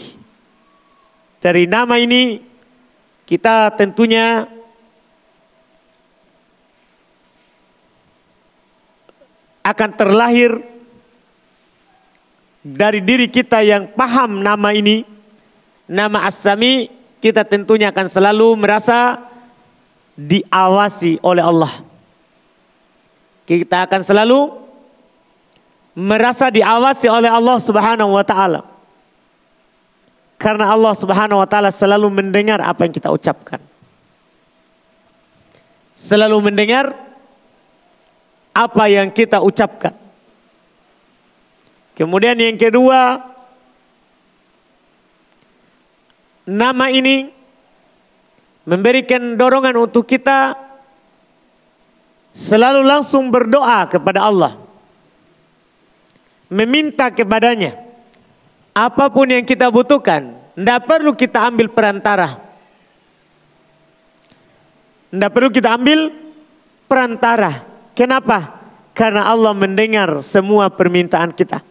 dari 1.42 1.66
nama 1.66 1.98
ini 1.98 2.46
kita 3.26 3.74
tentunya 3.74 4.46
akan 9.64 9.90
terlahir 9.96 10.60
dari 12.64 13.04
diri 13.04 13.28
kita 13.28 13.60
yang 13.60 13.92
paham 13.92 14.40
nama 14.40 14.72
ini, 14.72 15.04
nama 15.88 16.24
As-Sami, 16.28 16.88
kita 17.20 17.44
tentunya 17.44 17.92
akan 17.92 18.08
selalu 18.08 18.56
merasa 18.56 19.20
diawasi 20.16 21.20
oleh 21.24 21.44
Allah. 21.44 21.93
Kita 23.44 23.84
akan 23.84 24.02
selalu 24.02 24.40
merasa 25.94 26.50
diawasi 26.50 27.12
oleh 27.12 27.30
Allah 27.30 27.58
Subhanahu 27.60 28.16
wa 28.16 28.26
taala. 28.26 28.66
Karena 30.40 30.72
Allah 30.72 30.94
Subhanahu 30.96 31.40
wa 31.40 31.48
taala 31.48 31.70
selalu 31.70 32.08
mendengar 32.10 32.60
apa 32.64 32.88
yang 32.88 32.94
kita 32.96 33.12
ucapkan. 33.12 33.62
Selalu 35.94 36.52
mendengar 36.52 36.92
apa 38.54 38.84
yang 38.90 39.14
kita 39.14 39.42
ucapkan. 39.42 39.94
Kemudian 41.94 42.34
yang 42.42 42.58
kedua, 42.58 43.22
nama 46.50 46.90
ini 46.90 47.30
memberikan 48.66 49.38
dorongan 49.38 49.78
untuk 49.78 50.10
kita 50.10 50.58
selalu 52.34 52.82
langsung 52.82 53.30
berdoa 53.30 53.86
kepada 53.88 54.26
Allah. 54.26 54.58
Meminta 56.50 57.14
kepadanya. 57.14 57.78
Apa 58.74 59.08
pun 59.14 59.30
yang 59.30 59.46
kita 59.46 59.70
butuhkan, 59.70 60.34
tidak 60.58 60.80
perlu 60.90 61.14
kita 61.14 61.46
ambil 61.46 61.70
perantara. 61.70 62.42
Tidak 65.14 65.30
perlu 65.30 65.54
kita 65.54 65.78
ambil 65.78 66.10
perantara. 66.90 67.62
Kenapa? 67.94 68.66
Karena 68.98 69.30
Allah 69.30 69.54
mendengar 69.54 70.26
semua 70.26 70.74
permintaan 70.74 71.30
kita. 71.38 71.62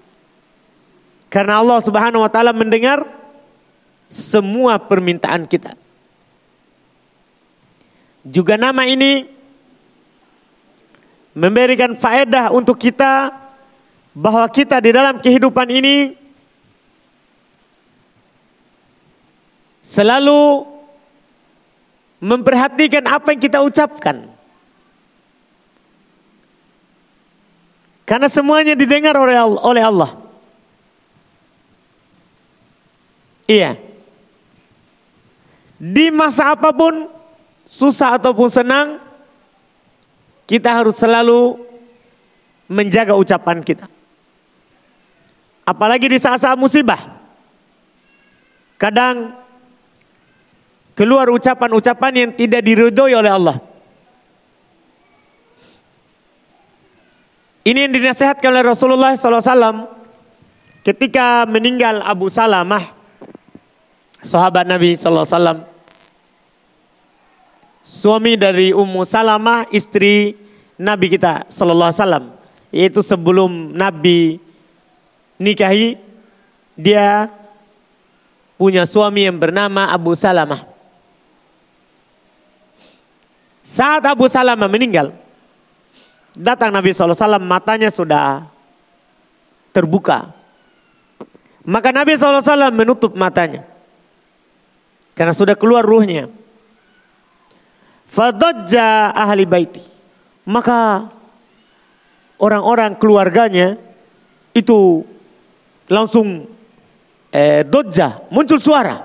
Karena 1.27 1.59
Allah 1.59 1.83
Subhanahu 1.83 2.23
wa 2.23 2.31
taala 2.31 2.55
mendengar 2.55 3.03
semua 4.07 4.79
permintaan 4.79 5.47
kita. 5.51 5.75
Juga 8.23 8.55
nama 8.55 8.87
ini 8.87 9.27
memberikan 11.33 11.97
faedah 11.97 12.53
untuk 12.53 12.77
kita 12.77 13.33
bahwa 14.13 14.45
kita 14.53 14.77
di 14.85 14.91
dalam 14.93 15.17
kehidupan 15.21 15.69
ini 15.73 16.13
selalu 19.81 20.69
memperhatikan 22.23 23.03
apa 23.09 23.35
yang 23.35 23.41
kita 23.43 23.59
ucapkan. 23.65 24.31
Karena 28.07 28.29
semuanya 28.29 28.77
didengar 28.77 29.17
oleh 29.19 29.83
Allah. 29.83 30.13
Iya. 33.49 33.81
Di 35.83 36.15
masa 36.15 36.55
apa 36.55 36.71
pun, 36.71 37.11
susah 37.67 38.21
ataupun 38.21 38.49
senang, 38.53 39.03
kita 40.47 40.71
harus 40.83 40.99
selalu 40.99 41.61
menjaga 42.67 43.15
ucapan 43.15 43.61
kita. 43.63 43.87
Apalagi 45.63 46.11
di 46.11 46.19
saat-saat 46.19 46.59
musibah. 46.59 47.23
Kadang 48.81 49.39
keluar 50.99 51.31
ucapan-ucapan 51.31 52.13
yang 52.13 52.31
tidak 52.35 52.67
diridhoi 52.67 53.15
oleh 53.15 53.31
Allah. 53.31 53.57
Ini 57.63 57.87
yang 57.87 57.95
dinasihatkan 57.95 58.51
oleh 58.51 58.67
Rasulullah 58.67 59.15
SAW 59.15 59.87
ketika 60.83 61.47
meninggal 61.47 62.03
Abu 62.03 62.27
Salamah, 62.27 62.83
sahabat 64.19 64.67
Nabi 64.67 64.99
SAW. 64.99 65.72
Suami 67.93 68.41
dari 68.41 68.73
Ummu 68.73 69.05
Salamah, 69.05 69.69
istri 69.69 70.33
Nabi 70.81 71.13
kita 71.13 71.45
SAW. 71.53 72.33
Yaitu 72.73 73.05
sebelum 73.05 73.77
Nabi 73.77 74.41
nikahi, 75.37 76.01
dia 76.73 77.29
punya 78.57 78.89
suami 78.89 79.29
yang 79.29 79.37
bernama 79.37 79.93
Abu 79.93 80.17
Salamah. 80.17 80.65
Saat 83.61 84.09
Abu 84.09 84.25
Salamah 84.25 84.73
meninggal, 84.73 85.13
Datang 86.33 86.73
Nabi 86.73 86.97
SAW 86.97 87.37
matanya 87.37 87.93
sudah 87.93 88.49
terbuka. 89.69 90.33
Maka 91.61 91.93
Nabi 91.93 92.17
SAW 92.17 92.73
menutup 92.73 93.13
matanya. 93.13 93.69
Karena 95.13 95.37
sudah 95.37 95.53
keluar 95.53 95.85
ruhnya. 95.85 96.33
Fadajja 98.13 99.09
ahli 99.17 99.49
baiti. 99.49 99.81
Maka 100.45 101.09
orang-orang 102.37 102.93
keluarganya 103.01 103.81
itu 104.53 105.09
langsung 105.89 106.45
eh, 107.33 107.65
dojja, 107.65 108.29
muncul 108.29 108.61
suara. 108.61 109.01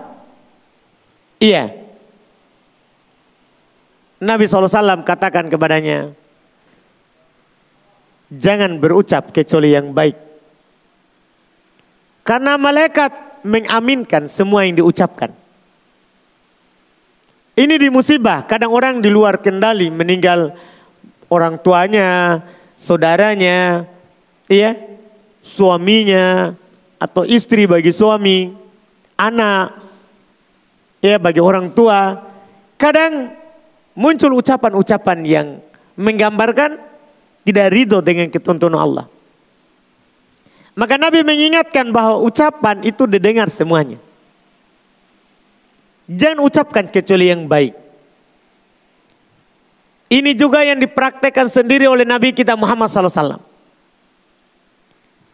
Iya. 1.39 1.72
Nabi 4.17 4.43
SAW 4.50 5.06
katakan 5.06 5.48
kepadanya, 5.48 6.12
jangan 8.34 8.76
berucap 8.82 9.32
kecuali 9.32 9.72
yang 9.72 9.93
baik. 9.96 10.17
Karena 12.28 12.60
malaikat 12.60 13.39
mengaminkan 13.48 14.28
semua 14.28 14.67
yang 14.67 14.76
diucapkan. 14.84 15.47
Ini 17.58 17.82
di 17.82 17.89
musibah, 17.89 18.46
kadang 18.46 18.70
orang 18.70 19.02
di 19.02 19.10
luar 19.10 19.41
kendali 19.41 19.89
meninggal 19.89 20.54
orang 21.25 21.58
tuanya, 21.58 22.46
saudaranya, 22.77 23.90
iya, 24.46 24.77
suaminya 25.42 26.54
atau 27.02 27.25
istri 27.25 27.65
bagi 27.65 27.90
suami, 27.90 28.54
anak, 29.17 29.73
ya 31.02 31.17
bagi 31.17 31.42
orang 31.42 31.73
tua. 31.73 32.29
Kadang 32.77 33.34
muncul 33.98 34.38
ucapan-ucapan 34.38 35.17
yang 35.25 35.48
menggambarkan 35.98 36.77
tidak 37.42 37.73
ridho 37.73 38.06
dengan 38.06 38.29
ketentuan 38.29 38.77
Allah. 38.77 39.10
Maka 40.77 41.02
Nabi 41.02 41.25
mengingatkan 41.25 41.90
bahwa 41.90 42.21
ucapan 42.21 42.86
itu 42.86 43.10
didengar 43.10 43.50
semuanya. 43.50 43.98
Jangan 46.08 46.40
ucapkan 46.40 46.88
kecuali 46.88 47.28
yang 47.28 47.44
baik. 47.52 47.76
Ini 50.08 50.32
juga 50.40 50.64
yang 50.64 50.80
dipraktekkan 50.80 51.52
sendiri 51.52 51.84
oleh 51.84 52.08
Nabi 52.08 52.32
kita 52.32 52.56
Muhammad 52.56 52.88
SAW. 52.88 53.44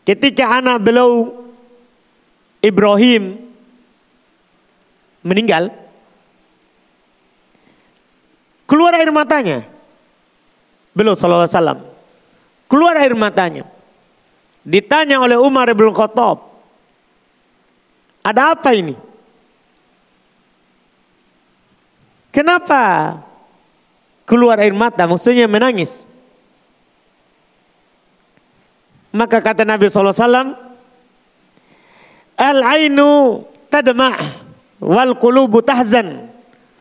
Ketika 0.01 0.57
anak 0.57 0.81
beliau 0.81 1.45
Ibrahim 2.57 3.37
meninggal, 5.21 5.69
keluar 8.65 8.97
air 8.97 9.13
matanya. 9.13 9.69
beliau 10.93 11.17
sallallahu 11.17 11.49
alaihi. 11.49 11.85
Keluar 12.69 12.95
air 13.01 13.13
matanya. 13.17 13.65
Ditanya 14.61 15.17
oleh 15.21 15.37
Umar 15.37 15.69
bin 15.73 15.89
Khattab, 15.89 16.37
"Ada 18.21 18.53
apa 18.57 18.73
ini?" 18.77 18.93
Kenapa 22.33 23.21
keluar 24.25 24.57
air 24.57 24.73
mata? 24.73 25.05
Maksudnya 25.05 25.45
menangis. 25.45 26.01
Maka 29.13 29.37
kata 29.37 29.61
Nabi 29.61 29.85
SAW, 29.85 30.57
Al-ainu 32.33 33.45
tadma' 33.69 34.17
wal 34.81 35.13
qulubu 35.21 35.61
tahzan 35.61 36.33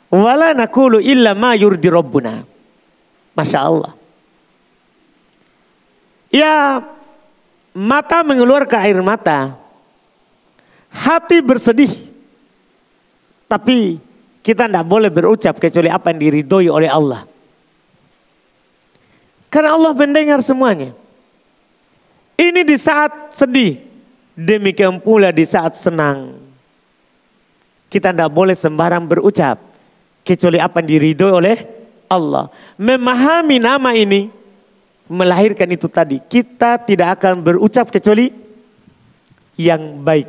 wala 0.09 0.57
nakulu 0.57 0.97
illa 0.97 1.37
ma 1.37 1.53
yurdi 1.53 1.93
rabbuna. 1.93 2.41
Masya 3.37 3.59
Allah. 3.61 3.93
Ya, 6.33 6.81
mata 7.77 8.25
mengeluarkan 8.25 8.81
air 8.81 9.01
mata. 9.05 9.61
Hati 10.89 11.45
bersedih. 11.45 11.93
Tapi 13.45 14.01
kita 14.43 14.67
tidak 14.67 14.85
boleh 14.85 15.09
berucap 15.09 15.63
kecuali 15.63 15.87
apa 15.87 16.11
yang 16.11 16.19
diridhoi 16.19 16.67
oleh 16.67 16.91
Allah. 16.91 17.23
Karena 19.47 19.79
Allah 19.79 19.95
mendengar 19.95 20.43
semuanya. 20.43 20.91
Ini 22.35 22.67
di 22.67 22.75
saat 22.75 23.31
sedih, 23.39 23.79
demikian 24.35 24.99
pula 24.99 25.31
di 25.31 25.47
saat 25.47 25.79
senang. 25.79 26.43
Kita 27.87 28.11
tidak 28.11 28.33
boleh 28.35 28.57
sembarang 28.57 29.07
berucap, 29.07 29.63
kecuali 30.27 30.59
apa 30.59 30.83
yang 30.83 30.89
diridhoi 30.91 31.33
oleh 31.33 31.57
Allah. 32.11 32.51
Memahami 32.81 33.63
nama 33.63 33.95
ini, 33.95 34.27
melahirkan 35.07 35.71
itu 35.71 35.87
tadi. 35.87 36.19
Kita 36.19 36.83
tidak 36.83 37.21
akan 37.21 37.45
berucap 37.45 37.95
kecuali 37.95 38.33
yang 39.55 40.03
baik. 40.03 40.27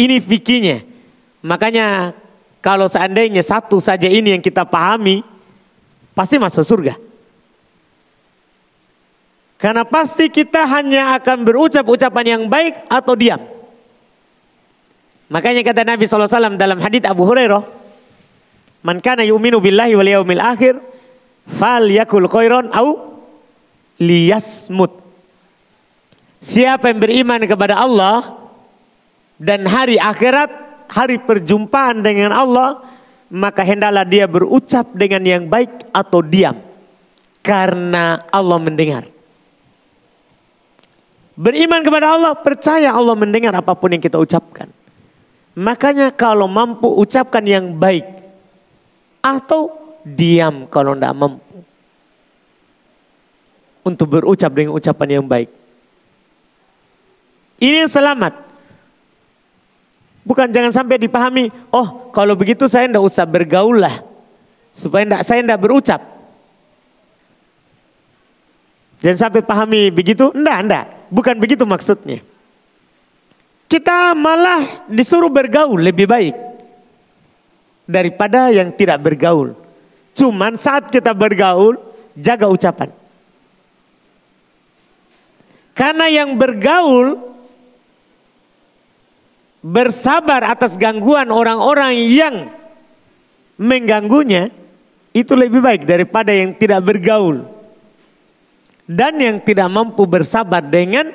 Ini 0.00 0.16
fikirnya. 0.24 0.95
Makanya 1.46 2.10
kalau 2.58 2.90
seandainya 2.90 3.46
satu 3.46 3.78
saja 3.78 4.10
ini 4.10 4.34
yang 4.34 4.42
kita 4.42 4.66
pahami, 4.66 5.22
pasti 6.10 6.42
masuk 6.42 6.66
surga. 6.66 6.98
Karena 9.56 9.86
pasti 9.86 10.26
kita 10.26 10.66
hanya 10.66 11.14
akan 11.16 11.46
berucap 11.46 11.86
ucapan 11.86 12.26
yang 12.26 12.42
baik 12.50 12.90
atau 12.90 13.14
diam. 13.14 13.40
Makanya 15.30 15.62
kata 15.62 15.86
Nabi 15.86 16.04
SAW 16.06 16.58
dalam 16.58 16.82
hadis 16.82 17.06
Abu 17.06 17.22
Hurairah, 17.24 17.62
"Man 18.82 18.98
kana 18.98 19.22
yu'minu 19.22 19.62
billahi 19.62 19.94
wal 19.94 20.10
yaumil 20.10 20.42
akhir, 20.42 20.82
fal 21.46 21.86
yakul 21.86 22.26
khairan 22.26 22.74
au 22.74 23.16
liyasmut." 24.02 24.92
Siapa 26.42 26.90
yang 26.92 27.00
beriman 27.00 27.42
kepada 27.42 27.80
Allah 27.80 28.38
dan 29.40 29.66
hari 29.66 29.98
akhirat, 29.98 30.65
hari 30.88 31.22
perjumpaan 31.22 32.02
dengan 32.02 32.32
Allah, 32.32 32.82
maka 33.30 33.66
hendaklah 33.66 34.06
dia 34.06 34.30
berucap 34.30 34.90
dengan 34.94 35.22
yang 35.26 35.44
baik 35.46 35.90
atau 35.90 36.22
diam. 36.22 36.58
Karena 37.42 38.26
Allah 38.30 38.58
mendengar. 38.58 39.06
Beriman 41.36 41.84
kepada 41.84 42.16
Allah, 42.16 42.32
percaya 42.32 42.90
Allah 42.96 43.12
mendengar 43.12 43.52
apa 43.52 43.76
pun 43.76 43.92
yang 43.92 44.00
kita 44.00 44.16
ucapkan. 44.16 44.72
Makanya 45.56 46.12
kalau 46.12 46.48
mampu 46.48 46.88
ucapkan 46.88 47.44
yang 47.44 47.76
baik 47.76 48.04
atau 49.20 49.72
diam 50.04 50.64
kalau 50.68 50.96
tidak 50.96 51.12
mampu. 51.16 51.56
Untuk 53.86 54.06
berucap 54.10 54.50
dengan 54.50 54.74
ucapan 54.74 55.08
yang 55.20 55.24
baik. 55.28 55.48
Ini 57.62 57.86
yang 57.86 57.92
selamat. 57.92 58.45
Bukan 60.26 60.50
jangan 60.50 60.74
sampai 60.74 60.98
dipahami, 60.98 61.54
oh 61.70 62.10
kalau 62.10 62.34
begitu 62.34 62.66
saya 62.66 62.90
tidak 62.90 63.06
usah 63.06 63.22
bergaul 63.22 63.78
lah. 63.78 64.02
Supaya 64.74 65.06
enggak, 65.06 65.22
saya 65.22 65.40
tidak 65.46 65.62
berucap. 65.62 66.02
Jangan 68.98 69.30
sampai 69.30 69.40
pahami 69.46 69.94
begitu, 69.94 70.34
enggak, 70.34 70.58
enggak. 70.66 70.84
Bukan 71.14 71.38
begitu 71.38 71.62
maksudnya. 71.62 72.26
Kita 73.70 74.18
malah 74.18 74.90
disuruh 74.90 75.30
bergaul 75.30 75.78
lebih 75.78 76.10
baik 76.10 76.34
daripada 77.86 78.50
yang 78.50 78.74
tidak 78.74 78.98
bergaul. 78.98 79.54
Cuman 80.10 80.58
saat 80.58 80.90
kita 80.90 81.14
bergaul, 81.14 81.78
jaga 82.18 82.50
ucapan. 82.50 82.90
Karena 85.76 86.10
yang 86.10 86.34
bergaul 86.34 87.35
bersabar 89.66 90.46
atas 90.46 90.78
gangguan 90.78 91.26
orang-orang 91.34 91.98
yang 92.06 92.54
mengganggunya 93.58 94.54
itu 95.10 95.34
lebih 95.34 95.58
baik 95.58 95.82
daripada 95.82 96.30
yang 96.30 96.54
tidak 96.54 96.86
bergaul 96.86 97.50
dan 98.86 99.18
yang 99.18 99.42
tidak 99.42 99.66
mampu 99.66 100.06
bersabar 100.06 100.62
dengan 100.62 101.10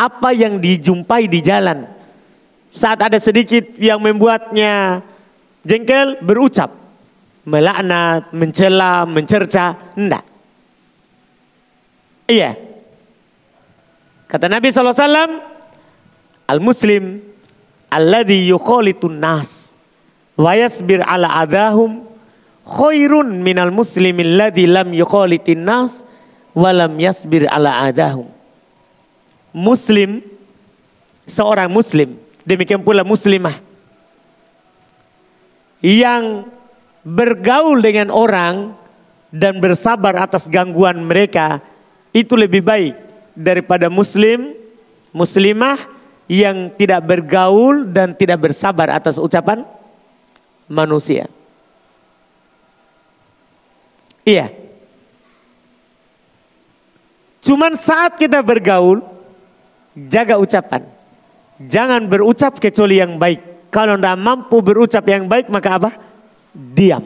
apa 0.00 0.32
yang 0.32 0.56
dijumpai 0.56 1.28
di 1.28 1.44
jalan. 1.44 1.84
Saat 2.72 3.04
ada 3.04 3.18
sedikit 3.20 3.76
yang 3.76 4.00
membuatnya 4.00 5.04
jengkel, 5.60 6.16
berucap, 6.24 6.72
melaknat, 7.44 8.32
mencela, 8.32 9.04
mencerca, 9.04 9.92
enggak. 9.92 10.24
Iya. 12.30 12.56
Kata 14.30 14.46
Nabi 14.46 14.70
SAW, 14.70 15.42
Al-Muslim, 16.46 17.29
Alladhi 17.90 18.46
yukhalitun 18.46 19.18
nas, 19.18 19.74
wa 20.38 20.54
yasbir 20.54 21.02
ala 21.02 21.42
adahum, 21.42 22.06
khairun 22.62 23.42
minal 23.42 23.74
muslimin 23.74 24.38
alladhi 24.38 24.70
lam 24.70 24.94
yukhalitin 24.94 25.66
nas, 25.66 26.06
walam 26.54 26.94
yasbir 27.02 27.50
ala 27.50 27.82
adahum. 27.90 28.30
Muslim, 29.50 30.22
seorang 31.26 31.66
muslim, 31.66 32.14
demikian 32.46 32.86
pula 32.86 33.02
muslimah. 33.02 33.58
Yang 35.82 36.46
bergaul 37.02 37.82
dengan 37.82 38.14
orang 38.14 38.78
dan 39.34 39.58
bersabar 39.58 40.14
atas 40.14 40.46
gangguan 40.46 41.02
mereka 41.02 41.58
itu 42.14 42.38
lebih 42.38 42.62
baik 42.62 42.94
daripada 43.34 43.90
muslim, 43.90 44.54
muslimah 45.10 45.78
yang 46.30 46.70
tidak 46.78 47.02
bergaul 47.02 47.90
dan 47.90 48.14
tidak 48.14 48.46
bersabar 48.46 48.86
atas 48.94 49.18
ucapan 49.18 49.66
manusia. 50.70 51.26
Iya. 54.22 54.54
Cuman 57.42 57.74
saat 57.74 58.14
kita 58.14 58.46
bergaul, 58.46 59.02
jaga 60.06 60.38
ucapan. 60.38 60.86
Jangan 61.66 62.06
berucap 62.06 62.62
kecuali 62.62 63.02
yang 63.02 63.18
baik. 63.18 63.66
Kalau 63.74 63.98
tidak 63.98 64.14
mampu 64.22 64.62
berucap 64.62 65.02
yang 65.10 65.26
baik, 65.26 65.50
maka 65.50 65.82
apa? 65.82 65.90
Diam. 66.54 67.02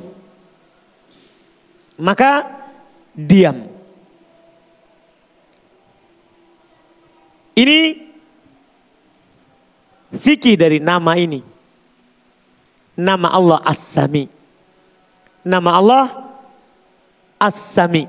Maka 1.97 2.45
diam. 3.17 3.73
Ini 7.55 8.04
fikih 10.17 10.55
dari 10.59 10.79
nama 10.79 11.19
ini. 11.19 11.43
Nama 12.95 13.29
Allah 13.35 13.59
As-Sami. 13.67 14.31
Nama 15.43 15.71
Allah 15.75 16.07
As-Sami. 17.43 18.07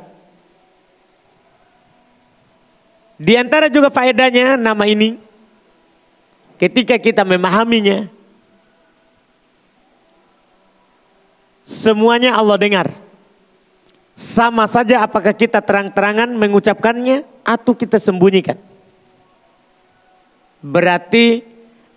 Di 3.16 3.34
antara 3.40 3.72
juga 3.72 3.88
faedahnya 3.88 4.60
nama 4.60 4.84
ini 4.86 5.16
ketika 6.60 7.00
kita 7.00 7.24
memahaminya 7.24 8.12
semuanya 11.64 12.36
Allah 12.36 12.60
dengar. 12.60 12.88
Sama 14.16 14.64
saja 14.64 15.04
apakah 15.04 15.36
kita 15.36 15.60
terang-terangan 15.60 16.32
mengucapkannya 16.32 17.28
atau 17.44 17.76
kita 17.76 18.00
sembunyikan. 18.00 18.56
Berarti 20.64 21.55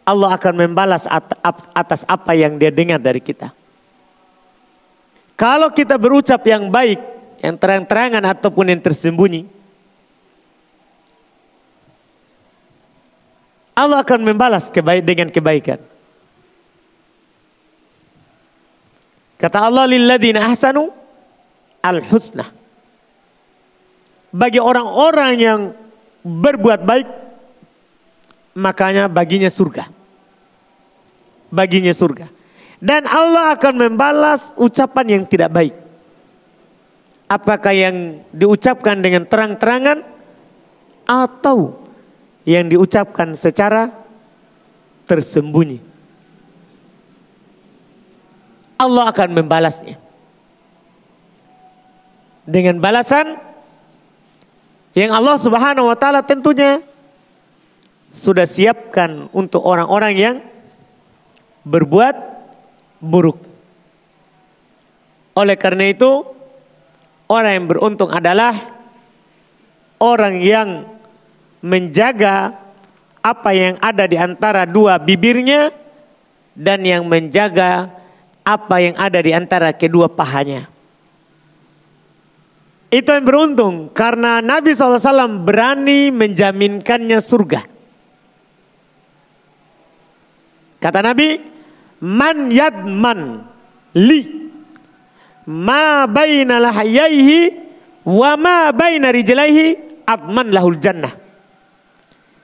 Allah 0.08 0.40
akan 0.40 0.54
membalas 0.56 1.04
atas 1.76 2.00
apa 2.08 2.32
yang 2.32 2.56
dia 2.56 2.72
dengar 2.72 2.96
dari 2.96 3.20
kita. 3.20 3.52
Kalau 5.36 5.68
kita 5.68 6.00
berucap 6.00 6.40
yang 6.48 6.72
baik, 6.72 6.96
yang 7.44 7.60
terang-terangan 7.60 8.24
ataupun 8.24 8.72
yang 8.72 8.80
tersembunyi, 8.80 9.44
Allah 13.76 14.00
akan 14.00 14.20
membalas 14.24 14.72
kebaik 14.72 15.04
dengan 15.04 15.28
kebaikan. 15.28 15.78
Kata 19.38 19.68
Allah 19.68 19.86
lilladina 19.86 20.50
ahsanu 20.50 20.90
al-husna 21.78 22.50
bagi 24.34 24.58
orang-orang 24.58 25.32
yang 25.38 25.60
berbuat 26.26 26.82
baik 26.82 27.08
makanya 28.58 29.06
baginya 29.06 29.46
surga. 29.46 29.97
Baginya 31.48 31.92
surga. 31.92 32.28
Dan 32.78 33.08
Allah 33.10 33.58
akan 33.58 33.74
membalas 33.74 34.54
ucapan 34.54 35.18
yang 35.18 35.24
tidak 35.26 35.50
baik. 35.50 35.74
Apakah 37.28 37.74
yang 37.74 38.24
diucapkan 38.32 39.02
dengan 39.02 39.28
terang-terangan 39.28 40.00
atau 41.08 41.80
yang 42.48 42.68
diucapkan 42.68 43.32
secara 43.32 43.92
tersembunyi. 45.08 45.80
Allah 48.76 49.10
akan 49.10 49.28
membalasnya. 49.36 49.96
Dengan 52.48 52.80
balasan 52.80 53.36
yang 54.96 55.12
Allah 55.12 55.36
Subhanahu 55.36 55.92
wa 55.92 55.96
taala 55.98 56.24
tentunya 56.24 56.80
sudah 58.08 58.48
siapkan 58.48 59.28
untuk 59.36 59.60
orang-orang 59.64 60.14
yang 60.16 60.36
berbuat 61.68 62.16
buruk. 63.04 63.38
Oleh 65.36 65.54
karena 65.54 65.92
itu, 65.92 66.24
orang 67.28 67.52
yang 67.62 67.66
beruntung 67.68 68.10
adalah 68.10 68.56
orang 70.00 70.40
yang 70.40 70.68
menjaga 71.62 72.56
apa 73.22 73.50
yang 73.52 73.74
ada 73.78 74.08
di 74.08 74.16
antara 74.16 74.64
dua 74.64 74.96
bibirnya 74.96 75.70
dan 76.56 76.82
yang 76.82 77.06
menjaga 77.06 77.92
apa 78.42 78.76
yang 78.80 78.96
ada 78.96 79.20
di 79.20 79.30
antara 79.36 79.70
kedua 79.76 80.08
pahanya. 80.08 80.66
Itu 82.88 83.12
yang 83.12 83.28
beruntung 83.28 83.92
karena 83.92 84.40
Nabi 84.40 84.72
SAW 84.72 85.44
berani 85.44 86.08
menjaminkannya 86.08 87.20
surga. 87.20 87.60
Kata 90.78 91.04
Nabi, 91.04 91.57
man 92.02 92.50
yadman 92.50 93.42
li 93.94 94.20
ma 95.48 96.04
baina 96.06 96.60
lahayaihi 96.60 97.56
wa 98.04 98.36
ma 98.36 98.72
baina 98.72 99.08
rijlaihi 99.12 100.04
adman 100.04 100.52
lahul 100.52 100.76
jannah. 100.76 101.12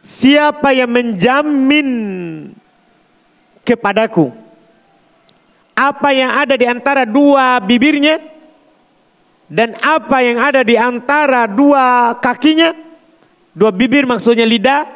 Siapa 0.05 0.77
yang 0.77 0.93
menjamin 0.93 1.89
kepadaku 3.65 4.29
apa 5.75 6.09
yang 6.15 6.31
ada 6.31 6.55
di 6.55 6.67
antara 6.69 7.03
dua 7.03 7.59
bibirnya 7.59 8.23
dan 9.51 9.75
apa 9.83 10.23
yang 10.23 10.39
ada 10.41 10.61
di 10.63 10.79
antara 10.79 11.51
dua 11.51 12.17
kakinya, 12.21 12.73
dua 13.53 13.75
bibir 13.75 14.07
maksudnya 14.09 14.47
lidah, 14.47 14.89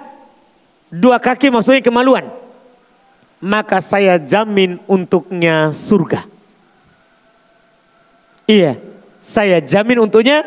dua 0.89 1.21
kaki 1.21 1.53
maksudnya 1.53 1.85
kemaluan. 1.85 2.48
Maka 3.39 3.79
saya 3.79 4.19
jamin 4.19 4.83
untuknya 4.91 5.71
surga. 5.71 6.27
Iya, 8.49 8.83
saya 9.23 9.63
jamin 9.63 10.03
untuknya 10.09 10.43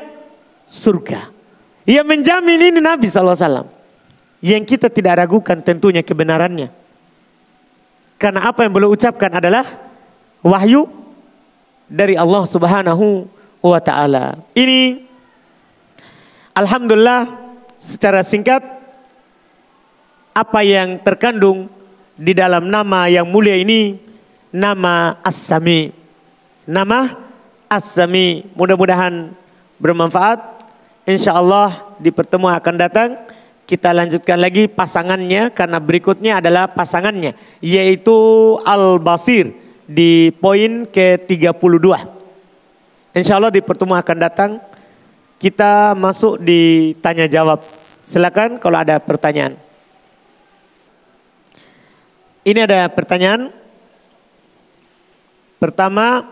surga. 0.67 1.31
Ia 1.87 2.03
menjamin 2.03 2.71
ini 2.71 2.79
Nabi 2.83 3.07
SAW. 3.07 3.67
Yang 4.41 4.63
kita 4.75 4.87
tidak 4.89 5.21
ragukan 5.21 5.61
tentunya 5.61 6.01
kebenarannya. 6.01 6.73
Karena 8.17 8.49
apa 8.49 8.65
yang 8.65 8.73
beliau 8.73 8.93
ucapkan 8.93 9.29
adalah 9.33 9.65
wahyu 10.41 10.89
dari 11.89 12.17
Allah 12.17 12.43
Subhanahu 12.45 13.29
wa 13.61 13.79
taala. 13.81 14.41
Ini 14.57 15.05
alhamdulillah 16.57 17.29
secara 17.81 18.25
singkat 18.25 18.61
apa 20.31 20.59
yang 20.63 21.01
terkandung 21.01 21.67
di 22.16 22.32
dalam 22.36 22.68
nama 22.68 23.07
yang 23.07 23.28
mulia 23.28 23.55
ini 23.55 23.97
nama 24.51 25.18
As-Sami. 25.24 25.91
Nama 26.68 27.12
As-Sami. 27.72 28.51
Mudah-mudahan 28.53 29.32
bermanfaat. 29.80 30.62
Insya 31.07 31.34
Allah 31.34 31.97
di 31.97 32.14
pertemuan 32.14 32.53
akan 32.53 32.76
datang 32.78 33.09
kita 33.66 33.89
lanjutkan 33.95 34.38
lagi 34.38 34.68
pasangannya 34.68 35.49
karena 35.49 35.80
berikutnya 35.80 36.43
adalah 36.43 36.70
pasangannya 36.70 37.34
yaitu 37.64 38.14
Al-Basir 38.68 39.55
di 39.88 40.30
poin 40.38 40.86
ke-32. 40.86 41.88
Insya 43.18 43.39
Allah 43.39 43.49
di 43.49 43.64
pertemuan 43.64 44.03
akan 44.03 44.18
datang 44.20 44.51
kita 45.41 45.97
masuk 45.97 46.38
di 46.38 46.93
tanya 47.01 47.26
jawab. 47.26 47.66
Silakan 48.05 48.62
kalau 48.62 48.78
ada 48.78 49.01
pertanyaan. 49.01 49.57
Ini 52.41 52.65
ada 52.65 52.89
pertanyaan. 52.89 53.53
Pertama, 55.61 56.25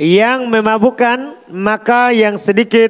yang 0.00 0.48
memabukkan 0.48 1.44
maka 1.52 2.08
yang 2.08 2.40
sedikit 2.40 2.88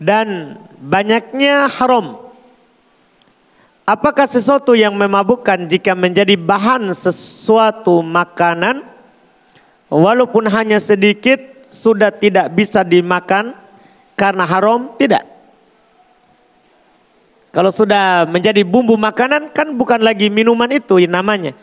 dan 0.00 0.56
banyaknya 0.80 1.68
haram. 1.68 2.24
Apakah 3.84 4.24
sesuatu 4.24 4.72
yang 4.72 4.96
memabukkan 4.96 5.68
jika 5.68 5.92
menjadi 5.92 6.40
bahan 6.40 6.88
sesuatu 6.96 8.00
makanan 8.00 8.80
walaupun 9.92 10.48
hanya 10.48 10.80
sedikit 10.80 11.68
sudah 11.68 12.08
tidak 12.08 12.48
bisa 12.56 12.80
dimakan 12.80 13.52
karena 14.16 14.48
haram? 14.48 14.96
Tidak. 14.96 15.33
Kalau 17.54 17.70
sudah 17.70 18.26
menjadi 18.26 18.66
bumbu 18.66 18.98
makanan 18.98 19.54
kan 19.54 19.70
bukan 19.78 20.02
lagi 20.02 20.26
minuman 20.26 20.66
itu 20.74 20.98
namanya. 21.06 21.54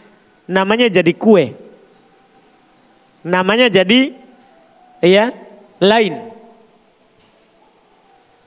Namanya 0.48 0.88
jadi 0.88 1.12
kue. 1.12 1.52
Namanya 3.28 3.68
jadi 3.68 4.16
ya 5.04 5.36
lain. 5.84 6.32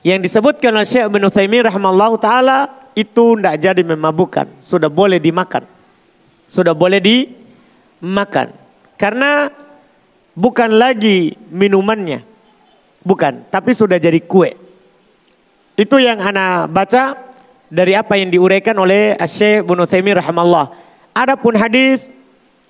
Yang 0.01 0.19
disebutkan 0.25 0.73
oleh 0.73 0.89
Syekh 0.89 1.05
bin 1.13 1.21
Utsaimin 1.21 1.69
rahimallahu 1.69 2.17
taala 2.17 2.89
itu 2.97 3.37
tidak 3.37 3.61
jadi 3.61 3.81
memabukkan. 3.93 4.49
Sudah 4.65 4.89
boleh 4.89 5.21
dimakan. 5.21 5.69
Sudah 6.49 6.73
boleh 6.73 6.97
dimakan. 6.97 8.57
Karena 8.97 9.53
bukan 10.33 10.81
lagi 10.81 11.37
minumannya. 11.53 12.25
Bukan, 13.05 13.53
tapi 13.53 13.77
sudah 13.77 14.01
jadi 14.01 14.17
kue. 14.25 14.57
Itu 15.77 16.01
yang 16.01 16.17
ana 16.17 16.65
baca 16.65 17.34
dari 17.75 17.91
apa 17.91 18.15
yang 18.15 18.31
diuraikan 18.31 18.79
oleh 18.79 19.19
Syekh 19.27 19.67
Ibnu 19.67 19.83
Utsaimin 19.83 20.15
rahimallah. 20.15 20.71
Adapun 21.11 21.59
hadis 21.59 22.07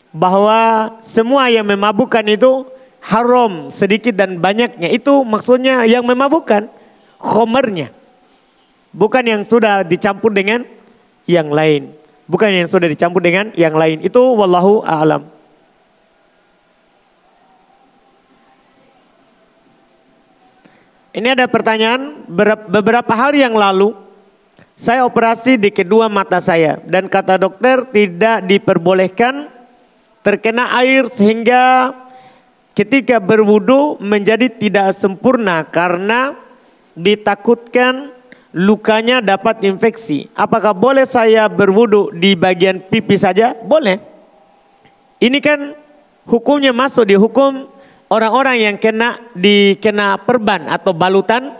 bahwa 0.10 0.90
semua 1.06 1.54
yang 1.54 1.70
memabukkan 1.70 2.26
itu 2.26 2.66
haram 3.06 3.70
sedikit 3.70 4.18
dan 4.18 4.42
banyaknya 4.42 4.90
itu 4.90 5.22
maksudnya 5.22 5.86
yang 5.86 6.02
memabukkan 6.02 6.66
khomernya 7.22 7.94
Bukan 8.96 9.28
yang 9.28 9.44
sudah 9.44 9.84
dicampur 9.84 10.32
dengan 10.32 10.64
yang 11.28 11.52
lain. 11.52 11.92
Bukan 12.32 12.48
yang 12.48 12.64
sudah 12.64 12.88
dicampur 12.88 13.20
dengan 13.20 13.52
yang 13.60 13.76
lain. 13.76 14.00
Itu 14.00 14.24
wallahu 14.40 14.88
a'lam. 14.88 15.28
Ini 21.12 21.28
ada 21.36 21.48
pertanyaan, 21.52 22.24
beberapa 22.72 23.12
hari 23.12 23.44
yang 23.44 23.56
lalu 23.56 24.05
saya 24.76 25.08
operasi 25.08 25.56
di 25.56 25.72
kedua 25.72 26.12
mata 26.12 26.44
saya 26.44 26.84
dan 26.84 27.08
kata 27.08 27.40
dokter 27.40 27.88
tidak 27.96 28.44
diperbolehkan 28.44 29.48
terkena 30.20 30.76
air 30.76 31.08
sehingga 31.08 31.96
ketika 32.76 33.24
berwudu 33.24 33.96
menjadi 34.04 34.52
tidak 34.52 34.92
sempurna 34.92 35.64
karena 35.64 36.36
ditakutkan 36.92 38.12
lukanya 38.56 39.24
dapat 39.24 39.64
infeksi. 39.64 40.28
Apakah 40.36 40.76
boleh 40.76 41.08
saya 41.08 41.48
berwudu 41.48 42.12
di 42.16 42.36
bagian 42.36 42.84
pipi 42.84 43.16
saja? 43.20 43.56
Boleh. 43.56 44.00
Ini 45.20 45.40
kan 45.40 45.76
hukumnya 46.28 46.76
masuk 46.76 47.08
di 47.08 47.16
hukum 47.16 47.68
orang-orang 48.12 48.60
yang 48.60 48.76
kena 48.76 49.24
dikena 49.36 50.20
perban 50.20 50.68
atau 50.68 50.92
balutan 50.92 51.56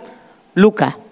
luka. 0.56 1.05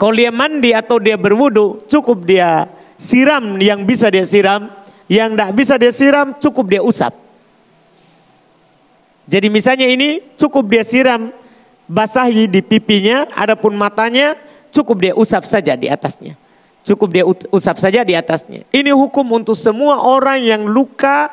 Kalau 0.00 0.16
dia 0.16 0.32
mandi 0.32 0.72
atau 0.72 0.96
dia 0.96 1.20
berwudu, 1.20 1.84
cukup 1.84 2.24
dia 2.24 2.72
siram 2.96 3.60
yang 3.60 3.84
bisa 3.84 4.08
dia 4.08 4.24
siram, 4.24 4.72
yang 5.12 5.36
tidak 5.36 5.50
bisa 5.52 5.76
dia 5.76 5.92
siram 5.92 6.32
cukup 6.40 6.64
dia 6.72 6.80
usap. 6.80 7.12
Jadi 9.28 9.52
misalnya 9.52 9.84
ini 9.84 10.24
cukup 10.40 10.64
dia 10.72 10.80
siram 10.80 11.28
basahi 11.84 12.48
di 12.48 12.64
pipinya, 12.64 13.28
adapun 13.36 13.76
matanya 13.76 14.40
cukup 14.72 14.96
dia 15.04 15.12
usap 15.12 15.44
saja 15.44 15.76
di 15.76 15.92
atasnya. 15.92 16.32
Cukup 16.80 17.08
dia 17.12 17.28
usap 17.52 17.76
saja 17.76 18.00
di 18.00 18.16
atasnya. 18.16 18.64
Ini 18.72 18.96
hukum 18.96 19.36
untuk 19.36 19.52
semua 19.52 20.00
orang 20.00 20.40
yang 20.40 20.64
luka 20.64 21.28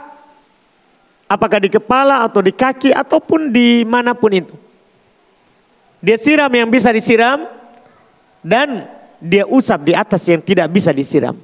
Apakah 1.28 1.60
di 1.60 1.68
kepala 1.68 2.24
atau 2.24 2.40
di 2.40 2.56
kaki 2.56 2.96
ataupun 2.96 3.52
di 3.52 3.84
mana 3.84 4.16
pun 4.16 4.32
itu. 4.32 4.56
Dia 6.00 6.16
siram 6.16 6.48
yang 6.48 6.72
bisa 6.72 6.88
disiram 6.88 7.44
dan 8.46 8.90
dia 9.18 9.46
usap 9.50 9.86
di 9.88 9.94
atas 9.98 10.22
yang 10.30 10.42
tidak 10.42 10.70
bisa 10.70 10.94
disiram. 10.94 11.38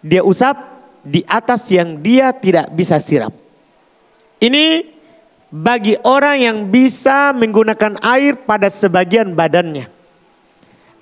Dia 0.00 0.24
usap 0.24 0.56
di 1.04 1.20
atas 1.28 1.68
yang 1.68 2.00
dia 2.00 2.32
tidak 2.32 2.72
bisa 2.72 2.96
siram. 2.96 3.32
Ini 4.40 4.88
bagi 5.52 5.94
orang 6.02 6.36
yang 6.40 6.58
bisa 6.72 7.30
menggunakan 7.36 8.00
air 8.02 8.40
pada 8.42 8.66
sebagian 8.72 9.36
badannya. 9.36 9.86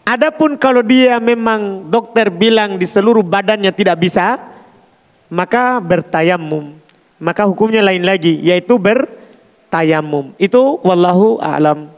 Adapun 0.02 0.58
kalau 0.58 0.82
dia 0.82 1.22
memang 1.22 1.86
dokter 1.86 2.26
bilang 2.26 2.74
di 2.74 2.84
seluruh 2.84 3.22
badannya 3.22 3.70
tidak 3.70 4.02
bisa, 4.02 4.42
maka 5.30 5.78
bertayamum. 5.78 6.74
Maka 7.22 7.46
hukumnya 7.46 7.86
lain 7.86 8.02
lagi, 8.02 8.34
yaitu 8.42 8.82
bertayamum. 8.82 10.34
Itu 10.42 10.82
wallahu 10.82 11.38
a'lam. 11.38 11.94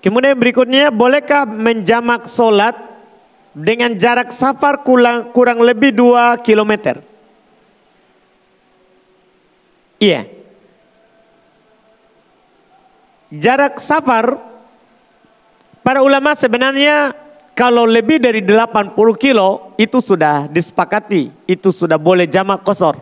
Kemudian 0.00 0.32
berikutnya, 0.32 0.88
bolehkah 0.88 1.44
menjamak 1.44 2.24
solat 2.24 2.72
dengan 3.52 3.92
jarak 4.00 4.32
safar 4.32 4.80
kurang, 4.80 5.28
kurang 5.36 5.60
lebih 5.60 5.92
2 5.92 6.40
kilometer? 6.40 7.04
Iya. 10.00 10.24
Jarak 13.30 13.76
safar 13.76 14.40
para 15.84 16.00
ulama 16.00 16.32
sebenarnya 16.32 17.12
kalau 17.52 17.84
lebih 17.84 18.16
dari 18.16 18.40
80 18.40 18.96
kilo 19.20 19.76
itu 19.76 20.00
sudah 20.00 20.48
disepakati, 20.48 21.28
itu 21.44 21.68
sudah 21.68 22.00
boleh 22.00 22.24
jamak 22.24 22.64
kosor. 22.64 22.96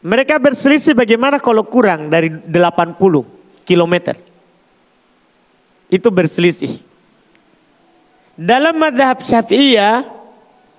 Mereka 0.00 0.40
berselisih 0.40 0.96
bagaimana 0.96 1.36
kalau 1.36 1.68
kurang 1.68 2.08
dari 2.08 2.32
80 2.32 2.96
kilometer. 3.68 4.29
Itu 5.90 6.08
berselisih. 6.14 6.86
Dalam 8.38 8.78
madhab 8.78 9.20
syafi'iyah, 9.20 10.06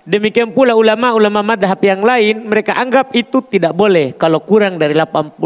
demikian 0.08 0.50
pula 0.50 0.74
ulama-ulama 0.74 1.54
madhab 1.54 1.78
yang 1.84 2.02
lain, 2.02 2.48
mereka 2.48 2.74
anggap 2.74 3.14
itu 3.14 3.38
tidak 3.46 3.76
boleh 3.76 4.16
kalau 4.18 4.42
kurang 4.42 4.80
dari 4.80 4.96
80. 4.96 5.38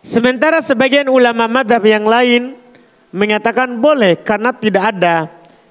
Sementara 0.00 0.64
sebagian 0.64 1.12
ulama 1.12 1.44
madhab 1.44 1.84
yang 1.84 2.08
lain 2.08 2.56
mengatakan 3.12 3.76
boleh 3.76 4.16
karena 4.24 4.50
tidak 4.56 4.84
ada 4.96 5.28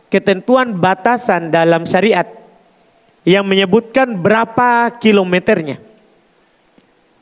ketentuan 0.07 0.77
batasan 0.77 1.49
dalam 1.49 1.89
syariat 1.89 2.29
yang 3.25 3.43
menyebutkan 3.43 4.13
berapa 4.13 4.93
kilometernya. 5.01 5.81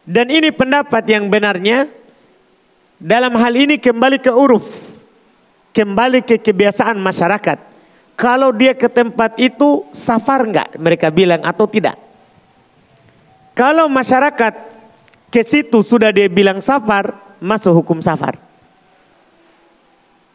Dan 0.07 0.31
ini 0.31 0.51
pendapat 0.55 1.03
yang 1.07 1.27
benarnya 1.27 1.87
dalam 2.97 3.33
hal 3.37 3.53
ini 3.53 3.77
kembali 3.77 4.17
ke 4.17 4.33
uruf, 4.33 4.65
kembali 5.73 6.25
ke 6.25 6.41
kebiasaan 6.41 6.97
masyarakat. 6.97 7.77
Kalau 8.17 8.49
dia 8.49 8.73
ke 8.73 8.89
tempat 8.89 9.37
itu 9.37 9.85
safar 9.93 10.49
enggak 10.49 10.73
mereka 10.81 11.13
bilang 11.13 11.37
atau 11.45 11.69
tidak. 11.69 11.93
Kalau 13.53 13.85
masyarakat 13.85 14.53
ke 15.29 15.41
situ 15.45 15.85
sudah 15.85 16.09
dia 16.09 16.25
bilang 16.25 16.57
safar, 16.57 17.13
masuk 17.37 17.85
hukum 17.85 18.01
safar. 18.01 18.41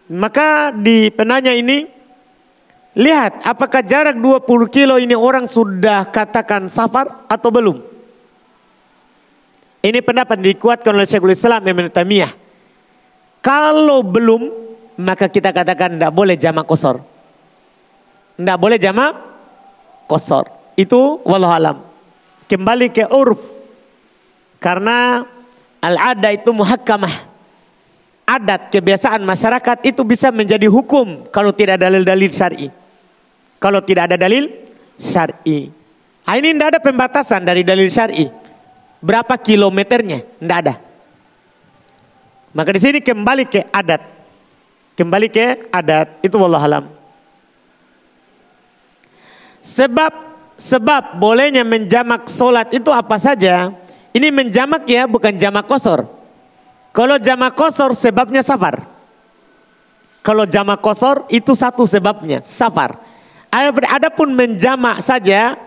Maka 0.06 0.70
di 0.70 1.10
penanya 1.10 1.50
ini, 1.50 1.90
lihat 2.94 3.42
apakah 3.42 3.82
jarak 3.82 4.14
20 4.14 4.46
kilo 4.70 4.94
ini 5.02 5.18
orang 5.18 5.50
sudah 5.50 6.06
katakan 6.10 6.70
safar 6.70 7.26
atau 7.26 7.50
belum. 7.50 7.78
Ini 9.82 9.98
pendapat 10.06 10.38
dikuatkan 10.38 10.94
oleh 10.94 11.06
Syekhul 11.10 11.34
Islam 11.34 11.66
Ibn 11.66 11.90
Tamiyah. 11.90 12.41
Kalau 13.42 14.06
belum, 14.06 14.42
maka 15.02 15.26
kita 15.26 15.50
katakan 15.50 15.98
tidak 15.98 16.14
boleh 16.14 16.38
jama 16.38 16.62
kosor. 16.62 17.02
Tidak 18.38 18.58
boleh 18.58 18.78
jama 18.78 19.10
kosor. 20.06 20.46
Itu 20.78 21.20
wallahualam. 21.26 21.82
Kembali 22.46 22.86
ke 22.94 23.10
urf. 23.10 23.42
Karena 24.62 25.26
al-ada 25.82 26.30
itu 26.30 26.54
muhakkamah 26.54 27.32
adat, 28.32 28.72
kebiasaan 28.72 29.20
masyarakat 29.26 29.78
itu 29.84 30.02
bisa 30.06 30.32
menjadi 30.32 30.70
hukum 30.70 31.28
kalau 31.28 31.52
tidak 31.52 31.76
ada 31.80 31.92
dalil-dalil 31.92 32.30
syar'i. 32.32 32.68
Kalau 33.60 33.82
tidak 33.84 34.10
ada 34.10 34.16
dalil 34.18 34.48
syar'i. 34.96 35.70
Nah, 36.22 36.34
ini 36.38 36.54
tidak 36.54 36.78
ada 36.78 36.80
pembatasan 36.80 37.42
dari 37.42 37.66
dalil 37.66 37.90
syar'i. 37.90 38.30
Berapa 39.02 39.34
kilometernya? 39.36 40.38
Tidak 40.38 40.58
ada. 40.62 40.74
Maka 42.52 42.68
di 42.76 42.80
sini 42.80 42.98
kembali 43.00 43.48
ke 43.48 43.64
adat. 43.72 44.04
Kembali 44.92 45.28
ke 45.32 45.72
adat. 45.72 46.20
Itu 46.20 46.36
wallah 46.36 46.60
alam. 46.60 46.84
Sebab 49.64 50.12
sebab 50.60 51.16
bolehnya 51.16 51.64
menjamak 51.64 52.28
solat 52.28 52.68
itu 52.76 52.92
apa 52.92 53.16
saja? 53.16 53.72
Ini 54.12 54.28
menjamak 54.28 54.84
ya 54.84 55.08
bukan 55.08 55.32
jamak 55.32 55.64
kosor. 55.64 56.04
Kalau 56.92 57.16
jama 57.16 57.48
kosor 57.48 57.96
sebabnya 57.96 58.44
safar. 58.44 58.84
Kalau 60.20 60.44
jama 60.46 60.76
kosor 60.78 61.26
itu 61.32 61.56
satu 61.56 61.82
sebabnya, 61.82 62.44
safar. 62.46 63.00
Adapun 63.90 64.36
menjama 64.38 65.02
saja, 65.02 65.58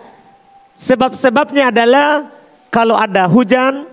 sebab-sebabnya 0.80 1.76
adalah 1.76 2.32
kalau 2.72 2.96
ada 2.96 3.28
hujan 3.28 3.84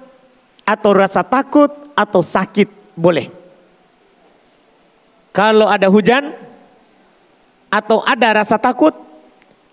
atau 0.62 0.94
rasa 0.94 1.26
takut 1.26 1.72
atau 1.98 2.22
sakit 2.22 2.81
boleh. 2.98 3.32
Kalau 5.32 5.64
ada 5.68 5.88
hujan 5.88 6.36
atau 7.72 8.04
ada 8.04 8.44
rasa 8.44 8.60
takut 8.60 8.92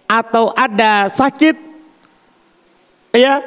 atau 0.08 0.56
ada 0.56 1.12
sakit 1.12 1.56
ya 3.12 3.44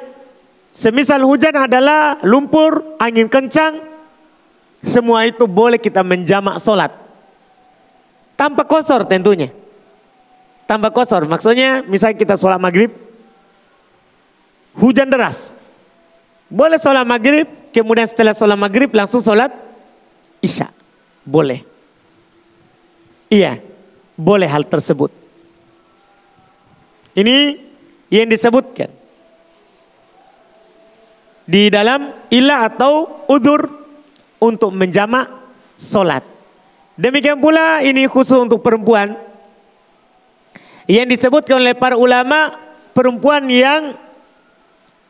semisal 0.70 1.24
hujan 1.24 1.56
adalah 1.56 2.20
lumpur 2.20 3.00
angin 3.00 3.32
kencang 3.32 3.92
semua 4.82 5.30
itu 5.30 5.46
boleh 5.46 5.78
kita 5.78 6.02
menjamak 6.02 6.58
solat. 6.58 6.90
Tanpa 8.34 8.66
kosor 8.66 9.06
tentunya. 9.06 9.54
Tanpa 10.66 10.90
kosor. 10.90 11.22
Maksudnya 11.30 11.86
misalnya 11.86 12.18
kita 12.18 12.34
sholat 12.34 12.58
maghrib. 12.58 12.90
Hujan 14.74 15.06
deras. 15.06 15.54
Boleh 16.50 16.82
sholat 16.82 17.06
maghrib. 17.06 17.46
Kemudian 17.72 18.04
setelah 18.04 18.36
sholat 18.36 18.60
maghrib 18.60 18.92
langsung 18.92 19.24
sholat 19.24 19.48
isya. 20.44 20.68
Boleh. 21.24 21.64
Iya. 23.32 23.64
Boleh 24.12 24.46
hal 24.46 24.68
tersebut. 24.68 25.08
Ini 27.16 27.56
yang 28.12 28.28
disebutkan. 28.28 28.92
Di 31.48 31.72
dalam 31.72 32.12
ilah 32.28 32.68
atau 32.68 33.24
udur 33.26 33.66
untuk 34.36 34.70
menjamak 34.76 35.32
solat. 35.74 36.22
Demikian 36.94 37.40
pula 37.40 37.80
ini 37.80 38.04
khusus 38.04 38.36
untuk 38.36 38.60
perempuan. 38.60 39.16
Yang 40.84 41.16
disebutkan 41.16 41.56
oleh 41.56 41.72
para 41.72 41.96
ulama 41.96 42.52
perempuan 42.92 43.48
yang 43.48 43.96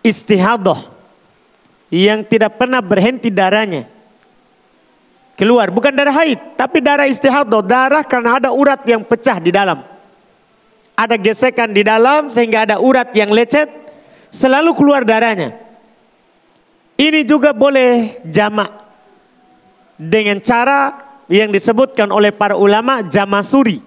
istihadah. 0.07 1.02
Yang 1.93 2.33
tidak 2.33 2.57
pernah 2.57 2.81
berhenti 2.81 3.29
darahnya. 3.29 3.85
Keluar, 5.37 5.69
bukan 5.69 5.93
darah 5.93 6.25
haid, 6.25 6.57
tapi 6.57 6.81
darah 6.81 7.05
istihadah. 7.05 7.61
Darah 7.61 8.01
karena 8.01 8.41
ada 8.41 8.49
urat 8.49 8.81
yang 8.89 9.05
pecah 9.05 9.37
di 9.37 9.53
dalam. 9.53 9.85
Ada 10.97 11.21
gesekan 11.21 11.69
di 11.73 11.85
dalam 11.85 12.33
sehingga 12.33 12.65
ada 12.65 12.81
urat 12.81 13.13
yang 13.13 13.29
lecet. 13.29 13.69
Selalu 14.33 14.73
keluar 14.73 15.05
darahnya. 15.05 15.53
Ini 16.97 17.29
juga 17.29 17.53
boleh 17.53 18.25
jamak 18.25 18.71
dengan 20.01 20.41
cara 20.41 20.97
yang 21.29 21.53
disebutkan 21.53 22.09
oleh 22.09 22.33
para 22.33 22.57
ulama 22.57 23.05
jamasuri. 23.05 23.81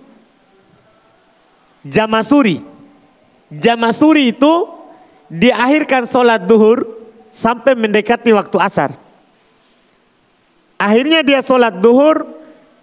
Jamasuri. 1.86 2.62
Jamasuri 3.53 4.34
itu 4.34 4.53
diakhirkan 5.30 6.10
sholat 6.10 6.43
duhur 6.49 7.05
sampai 7.36 7.75
mendekati 7.75 8.31
waktu 8.31 8.55
asar. 8.63 8.95
Akhirnya 10.79 11.19
dia 11.19 11.43
sholat 11.43 11.75
duhur, 11.83 12.23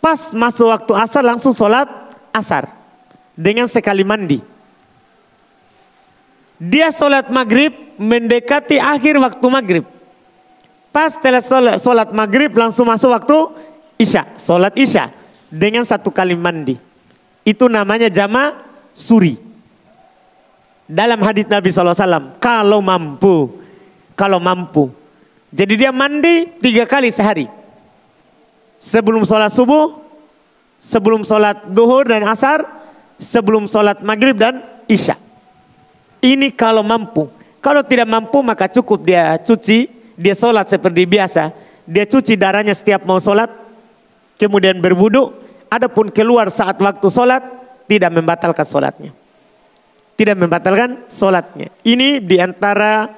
pas 0.05 0.37
masuk 0.37 0.69
waktu 0.69 0.93
asar 0.93 1.25
langsung 1.25 1.57
sholat 1.57 1.89
asar. 2.37 2.69
Dengan 3.33 3.65
sekali 3.65 4.05
mandi. 4.05 4.45
Dia 6.61 6.93
sholat 6.93 7.33
maghrib 7.33 7.73
mendekati 7.97 8.77
akhir 8.77 9.17
waktu 9.17 9.47
maghrib. 9.49 9.85
Pas 10.93 11.17
setelah 11.17 11.41
sholat, 11.41 11.81
sholat 11.81 12.09
maghrib 12.13 12.53
langsung 12.53 12.85
masuk 12.85 13.09
waktu 13.09 13.37
isya. 13.97 14.37
Sholat 14.37 14.77
isya 14.77 15.09
dengan 15.49 15.89
satu 15.89 16.13
kali 16.13 16.37
mandi. 16.37 16.77
Itu 17.41 17.73
namanya 17.73 18.13
jama 18.13 18.61
suri. 18.93 19.41
Dalam 20.85 21.25
hadis 21.25 21.49
Nabi 21.49 21.73
SAW, 21.73 22.37
kalau 22.37 22.85
mampu, 22.85 23.62
kalau 24.17 24.39
mampu. 24.43 24.93
Jadi 25.53 25.77
dia 25.77 25.93
mandi 25.93 26.49
tiga 26.61 26.89
kali 26.89 27.13
sehari. 27.13 27.47
Sebelum 28.81 29.23
sholat 29.23 29.53
subuh, 29.53 30.01
sebelum 30.81 31.23
sholat 31.23 31.69
duhur 31.71 32.09
dan 32.09 32.25
asar, 32.27 32.65
sebelum 33.21 33.69
sholat 33.69 34.01
maghrib 34.03 34.35
dan 34.35 34.65
isya. 34.91 35.15
Ini 36.23 36.51
kalau 36.55 36.83
mampu. 36.83 37.31
Kalau 37.63 37.87
tidak 37.87 38.11
mampu 38.11 38.43
maka 38.43 38.67
cukup 38.67 39.07
dia 39.07 39.39
cuci, 39.39 39.87
dia 40.19 40.35
sholat 40.35 40.67
seperti 40.67 41.07
biasa. 41.07 41.55
Dia 41.87 42.07
cuci 42.07 42.35
darahnya 42.35 42.75
setiap 42.75 43.07
mau 43.07 43.23
sholat, 43.23 43.51
kemudian 44.39 44.79
berwudu, 44.83 45.35
adapun 45.71 46.11
keluar 46.11 46.51
saat 46.51 46.79
waktu 46.79 47.07
sholat, 47.07 47.43
tidak 47.87 48.11
membatalkan 48.11 48.67
sholatnya. 48.67 49.13
Tidak 50.19 50.37
membatalkan 50.39 51.07
sholatnya. 51.11 51.71
Ini 51.83 52.23
di 52.23 52.37
antara 52.39 53.11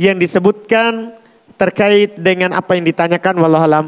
yang 0.00 0.16
disebutkan 0.16 1.16
terkait 1.56 2.16
dengan 2.18 2.56
apa 2.56 2.74
yang 2.74 2.84
ditanyakan 2.88 3.34
wallahualam. 3.38 3.86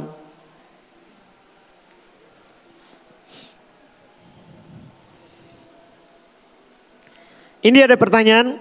Ini 7.64 7.88
ada 7.88 7.96
pertanyaan, 7.96 8.60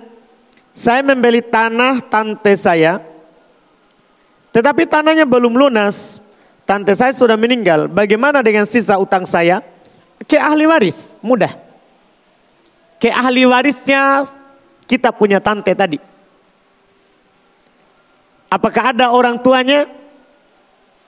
saya 0.71 1.03
membeli 1.03 1.43
tanah 1.43 1.99
tante 2.07 2.55
saya, 2.55 3.03
tetapi 4.55 4.87
tanahnya 4.87 5.27
belum 5.27 5.51
lunas. 5.51 6.23
Tante 6.63 6.95
saya 6.95 7.11
sudah 7.11 7.35
meninggal. 7.35 7.91
Bagaimana 7.91 8.39
dengan 8.39 8.63
sisa 8.63 8.95
utang 8.95 9.27
saya? 9.27 9.59
Ke 10.23 10.39
ahli 10.39 10.63
waris, 10.63 11.11
mudah. 11.19 11.51
Ke 12.95 13.11
ahli 13.11 13.43
warisnya 13.43 14.31
kita 14.87 15.11
punya 15.11 15.43
tante 15.43 15.75
tadi. 15.75 16.12
Apakah 18.53 18.93
ada 18.93 19.09
orang 19.09 19.41
tuanya? 19.41 19.89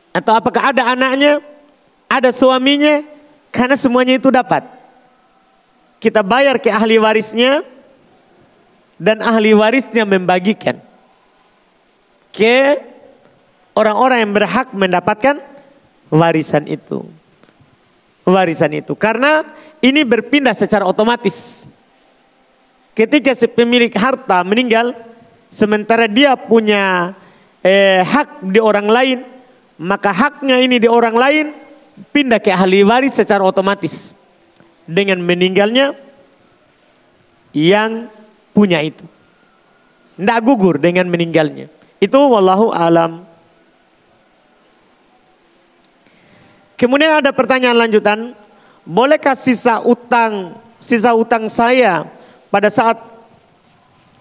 Atau 0.10 0.34
apakah 0.34 0.74
ada 0.74 0.98
anaknya? 0.98 1.46
Ada 2.10 2.34
suaminya? 2.34 3.06
Karena 3.54 3.78
semuanya 3.78 4.18
itu 4.18 4.34
dapat. 4.34 4.66
Kita 6.02 6.26
bayar 6.26 6.58
ke 6.58 6.74
ahli 6.74 6.98
warisnya, 6.98 7.62
dan 8.98 9.22
ahli 9.22 9.54
warisnya 9.54 10.08
membagikan 10.08 10.82
ke 12.34 12.82
orang-orang 13.78 14.26
yang 14.26 14.34
berhak 14.34 14.68
mendapatkan 14.74 15.38
warisan 16.10 16.66
itu. 16.66 17.06
Warisan 18.26 18.74
itu 18.74 18.98
karena 18.98 19.46
ini 19.86 20.02
berpindah 20.02 20.58
secara 20.58 20.82
otomatis. 20.90 21.70
Ketika 22.98 23.38
si 23.38 23.46
pemilik 23.46 23.92
harta 23.94 24.42
meninggal, 24.42 24.98
sementara 25.54 26.10
dia 26.10 26.34
punya 26.34 27.14
eh, 27.66 28.06
hak 28.06 28.46
di 28.46 28.62
orang 28.62 28.86
lain, 28.86 29.20
maka 29.82 30.14
haknya 30.14 30.62
ini 30.62 30.78
di 30.78 30.86
orang 30.86 31.18
lain 31.18 31.46
pindah 32.14 32.38
ke 32.38 32.54
ahli 32.54 32.86
waris 32.86 33.18
secara 33.18 33.42
otomatis. 33.42 34.14
Dengan 34.86 35.18
meninggalnya 35.18 35.98
yang 37.50 38.06
punya 38.54 38.86
itu. 38.86 39.02
Tidak 40.14 40.40
gugur 40.46 40.78
dengan 40.78 41.10
meninggalnya. 41.10 41.74
Itu 41.98 42.22
wallahu 42.30 42.70
alam. 42.70 43.26
Kemudian 46.78 47.18
ada 47.18 47.34
pertanyaan 47.34 47.82
lanjutan, 47.82 48.38
bolehkah 48.86 49.34
sisa 49.34 49.82
utang 49.82 50.54
sisa 50.78 51.18
utang 51.18 51.50
saya 51.50 52.06
pada 52.54 52.70
saat 52.70 53.02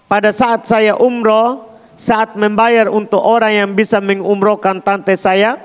pada 0.09 0.33
saat 0.33 0.65
saya 0.65 0.97
umroh 0.97 1.74
saat 1.95 2.35
membayar 2.35 2.91
untuk 2.91 3.23
orang 3.23 3.55
yang 3.55 3.69
bisa 3.71 4.03
mengumrohkan 4.03 4.83
tante 4.83 5.15
saya 5.15 5.59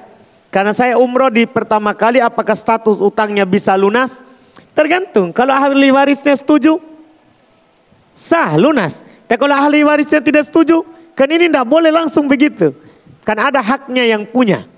karena 0.50 0.74
saya 0.74 0.94
umroh 0.98 1.30
di 1.30 1.46
pertama 1.46 1.94
kali 1.94 2.22
apakah 2.22 2.54
status 2.54 3.02
utangnya 3.02 3.46
bisa 3.46 3.74
lunas 3.74 4.22
tergantung 4.74 5.34
kalau 5.34 5.54
ahli 5.54 5.90
warisnya 5.90 6.38
setuju 6.38 6.90
sah, 8.20 8.60
lunas. 8.60 9.00
Tapi 9.24 9.38
kalau 9.40 9.56
ahli 9.56 9.80
warisnya 9.80 10.20
tidak 10.20 10.44
setuju, 10.44 10.84
kan 11.16 11.30
ini 11.32 11.48
tidak 11.48 11.64
boleh 11.64 11.88
langsung 11.88 12.28
begitu. 12.28 12.76
Kan 13.24 13.40
ada 13.40 13.64
haknya 13.64 14.04
yang 14.04 14.28
punya. 14.28 14.68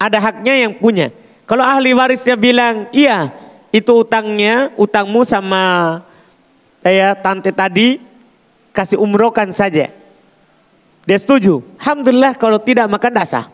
Ada 0.00 0.16
haknya 0.20 0.54
yang 0.64 0.72
punya. 0.80 1.12
Kalau 1.44 1.62
ahli 1.62 1.92
warisnya 1.92 2.40
bilang, 2.40 2.88
iya 2.96 3.30
itu 3.70 3.92
utangnya, 3.92 4.72
utangmu 4.80 5.26
sama 5.28 6.00
saya 6.80 7.18
tante 7.18 7.52
tadi, 7.52 8.00
kasih 8.72 8.96
umrohkan 8.96 9.52
saja. 9.52 9.92
Dia 11.06 11.18
setuju. 11.22 11.62
Alhamdulillah 11.78 12.34
kalau 12.34 12.58
tidak 12.58 12.90
maka 12.90 13.08
tidak 13.08 13.26
sah. 13.30 13.46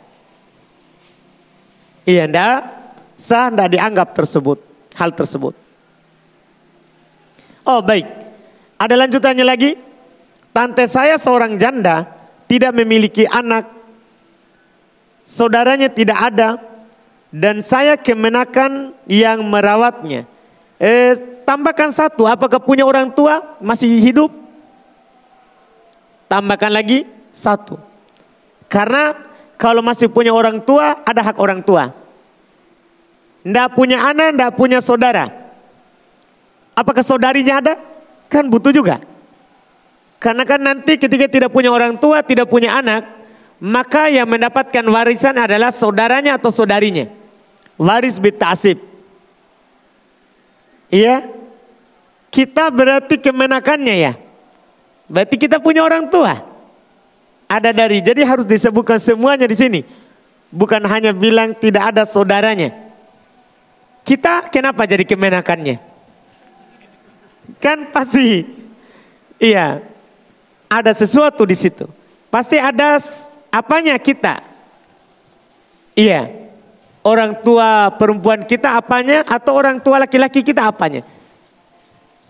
Iya, 2.08 2.24
tidak 2.24 2.56
sah, 3.20 3.52
tidak 3.52 3.68
dianggap 3.76 4.08
tersebut. 4.16 4.58
Hal 4.96 5.12
tersebut. 5.12 5.54
Oh 7.68 7.84
baik. 7.84 8.08
Ada 8.80 8.96
lanjutannya 8.96 9.44
lagi. 9.44 9.76
Tante 10.52 10.84
saya 10.84 11.16
seorang 11.16 11.56
janda, 11.56 12.08
tidak 12.48 12.72
memiliki 12.72 13.28
anak. 13.28 13.68
Saudaranya 15.28 15.92
tidak 15.92 16.18
ada. 16.18 16.60
Dan 17.32 17.64
saya 17.64 17.96
kemenakan 17.96 18.92
yang 19.08 19.40
merawatnya. 19.48 20.28
Eh, 20.76 21.16
tambahkan 21.48 21.88
satu, 21.88 22.28
apakah 22.28 22.60
punya 22.60 22.84
orang 22.84 23.08
tua 23.08 23.56
masih 23.56 23.88
hidup? 24.04 24.28
Tambahkan 26.28 26.68
lagi 26.68 27.08
satu. 27.32 27.80
Karena 28.68 29.16
kalau 29.56 29.80
masih 29.80 30.08
punya 30.12 30.30
orang 30.32 30.60
tua, 30.62 31.00
ada 31.02 31.20
hak 31.20 31.36
orang 31.40 31.60
tua. 31.64 31.92
Tidak 33.42 33.68
punya 33.74 33.98
anak, 34.06 34.36
tidak 34.36 34.52
punya 34.54 34.78
saudara. 34.78 35.26
Apakah 36.72 37.02
saudarinya 37.02 37.58
ada? 37.58 37.74
Kan 38.30 38.48
butuh 38.48 38.70
juga. 38.70 39.02
Karena 40.22 40.46
kan 40.46 40.62
nanti 40.62 40.94
ketika 40.94 41.26
tidak 41.26 41.50
punya 41.50 41.74
orang 41.74 41.98
tua, 41.98 42.22
tidak 42.22 42.46
punya 42.46 42.78
anak, 42.78 43.02
maka 43.58 44.06
yang 44.06 44.30
mendapatkan 44.30 44.86
warisan 44.86 45.34
adalah 45.34 45.74
saudaranya 45.74 46.38
atau 46.38 46.54
saudarinya. 46.54 47.10
Waris 47.74 48.22
bitasib. 48.22 48.78
Iya? 50.86 51.26
Kita 52.30 52.70
berarti 52.70 53.18
kemenakannya 53.18 53.94
ya. 53.98 54.12
Berarti 55.10 55.36
kita 55.36 55.58
punya 55.58 55.82
orang 55.82 56.06
tua. 56.08 56.51
Ada 57.52 57.68
dari, 57.76 58.00
jadi 58.00 58.24
harus 58.24 58.48
disebutkan 58.48 58.96
semuanya 58.96 59.44
di 59.44 59.52
sini. 59.52 59.84
Bukan 60.48 60.80
hanya 60.88 61.12
bilang 61.12 61.52
tidak 61.52 61.92
ada 61.92 62.08
saudaranya. 62.08 62.72
Kita 64.08 64.48
kenapa 64.48 64.88
jadi 64.88 65.04
kemenakannya? 65.04 65.76
Kan 67.60 67.92
pasti 67.92 68.48
iya 69.36 69.84
ada 70.64 70.96
sesuatu 70.96 71.44
di 71.44 71.52
situ. 71.52 71.84
Pasti 72.32 72.56
ada 72.56 72.96
apanya 73.52 74.00
kita. 74.00 74.40
Iya. 75.92 76.32
Orang 77.04 77.44
tua 77.44 77.92
perempuan 77.98 78.48
kita 78.48 78.80
apanya 78.80 79.28
atau 79.28 79.52
orang 79.58 79.76
tua 79.76 80.00
laki-laki 80.00 80.40
kita 80.40 80.72
apanya. 80.72 81.04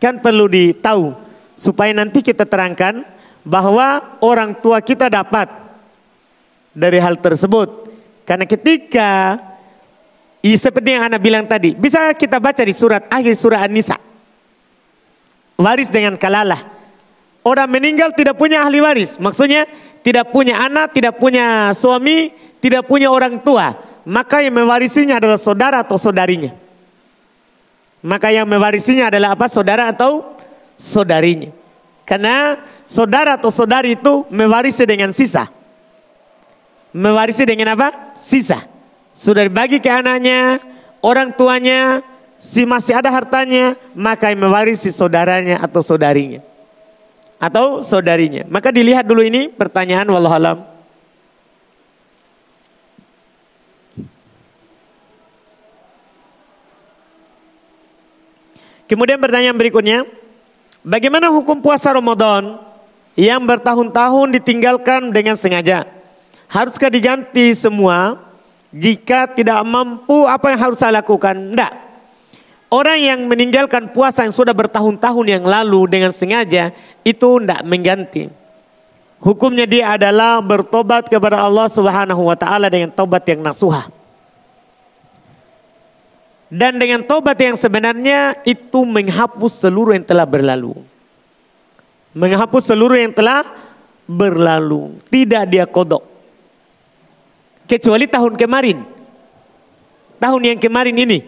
Kan 0.02 0.18
perlu 0.18 0.50
ditahu 0.50 1.14
supaya 1.54 1.94
nanti 1.94 2.24
kita 2.26 2.42
terangkan 2.42 3.06
bahwa 3.42 4.18
orang 4.22 4.54
tua 4.58 4.78
kita 4.82 5.10
dapat 5.10 5.50
dari 6.72 6.98
hal 6.98 7.18
tersebut. 7.18 7.90
Karena 8.22 8.46
ketika 8.46 9.38
seperti 10.42 10.88
yang 10.94 11.10
Anda 11.10 11.18
bilang 11.18 11.46
tadi, 11.46 11.74
bisa 11.74 12.10
kita 12.14 12.38
baca 12.38 12.62
di 12.62 12.74
surat 12.74 13.06
akhir 13.10 13.34
surat 13.34 13.66
An-Nisa 13.66 14.12
waris 15.62 15.88
dengan 15.88 16.18
kalalah. 16.18 16.58
Orang 17.42 17.70
meninggal 17.70 18.14
tidak 18.14 18.38
punya 18.38 18.66
ahli 18.66 18.82
waris. 18.82 19.18
Maksudnya 19.18 19.66
tidak 20.02 20.34
punya 20.34 20.58
anak, 20.62 20.94
tidak 20.94 21.18
punya 21.18 21.70
suami, 21.74 22.34
tidak 22.58 22.86
punya 22.86 23.10
orang 23.10 23.38
tua. 23.42 23.74
Maka 24.02 24.42
yang 24.42 24.54
mewarisinya 24.58 25.22
adalah 25.22 25.38
saudara 25.38 25.86
atau 25.86 25.94
saudarinya. 25.94 26.54
Maka 28.02 28.34
yang 28.34 28.46
mewarisinya 28.50 29.10
adalah 29.10 29.38
apa? 29.38 29.46
Saudara 29.46 29.90
atau 29.90 30.34
saudarinya. 30.74 31.61
Karena 32.02 32.58
saudara 32.82 33.38
atau 33.38 33.48
saudari 33.48 33.94
itu 33.94 34.26
mewarisi 34.28 34.82
dengan 34.82 35.14
sisa. 35.14 35.48
Mewarisi 36.92 37.46
dengan 37.46 37.72
apa? 37.72 38.12
Sisa. 38.18 38.66
Sudah 39.14 39.46
dibagi 39.46 39.78
ke 39.78 39.88
anaknya, 39.88 40.60
orang 41.00 41.32
tuanya, 41.32 42.02
si 42.36 42.66
masih 42.66 42.98
ada 42.98 43.08
hartanya, 43.08 43.78
maka 43.94 44.34
mewarisi 44.34 44.90
saudaranya 44.90 45.62
atau 45.62 45.80
saudarinya. 45.80 46.42
Atau 47.38 47.80
saudarinya. 47.82 48.46
Maka 48.50 48.74
dilihat 48.74 49.06
dulu 49.06 49.22
ini 49.22 49.48
pertanyaan 49.50 50.06
wallahualam. 50.10 50.72
Kemudian 58.90 59.16
pertanyaan 59.16 59.56
berikutnya, 59.56 60.04
bagaimana 60.86 61.30
hukum 61.30 61.58
puasa 61.58 61.90
Ramadan 61.94 62.58
yang 63.18 63.42
bertahun-tahun 63.42 64.38
ditinggalkan 64.38 65.10
dengan 65.10 65.34
sengaja? 65.34 65.88
Haruskah 66.52 66.92
diganti 66.92 67.54
semua? 67.56 68.20
Jika 68.72 69.28
tidak 69.32 69.60
mampu, 69.68 70.24
apa 70.24 70.52
yang 70.52 70.60
harus 70.60 70.80
saya 70.80 71.00
lakukan? 71.00 71.32
Tidak. 71.32 71.72
Orang 72.72 72.96
yang 72.96 73.20
meninggalkan 73.28 73.92
puasa 73.92 74.24
yang 74.24 74.32
sudah 74.32 74.56
bertahun-tahun 74.56 75.26
yang 75.28 75.44
lalu 75.44 75.92
dengan 75.92 76.08
sengaja, 76.08 76.72
itu 77.04 77.28
tidak 77.40 77.60
mengganti. 77.68 78.32
Hukumnya 79.20 79.68
dia 79.68 79.94
adalah 79.94 80.40
bertobat 80.40 81.06
kepada 81.06 81.44
Allah 81.44 81.68
Subhanahu 81.68 82.26
wa 82.26 82.34
taala 82.34 82.72
dengan 82.72 82.88
tobat 82.90 83.22
yang 83.28 83.44
nasuha. 83.44 84.01
Dan 86.52 86.76
dengan 86.76 87.00
tobat 87.00 87.40
yang 87.40 87.56
sebenarnya 87.56 88.36
itu 88.44 88.84
menghapus 88.84 89.64
seluruh 89.64 89.96
yang 89.96 90.04
telah 90.04 90.28
berlalu. 90.28 90.76
Menghapus 92.12 92.68
seluruh 92.68 93.00
yang 93.00 93.08
telah 93.16 93.40
berlalu. 94.04 95.00
Tidak 95.08 95.48
dia 95.48 95.64
kodok. 95.64 96.04
Kecuali 97.64 98.04
tahun 98.04 98.36
kemarin. 98.36 98.84
Tahun 100.20 100.42
yang 100.44 100.60
kemarin 100.60 100.92
ini. 100.92 101.24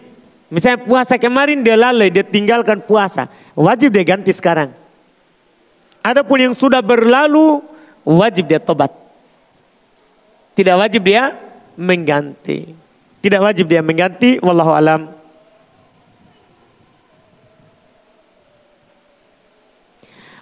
Misalnya 0.53 0.85
puasa 0.85 1.17
kemarin 1.17 1.65
dia 1.65 1.73
lalai, 1.73 2.13
dia 2.13 2.21
tinggalkan 2.21 2.85
puasa. 2.85 3.25
Wajib 3.57 3.97
dia 3.97 4.05
ganti 4.05 4.29
sekarang. 4.29 4.77
Adapun 6.05 6.37
yang 6.37 6.53
sudah 6.53 6.85
berlalu, 6.85 7.65
wajib 8.05 8.45
dia 8.45 8.61
tobat. 8.61 8.93
Tidak 10.53 10.77
wajib 10.77 11.01
dia 11.01 11.33
mengganti. 11.73 12.77
Tidak 13.25 13.41
wajib 13.41 13.65
dia 13.65 13.81
mengganti, 13.81 14.37
wallahu 14.37 14.69
alam. 14.69 15.14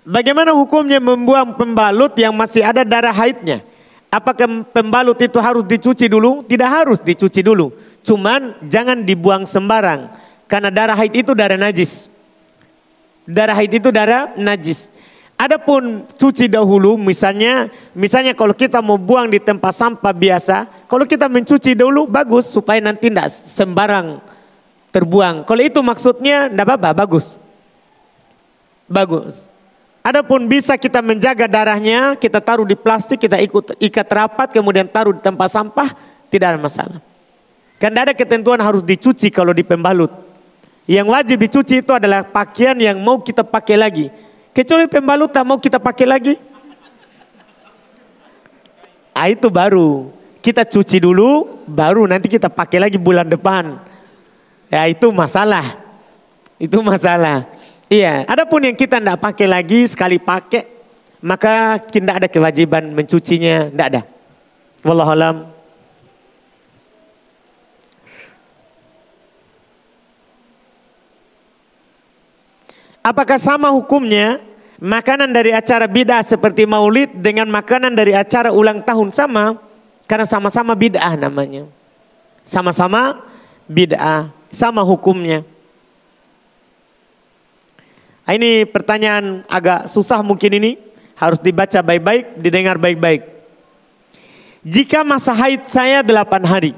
Bagaimana 0.04 0.52
hukumnya 0.52 1.00
membuang 1.00 1.56
pembalut 1.56 2.12
yang 2.20 2.36
masih 2.36 2.60
ada 2.60 2.84
darah 2.84 3.16
haidnya? 3.16 3.64
Apakah 4.12 4.68
pembalut 4.70 5.18
itu 5.24 5.40
harus 5.40 5.64
dicuci 5.64 6.12
dulu? 6.12 6.44
Tidak 6.44 6.70
harus 6.70 7.00
dicuci 7.00 7.42
dulu. 7.42 7.72
Cuman 8.04 8.60
jangan 8.68 9.00
dibuang 9.02 9.48
sembarang. 9.48 10.12
Karena 10.46 10.70
darah 10.70 10.94
haid 10.94 11.24
itu 11.24 11.32
darah 11.32 11.58
najis. 11.58 12.12
Darah 13.24 13.56
haid 13.56 13.80
itu 13.80 13.90
darah 13.90 14.36
najis. 14.36 14.92
Adapun 15.34 16.06
cuci 16.14 16.46
dahulu 16.46 16.94
misalnya, 17.00 17.72
misalnya 17.98 18.38
kalau 18.38 18.54
kita 18.54 18.84
mau 18.86 19.02
buang 19.02 19.32
di 19.32 19.42
tempat 19.42 19.74
sampah 19.74 20.14
biasa, 20.14 20.70
kalau 20.86 21.10
kita 21.10 21.26
mencuci 21.26 21.74
dahulu 21.74 22.06
bagus 22.06 22.54
supaya 22.54 22.78
nanti 22.84 23.10
tidak 23.10 23.34
sembarang 23.34 24.22
terbuang. 24.94 25.42
Kalau 25.48 25.64
itu 25.64 25.82
maksudnya 25.82 26.54
tidak 26.54 26.70
apa-apa, 26.70 26.94
bagus. 26.94 27.34
Bagus. 28.86 29.53
Adapun 30.04 30.52
bisa 30.52 30.76
kita 30.76 31.00
menjaga 31.00 31.48
darahnya, 31.48 32.20
kita 32.20 32.44
taruh 32.44 32.68
di 32.68 32.76
plastik, 32.76 33.24
kita 33.24 33.40
ikut 33.40 33.80
ikat 33.80 34.08
rapat, 34.12 34.52
kemudian 34.52 34.84
taruh 34.84 35.16
di 35.16 35.24
tempat 35.24 35.48
sampah, 35.48 35.96
tidak 36.28 36.54
ada 36.54 36.60
masalah. 36.60 37.00
Karena 37.80 38.04
ada 38.04 38.12
ketentuan 38.12 38.60
harus 38.60 38.84
dicuci 38.84 39.32
kalau 39.32 39.56
di 39.56 39.64
pembalut. 39.64 40.12
Yang 40.84 41.08
wajib 41.08 41.38
dicuci 41.48 41.76
itu 41.80 41.96
adalah 41.96 42.28
pakaian 42.28 42.76
yang 42.76 43.00
mau 43.00 43.24
kita 43.24 43.48
pakai 43.48 43.80
lagi. 43.80 44.12
Kecuali 44.52 44.92
pembalut 44.92 45.32
tak 45.32 45.48
mau 45.48 45.56
kita 45.56 45.80
pakai 45.80 46.04
lagi. 46.04 46.36
Ah 49.16 49.32
itu 49.32 49.48
baru. 49.48 50.12
Kita 50.44 50.68
cuci 50.68 51.00
dulu, 51.00 51.64
baru 51.64 52.04
nanti 52.04 52.28
kita 52.28 52.52
pakai 52.52 52.84
lagi 52.84 53.00
bulan 53.00 53.24
depan. 53.24 53.80
Ya 54.68 54.84
itu 54.92 55.08
masalah. 55.16 55.80
Itu 56.60 56.84
masalah. 56.84 57.48
Iya, 57.94 58.26
adapun 58.26 58.66
yang 58.66 58.74
kita 58.74 58.98
tidak 58.98 59.22
pakai 59.22 59.46
lagi 59.46 59.86
sekali 59.86 60.18
pakai, 60.18 60.66
maka 61.22 61.78
tidak 61.78 62.26
ada 62.26 62.28
kewajiban 62.32 62.90
mencucinya, 62.90 63.70
tidak 63.70 63.88
ada. 63.94 64.02
Wallahualam. 64.82 65.54
Apakah 73.06 73.38
sama 73.38 73.70
hukumnya 73.70 74.42
makanan 74.82 75.30
dari 75.30 75.54
acara 75.54 75.86
bid'ah 75.86 76.26
seperti 76.26 76.66
maulid 76.66 77.14
dengan 77.14 77.46
makanan 77.46 77.94
dari 77.94 78.18
acara 78.18 78.50
ulang 78.50 78.82
tahun 78.82 79.14
sama? 79.14 79.62
Karena 80.10 80.26
sama-sama 80.26 80.74
bid'ah 80.74 81.14
namanya. 81.14 81.70
Sama-sama 82.42 83.22
bid'ah, 83.70 84.34
sama 84.50 84.82
hukumnya. 84.82 85.53
Ah, 88.24 88.40
ini 88.40 88.64
pertanyaan 88.64 89.44
agak 89.52 89.92
susah 89.92 90.24
mungkin 90.24 90.52
ini. 90.56 90.72
Harus 91.14 91.40
dibaca 91.44 91.80
baik-baik, 91.84 92.40
didengar 92.40 92.76
baik-baik. 92.80 93.22
Jika 94.64 95.04
masa 95.04 95.36
haid 95.36 95.68
saya 95.68 96.00
delapan 96.02 96.44
hari. 96.48 96.74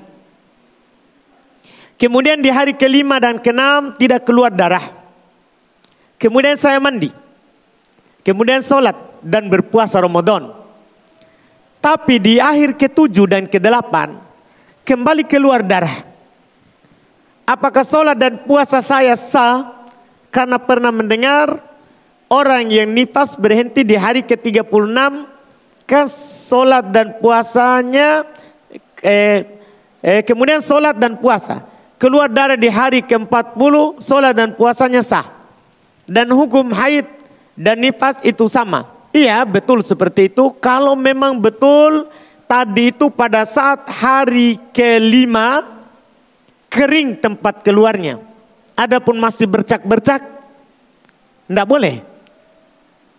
Kemudian 1.96 2.44
di 2.44 2.52
hari 2.52 2.76
kelima 2.76 3.22
dan 3.22 3.40
keenam 3.40 3.96
tidak 3.96 4.28
keluar 4.28 4.52
darah. 4.52 4.84
Kemudian 6.20 6.60
saya 6.60 6.82
mandi. 6.82 7.14
Kemudian 8.26 8.60
sholat 8.60 8.98
dan 9.24 9.48
berpuasa 9.48 10.02
Ramadan. 10.02 10.52
Tapi 11.80 12.18
di 12.18 12.42
akhir 12.42 12.76
ketujuh 12.76 13.30
dan 13.30 13.46
kedelapan 13.46 14.18
kembali 14.82 15.24
keluar 15.30 15.62
darah. 15.62 16.04
Apakah 17.46 17.86
sholat 17.86 18.18
dan 18.18 18.42
puasa 18.42 18.82
saya 18.82 19.14
sah 19.14 19.75
karena 20.36 20.60
pernah 20.60 20.92
mendengar 20.92 21.64
orang 22.28 22.68
yang 22.68 22.92
nifas 22.92 23.40
berhenti 23.40 23.88
di 23.88 23.96
hari 23.96 24.20
ke-36 24.20 24.68
kan 25.88 26.06
sholat 26.52 26.92
dan 26.92 27.16
puasanya 27.24 28.28
eh, 29.00 29.48
eh, 30.04 30.22
kemudian 30.28 30.60
sholat 30.60 31.00
dan 31.00 31.16
puasa. 31.16 31.64
Keluar 31.96 32.28
darah 32.28 32.60
di 32.60 32.68
hari 32.68 33.00
ke-40 33.00 34.04
sholat 34.04 34.36
dan 34.36 34.52
puasanya 34.60 35.00
sah. 35.00 35.32
Dan 36.04 36.28
hukum 36.36 36.76
haid 36.76 37.08
dan 37.56 37.80
nifas 37.80 38.20
itu 38.28 38.52
sama. 38.52 38.92
Iya 39.16 39.48
betul 39.48 39.80
seperti 39.80 40.28
itu. 40.28 40.52
Kalau 40.60 41.00
memang 41.00 41.40
betul 41.40 42.12
tadi 42.44 42.92
itu 42.92 43.08
pada 43.08 43.48
saat 43.48 43.88
hari 43.88 44.60
kelima 44.76 45.64
kering 46.68 47.24
tempat 47.24 47.64
keluarnya 47.64 48.35
Adapun 48.76 49.16
masih 49.16 49.48
bercak-bercak, 49.48 50.20
tidak 51.48 51.68
boleh. 51.68 52.04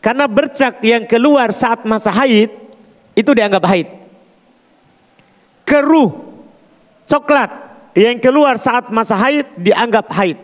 Karena 0.04 0.28
bercak 0.28 0.84
yang 0.84 1.08
keluar 1.08 1.50
saat 1.50 1.82
masa 1.88 2.12
haid, 2.12 2.52
itu 3.16 3.30
dianggap 3.32 3.64
haid. 3.64 3.88
Keruh, 5.64 6.12
coklat 7.08 7.50
yang 7.96 8.20
keluar 8.20 8.60
saat 8.60 8.92
masa 8.92 9.16
haid 9.16 9.48
dianggap 9.56 10.12
haid. 10.12 10.38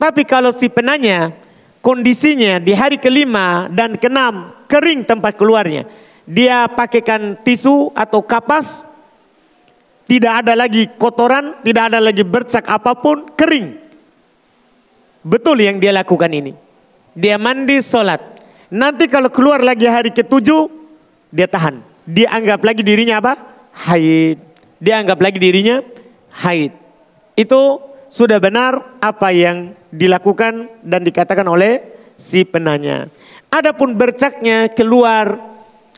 Tapi 0.00 0.22
kalau 0.24 0.54
si 0.54 0.70
penanya 0.70 1.34
kondisinya 1.84 2.56
di 2.62 2.72
hari 2.72 2.96
kelima 2.96 3.68
dan 3.68 3.98
keenam 3.98 4.54
kering 4.70 5.04
tempat 5.04 5.34
keluarnya. 5.34 5.84
Dia 6.30 6.70
pakaikan 6.70 7.34
tisu 7.42 7.90
atau 7.90 8.22
kapas, 8.22 8.86
tidak 10.10 10.42
ada 10.42 10.58
lagi 10.58 10.90
kotoran, 10.98 11.62
tidak 11.62 11.94
ada 11.94 12.02
lagi 12.02 12.26
bercak 12.26 12.66
apa 12.66 12.98
pun, 12.98 13.30
kering. 13.38 13.78
Betul 15.22 15.62
yang 15.62 15.78
dia 15.78 15.94
lakukan 15.94 16.26
ini. 16.34 16.50
Dia 17.14 17.38
mandi 17.38 17.78
sholat. 17.78 18.18
Nanti 18.74 19.06
kalau 19.06 19.30
keluar 19.30 19.62
lagi 19.62 19.86
hari 19.86 20.10
ketujuh, 20.10 20.66
dia 21.30 21.46
tahan. 21.46 21.78
Dia 22.10 22.26
anggap 22.34 22.58
lagi 22.66 22.82
dirinya 22.82 23.22
apa? 23.22 23.38
Haid. 23.86 24.42
Dia 24.82 24.98
anggap 24.98 25.22
lagi 25.22 25.38
dirinya 25.38 25.78
haid. 26.42 26.74
Itu 27.38 27.78
sudah 28.10 28.42
benar 28.42 28.98
apa 28.98 29.30
yang 29.30 29.78
dilakukan 29.94 30.82
dan 30.82 31.06
dikatakan 31.06 31.46
oleh 31.46 31.86
si 32.18 32.42
penanya. 32.42 33.06
Adapun 33.46 33.94
bercaknya 33.94 34.66
keluar 34.74 35.38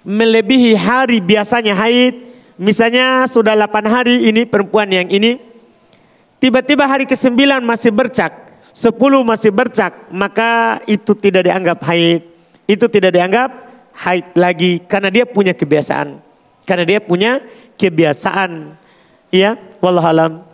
melebihi 0.04 0.76
hari 0.76 1.24
biasanya 1.24 1.72
haid. 1.80 2.28
Misalnya 2.61 3.24
sudah 3.28 3.57
8 3.57 3.88
hari 3.88 4.28
ini 4.28 4.44
perempuan 4.44 4.88
yang 4.92 5.09
ini. 5.09 5.40
Tiba-tiba 6.42 6.84
hari 6.90 7.07
ke-9 7.07 7.38
masih 7.62 7.94
bercak 7.94 8.42
sepuluh 8.72 9.20
masih 9.22 9.53
bercak, 9.53 10.09
maka 10.09 10.80
itu 10.88 11.12
tidak 11.14 11.46
dianggap 11.46 11.78
haid. 11.84 12.24
Itu 12.64 12.88
tidak 12.88 13.12
dianggap 13.14 13.50
haid 13.92 14.32
lagi 14.34 14.80
karena 14.88 15.12
dia 15.12 15.24
punya 15.28 15.53
kebiasaan. 15.53 16.18
Karena 16.64 16.84
dia 16.88 16.98
punya 17.05 17.44
kebiasaan. 17.76 18.80
Ya, 19.32 19.57
wallahualam. 19.84 20.44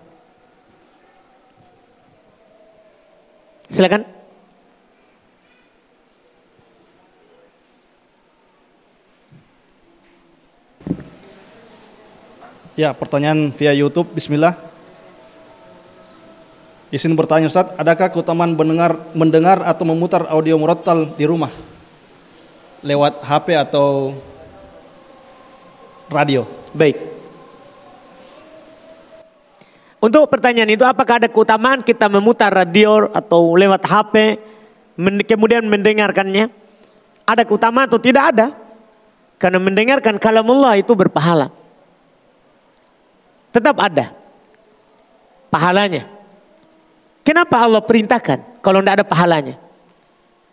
Silakan. 3.71 4.18
Ya, 12.79 12.95
pertanyaan 12.95 13.51
via 13.59 13.75
YouTube. 13.75 14.15
Bismillah. 14.15 14.55
Izin 16.95 17.19
bertanya 17.19 17.51
Ustaz, 17.51 17.75
adakah 17.75 18.07
keutamaan 18.07 18.55
mendengar 18.55 18.95
mendengar 19.19 19.67
atau 19.67 19.83
memutar 19.83 20.31
audio 20.31 20.55
murattal 20.55 21.11
di 21.19 21.27
rumah? 21.27 21.51
Lewat 22.87 23.27
HP 23.27 23.59
atau 23.59 24.15
radio? 26.07 26.47
Baik. 26.71 27.03
Untuk 29.99 30.31
pertanyaan 30.31 30.71
itu 30.71 30.87
apakah 30.87 31.19
ada 31.19 31.27
keutamaan 31.27 31.83
kita 31.83 32.07
memutar 32.07 32.55
radio 32.55 33.11
atau 33.11 33.59
lewat 33.59 33.83
HP 33.91 34.39
kemudian 35.27 35.67
mendengarkannya? 35.67 36.47
Ada 37.27 37.43
keutamaan 37.43 37.91
atau 37.91 37.99
tidak 37.99 38.39
ada? 38.39 38.55
Karena 39.35 39.59
mendengarkan 39.59 40.15
kalamullah 40.23 40.79
itu 40.79 40.95
berpahala. 40.95 41.51
Tetap 43.55 43.77
ada 43.81 44.13
pahalanya. 45.49 46.05
Kenapa 47.25 47.61
Allah 47.61 47.85
perintahkan 47.85 48.65
kalau 48.65 48.81
tidak 48.81 49.01
ada 49.01 49.05
pahalanya? 49.05 49.57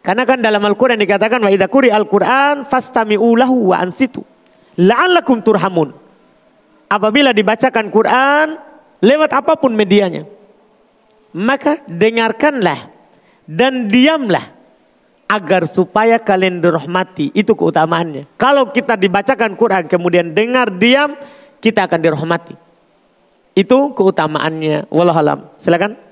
Karena 0.05 0.23
kan 0.27 0.37
dalam 0.37 0.61
Al-Quran 0.61 1.01
dikatakan 1.01 1.41
wa 1.41 1.49
idza 1.49 1.65
Al-Quran 1.71 2.67
fastami'u 2.67 3.33
lahu 3.33 3.73
wa 3.73 3.81
ansitu 3.81 4.21
la'allakum 4.79 5.41
turhamun. 5.41 5.95
Apabila 6.85 7.33
dibacakan 7.33 7.89
Quran 7.89 8.47
lewat 9.01 9.31
apa 9.33 9.57
pun 9.57 9.73
medianya, 9.73 10.27
maka 11.33 11.81
dengarkanlah 11.89 12.93
dan 13.49 13.89
diamlah 13.89 14.53
agar 15.25 15.65
supaya 15.65 16.21
kalian 16.21 16.61
dirahmati. 16.61 17.33
Itu 17.33 17.57
keutamaannya. 17.57 18.37
Kalau 18.37 18.69
kita 18.69 18.93
dibacakan 18.93 19.57
Quran 19.57 19.89
kemudian 19.89 20.31
dengar 20.37 20.69
diam, 20.69 21.17
kita 21.57 21.89
akan 21.89 21.99
dirahmati. 21.99 22.53
Itu 23.55 23.95
keutamaannya. 23.95 24.91
Wallahualam. 24.91 25.55
Silakan. 25.55 26.05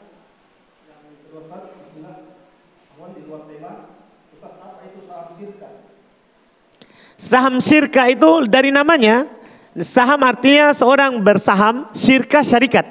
Saham 7.24 7.64
syirka 7.64 8.12
itu 8.12 8.44
dari 8.52 8.68
namanya, 8.68 9.24
saham 9.80 10.20
artinya 10.28 10.76
seorang 10.76 11.24
bersaham, 11.24 11.88
syirka 11.96 12.44
syarikat. 12.44 12.84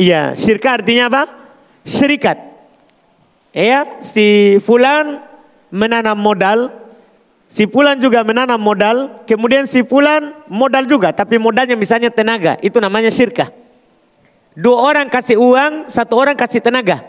Iya, 0.00 0.32
syirka 0.32 0.80
artinya 0.80 1.12
apa? 1.12 1.22
Syarikat. 1.84 2.40
Ya, 3.52 4.00
si 4.00 4.56
fulan 4.64 5.20
menanam 5.68 6.16
modal, 6.16 6.72
si 7.46 7.64
fulan 7.70 7.98
juga 7.98 8.26
menanam 8.26 8.58
modal, 8.58 9.22
kemudian 9.26 9.64
si 9.64 9.86
fulan 9.86 10.34
modal 10.50 10.86
juga, 10.86 11.14
tapi 11.14 11.38
modalnya 11.38 11.78
misalnya 11.78 12.10
tenaga, 12.10 12.58
itu 12.62 12.76
namanya 12.82 13.10
syirka. 13.10 13.50
Dua 14.56 14.88
orang 14.88 15.06
kasih 15.12 15.36
uang, 15.36 15.86
satu 15.86 16.16
orang 16.16 16.34
kasih 16.34 16.64
tenaga. 16.64 17.04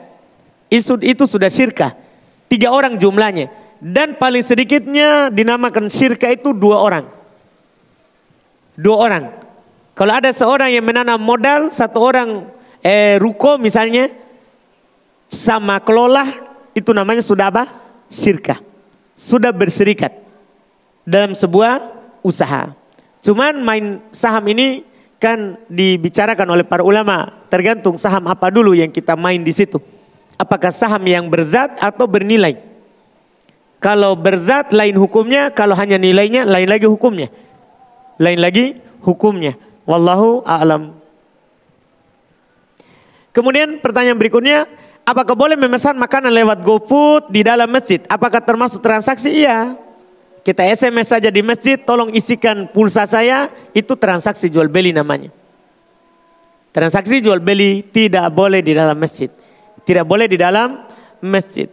Itu, 0.67 0.99
itu 0.99 1.23
sudah 1.23 1.47
syirka. 1.47 1.95
Tiga 2.51 2.75
orang 2.75 2.99
jumlahnya 2.99 3.47
dan 3.79 4.17
paling 4.17 4.43
sedikitnya 4.43 5.29
dinamakan 5.31 5.87
syirka 5.87 6.27
itu 6.27 6.51
dua 6.51 6.81
orang. 6.81 7.05
Dua 8.77 8.97
orang. 8.99 9.23
Kalau 9.97 10.13
ada 10.13 10.29
seorang 10.29 10.69
yang 10.69 10.85
menanam 10.85 11.17
modal, 11.17 11.73
satu 11.73 11.97
orang 12.03 12.29
eh, 12.85 13.17
ruko 13.17 13.57
misalnya, 13.57 14.11
sama 15.31 15.81
kelola, 15.81 16.27
itu 16.77 16.93
namanya 16.93 17.23
sudah 17.25 17.49
apa? 17.49 17.65
Syirka. 18.11 18.61
Sudah 19.17 19.49
berserikat 19.49 20.26
dalam 21.07 21.31
sebuah 21.31 21.95
usaha. 22.19 22.75
Cuman 23.23 23.63
main 23.63 24.03
saham 24.11 24.43
ini 24.51 24.83
kan 25.17 25.55
dibicarakan 25.71 26.51
oleh 26.51 26.67
para 26.67 26.83
ulama, 26.83 27.31
tergantung 27.47 27.95
saham 27.95 28.27
apa 28.27 28.51
dulu 28.51 28.75
yang 28.75 28.91
kita 28.91 29.15
main 29.15 29.39
di 29.39 29.55
situ. 29.55 29.79
Apakah 30.35 30.69
saham 30.69 31.01
yang 31.07 31.31
berzat 31.31 31.79
atau 31.79 32.05
bernilai? 32.05 32.59
Kalau 33.79 34.13
berzat 34.19 34.75
lain 34.75 34.99
hukumnya, 34.99 35.49
kalau 35.49 35.73
hanya 35.79 35.95
nilainya 35.97 36.45
lain 36.45 36.69
lagi 36.69 36.85
hukumnya. 36.85 37.31
Lain 38.19 38.37
lagi 38.37 38.77
hukumnya. 39.01 39.57
Wallahu 39.87 40.43
a'lam. 40.45 40.97
Kemudian 43.33 43.77
pertanyaan 43.81 44.17
berikutnya, 44.17 44.65
apakah 45.05 45.37
boleh 45.37 45.53
memesan 45.53 45.93
makanan 45.93 46.33
lewat 46.33 46.65
GoFood 46.65 47.29
di 47.29 47.45
dalam 47.45 47.69
masjid? 47.69 48.01
Apakah 48.09 48.41
termasuk 48.41 48.81
transaksi? 48.81 49.45
Iya. 49.45 49.86
Kita 50.47 50.63
SMS 50.63 51.11
saja 51.11 51.27
di 51.27 51.43
masjid, 51.43 51.75
tolong 51.75 52.07
isikan 52.15 52.71
pulsa 52.71 53.03
saya, 53.03 53.51
itu 53.75 53.99
transaksi 53.99 54.47
jual 54.47 54.71
beli 54.71 54.95
namanya. 54.95 55.27
Transaksi 56.71 57.19
jual 57.19 57.43
beli 57.43 57.83
tidak 57.83 58.31
boleh 58.31 58.63
di 58.63 58.71
dalam 58.71 58.95
masjid. 58.95 59.27
Tidak 59.83 60.07
boleh 60.07 60.23
di 60.23 60.39
dalam 60.39 60.87
masjid. 61.19 61.67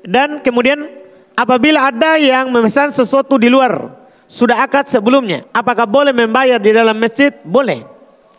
Dan 0.00 0.40
kemudian 0.40 0.88
apabila 1.36 1.92
ada 1.92 2.16
yang 2.16 2.48
memesan 2.48 2.88
sesuatu 2.88 3.36
di 3.36 3.52
luar, 3.52 3.92
sudah 4.24 4.64
akad 4.64 4.88
sebelumnya, 4.88 5.44
apakah 5.52 5.84
boleh 5.84 6.16
membayar 6.16 6.56
di 6.56 6.72
dalam 6.72 6.96
masjid? 6.96 7.36
Boleh. 7.44 7.84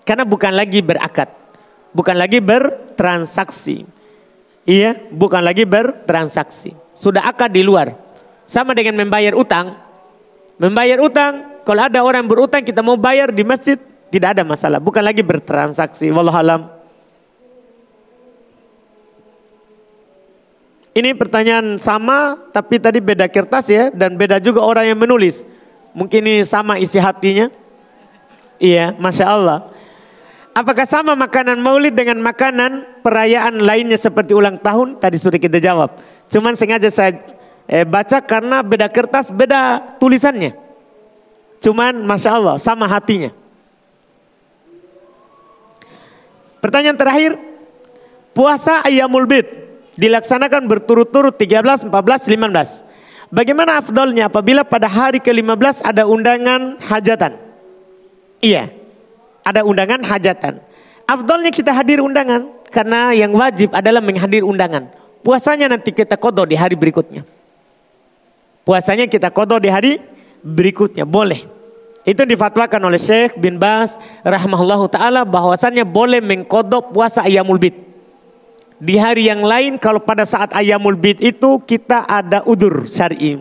Karena 0.02 0.26
bukan 0.26 0.58
lagi 0.58 0.82
berakad. 0.82 1.30
Bukan 1.94 2.18
lagi 2.18 2.42
bertransaksi. 2.42 3.86
Iya, 4.66 4.98
bukan 5.14 5.46
lagi 5.46 5.70
bertransaksi. 5.70 6.74
Sudah 7.02 7.26
akad 7.26 7.50
di 7.50 7.66
luar. 7.66 7.98
Sama 8.46 8.78
dengan 8.78 9.02
membayar 9.02 9.34
utang. 9.34 9.74
Membayar 10.62 11.02
utang, 11.02 11.66
kalau 11.66 11.82
ada 11.90 12.06
orang 12.06 12.30
berutang 12.30 12.62
kita 12.62 12.86
mau 12.86 12.94
bayar 12.94 13.34
di 13.34 13.42
masjid, 13.42 13.82
tidak 14.14 14.38
ada 14.38 14.46
masalah. 14.46 14.78
Bukan 14.78 15.02
lagi 15.02 15.26
bertransaksi. 15.26 16.14
Wallahualam. 16.14 16.70
Ini 20.92 21.16
pertanyaan 21.16 21.80
sama 21.80 22.36
tapi 22.52 22.76
tadi 22.76 23.00
beda 23.00 23.32
kertas 23.32 23.72
ya 23.72 23.88
dan 23.90 24.20
beda 24.20 24.38
juga 24.44 24.62
orang 24.62 24.92
yang 24.92 25.00
menulis. 25.00 25.48
Mungkin 25.96 26.22
ini 26.22 26.44
sama 26.46 26.78
isi 26.78 27.00
hatinya. 27.00 27.48
Iya, 28.62 28.94
Masya 29.00 29.26
Allah. 29.26 29.72
Apakah 30.52 30.84
sama 30.84 31.16
makanan 31.16 31.64
maulid 31.64 31.96
dengan 31.96 32.20
makanan 32.20 33.02
perayaan 33.02 33.64
lainnya 33.64 33.96
seperti 33.96 34.36
ulang 34.36 34.60
tahun? 34.60 35.00
Tadi 35.00 35.16
sudah 35.16 35.40
kita 35.40 35.64
jawab. 35.64 35.96
Cuman 36.32 36.56
sengaja 36.56 36.88
saya 36.88 37.20
eh, 37.68 37.84
baca 37.84 38.24
karena 38.24 38.64
beda 38.64 38.88
kertas, 38.88 39.28
beda 39.28 39.94
tulisannya. 40.00 40.56
Cuman 41.60 42.08
Masya 42.08 42.32
Allah 42.40 42.56
sama 42.58 42.88
hatinya. 42.88 43.36
Pertanyaan 46.64 46.96
terakhir, 46.96 47.36
puasa 48.32 48.82
ayamul 48.88 49.28
bid 49.28 49.46
dilaksanakan 50.00 50.66
berturut-turut 50.72 51.36
13, 51.36 51.92
14, 51.92 51.92
15. 51.92 53.32
Bagaimana 53.32 53.80
afdolnya 53.80 54.28
apabila 54.32 54.64
pada 54.64 54.88
hari 54.88 55.20
ke-15 55.20 55.84
ada 55.84 56.08
undangan 56.08 56.80
hajatan? 56.80 57.40
Iya, 58.42 58.72
ada 59.44 59.64
undangan 59.68 60.04
hajatan. 60.06 60.64
Afdolnya 61.08 61.52
kita 61.52 61.76
hadir 61.76 62.00
undangan 62.00 62.52
karena 62.72 63.12
yang 63.12 63.36
wajib 63.36 63.76
adalah 63.76 64.00
menghadir 64.00 64.48
undangan. 64.48 65.01
Puasanya 65.22 65.70
nanti 65.70 65.94
kita 65.94 66.18
kodo 66.18 66.46
di 66.46 66.58
hari 66.58 66.74
berikutnya. 66.74 67.22
Puasanya 68.66 69.06
kita 69.06 69.30
kodo 69.30 69.58
di 69.62 69.70
hari 69.70 70.02
berikutnya, 70.42 71.06
boleh. 71.06 71.46
Itu 72.02 72.26
difatwakan 72.26 72.82
oleh 72.90 72.98
Syekh 72.98 73.38
bin 73.38 73.62
Bas 73.62 74.02
rahmahullahu 74.26 74.90
taala 74.90 75.22
bahwasannya 75.22 75.86
boleh 75.86 76.18
mengkodok 76.18 76.90
puasa 76.90 77.22
ayamul 77.22 77.62
bid 77.62 77.78
di 78.82 78.98
hari 78.98 79.30
yang 79.30 79.46
lain 79.46 79.78
kalau 79.78 80.02
pada 80.02 80.26
saat 80.26 80.50
ayamul 80.58 80.98
bid 80.98 81.22
itu 81.22 81.62
kita 81.62 82.02
ada 82.10 82.42
udur 82.50 82.90
syar'i. 82.90 83.38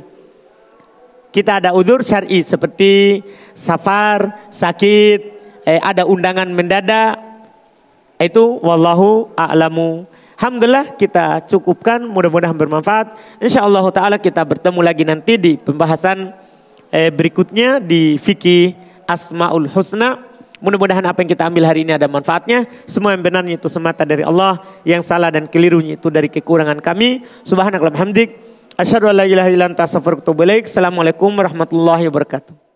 Kita 1.32 1.64
ada 1.64 1.72
udur 1.72 2.04
syar'i 2.04 2.44
seperti 2.44 3.24
safar, 3.56 4.52
sakit, 4.52 5.20
eh, 5.64 5.80
ada 5.80 6.04
undangan 6.04 6.44
mendadak. 6.52 7.16
Itu 8.20 8.60
wallahu 8.60 9.32
a'lamu. 9.32 10.04
Alhamdulillah 10.40 10.96
kita 10.96 11.44
cukupkan 11.52 12.00
mudah-mudahan 12.00 12.56
bermanfaat. 12.56 13.12
Insya 13.44 13.60
Allah 13.60 13.84
taala 13.92 14.16
kita 14.16 14.40
bertemu 14.40 14.80
lagi 14.80 15.04
nanti 15.04 15.36
di 15.36 15.60
pembahasan 15.60 16.32
eh, 16.88 17.12
berikutnya 17.12 17.76
di 17.76 18.16
fikih 18.16 18.72
Asmaul 19.04 19.68
Husna. 19.68 20.16
Mudah-mudahan 20.64 21.04
apa 21.04 21.20
yang 21.20 21.36
kita 21.36 21.44
ambil 21.44 21.68
hari 21.68 21.84
ini 21.84 21.92
ada 21.92 22.08
manfaatnya. 22.08 22.64
Semua 22.88 23.12
yang 23.12 23.20
benarnya 23.20 23.60
itu 23.60 23.68
semata 23.68 24.08
dari 24.08 24.24
Allah. 24.24 24.64
Yang 24.80 25.12
salah 25.12 25.28
dan 25.28 25.44
kelirunya 25.44 26.00
itu 26.00 26.08
dari 26.08 26.32
kekurangan 26.32 26.80
kami. 26.80 27.20
Subhanallah 27.44 27.92
hamdik. 28.00 28.40
Assalamualaikum 28.80 31.36
warahmatullahi 31.36 32.08
wabarakatuh. 32.08 32.69